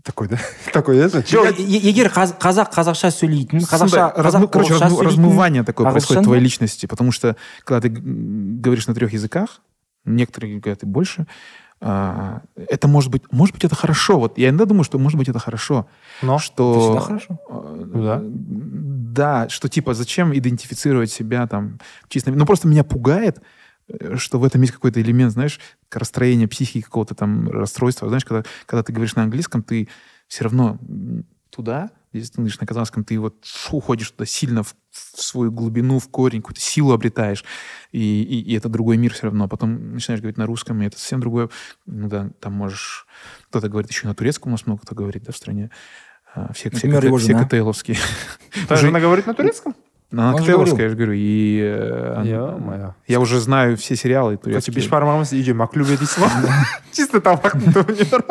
[0.04, 0.38] Такой да
[0.74, 6.24] такой да е- егер қаз- қазақ қазақша сөйлейтін қазақша қазақ короче, сөйлейтін размывание такое происходит
[6.24, 9.62] твоей личности, потому что когда ты говоришь на трех языках,
[10.06, 11.28] некоторые говорят и больше,
[11.84, 14.20] а, это может быть, может быть, это хорошо.
[14.20, 15.88] Вот я иногда думаю, что может быть это хорошо,
[16.22, 17.40] но что хорошо.
[17.50, 18.22] э, Да.
[18.24, 23.42] да, что типа зачем идентифицировать себя там чисто, ну просто меня пугает,
[24.18, 25.60] что в этом есть какой-то элемент, знаешь,
[25.92, 29.88] расстроения психики какого-то там расстройства, знаешь, когда когда ты говоришь на английском, ты
[30.28, 30.80] все равно
[31.50, 36.00] туда, если ты говоришь на казахском, ты вот уходишь туда сильно в, в свою глубину,
[36.00, 37.44] в корень, какую-то силу обретаешь,
[37.92, 39.48] и, и, и это другой мир все равно.
[39.48, 41.50] Потом начинаешь говорить на русском, и это совсем другое.
[41.86, 43.06] Ну да, там можешь...
[43.50, 45.72] Кто-то говорит еще на турецком, у нас много кто говорит, да, в стране.
[46.34, 47.40] А, Все, все, Например, коте- его все жена.
[48.70, 49.76] Уже- жена говорит на турецком
[50.13, 50.85] Она Он же коктейловская, говорил.
[50.85, 51.13] я же говорю.
[51.17, 52.95] И э, Ё-моё.
[53.09, 54.75] я уже знаю все сериалы короче турецкие.
[54.77, 56.53] беш бармағымыз үйде маклюбе дейсің ғой
[56.93, 58.23] чисто тамақтың түбіне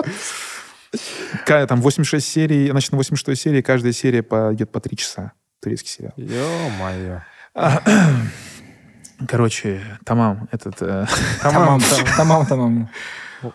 [1.45, 5.33] Ка- Там 86 серий, значит, на 86 серии каждая серия по- идет по 3 часа.
[5.61, 6.13] Турецкий сериал.
[6.15, 7.21] ё-моё
[9.27, 10.81] Короче, тамам, этот...
[10.81, 11.05] э,
[11.41, 11.81] тамам
[12.17, 12.89] тамам тамам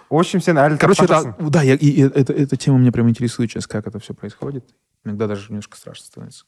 [0.09, 2.93] в общем сен әлі Короче, тапқан это, да, я, и, и это, эта тема меня
[2.93, 4.65] прям интересует сейчас, как это все происходит.
[5.05, 6.45] Иногда даже немножко страшно становится.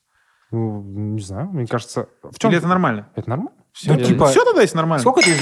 [0.50, 2.08] Ну, не знаю, мне кажется...
[2.22, 2.50] В чем?
[2.50, 3.08] Или это нормально?
[3.16, 3.52] Это нормально?
[3.72, 5.00] Все, Ну, типа- все тогда есть нормально.
[5.00, 5.34] сколько ты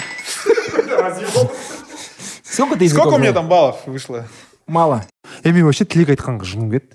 [2.44, 3.34] сколько ты языков Сколько у меня знаешь?
[3.34, 4.24] там баллов вышло?
[4.66, 5.02] мало
[5.44, 6.94] е мен вообще тілек айтқанға жыным кетті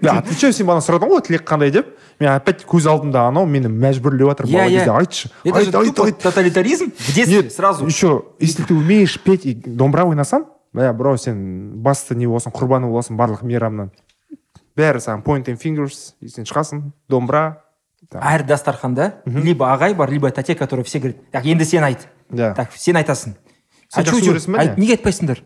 [0.00, 1.90] да ты че сен маған сұрадың ғой тілек қандай деп
[2.20, 4.78] мен опять көз алдымда анау мені мәжбүрлеп жатыр Иә, бала иә.
[4.78, 8.62] кезде айтшы это же айт айт тупо айт тоталитаризм в детстве нет сразу еще если
[8.62, 13.42] ты умеешь петь и домбыра ойнасаң бля бро сен басты не боласың құрбаны боласың барлық
[13.44, 13.90] мейрамнан
[14.76, 17.62] бәрі саған point and fingers и сен шығасың домбыра
[18.14, 22.54] әр дастарханда либо ағай бар либо тәте который все говорит так енді сен айт да
[22.54, 23.34] так сен айтасың
[23.88, 24.34] Сен а чё жақсы идёт?
[24.36, 24.82] көресің ба Айт- не?
[24.86, 25.38] неге айтпайсыңдар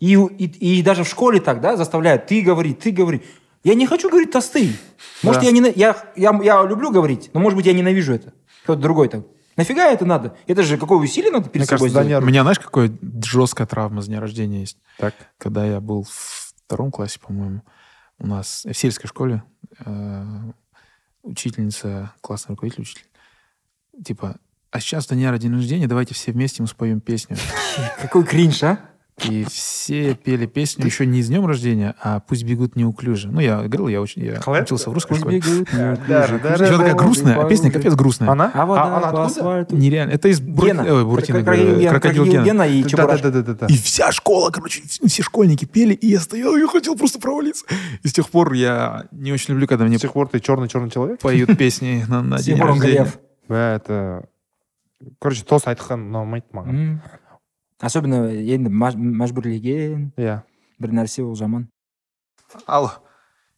[0.00, 3.22] и, и, и даже в школе так, да, заставляют, ты говори, ты говори.
[3.64, 4.70] Я не хочу говорить тосты.
[5.22, 5.46] Может, Да.
[5.48, 8.34] я, не, я, я, я люблю говорить, но, может быть, я ненавижу это.
[8.64, 9.22] Кто-то другой так.
[9.56, 10.36] Нафига это надо?
[10.46, 12.22] Это же какое усилие надо перед Мне собой кажется, сделать?
[12.22, 12.90] Даня- У меня, знаешь, какая
[13.24, 14.76] жесткая травма с дня рождения есть?
[14.98, 17.62] так Когда я был в втором классе, по-моему,
[18.19, 19.43] у нас в сельской школе
[19.79, 20.51] э,
[21.23, 23.05] учительница, классный руководитель, учитель,
[24.03, 24.37] типа,
[24.71, 27.37] а сейчас дня день рождения, давайте все вместе мы споем песню.
[28.01, 28.79] Какой кринж, а?
[29.25, 33.29] И все пели песню еще не с днем рождения, а «Пусть бегут неуклюже».
[33.29, 34.61] Ну, я говорил, я, очень, я Қалай?
[34.61, 35.39] учился в русской Пусть школе.
[35.39, 38.29] бегают неуклюже, Еще такая бегут грустная, а песня капец грустная.
[38.29, 39.75] она А вода она откуда.
[39.75, 40.11] Нереально.
[40.11, 40.83] Это из Бур- Гена.
[40.83, 43.65] ой, Буратино, Крокодил Гена, и Чебурашка.
[43.69, 47.65] И вся школа, короче, все школьники пели, и я стоял, и хотел просто провалиться.
[48.03, 50.67] И с тех пор я не очень люблю, когда мне с тех пор ты черный
[50.67, 53.07] черный человек поют песни на, день рождения.
[53.49, 54.25] Это
[55.19, 56.99] короче тос айтқан ұнамайды маған.
[57.79, 60.41] Особенно енді мәжбүрлеген иә
[60.81, 61.69] бір нәрсе ол жаман.
[62.65, 62.91] Алло.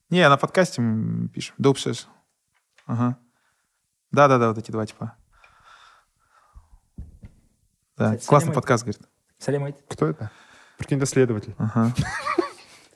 [0.10, 1.56] Не, на подкасте мы пишем.
[1.60, 2.08] Dope says.
[2.86, 3.18] Ага.
[4.12, 5.16] Да-да-да, вот эти два типа.
[7.98, 9.02] Да, классный подкаст, говорит.
[9.40, 9.78] Сәлем айт.
[9.88, 10.32] кто это
[10.78, 11.94] прикинь да следователь Ага.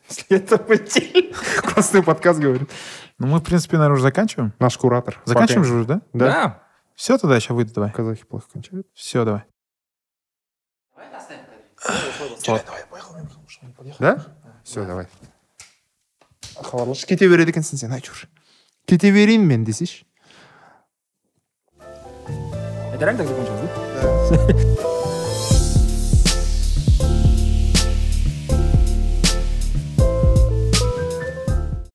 [0.08, 2.70] следователь классный подкаст говорит
[3.18, 4.54] Ну, мы, в принципе, наверное, уже заканчиваем.
[4.60, 6.02] наш куратор Заканчиваем же уже, да?
[6.14, 6.64] да
[6.96, 7.92] Все тогда, сейчас выйду, давай.
[7.92, 9.44] казахи плохо кончают Все, давай.
[13.99, 14.27] да
[14.65, 15.07] все давай
[16.57, 18.29] хабарласшы кете береді екенсің сен айтшы уже
[18.87, 20.05] кете берейін мен десейші
[22.99, 23.71] Это реально так закончилось,
[24.67, 24.72] да?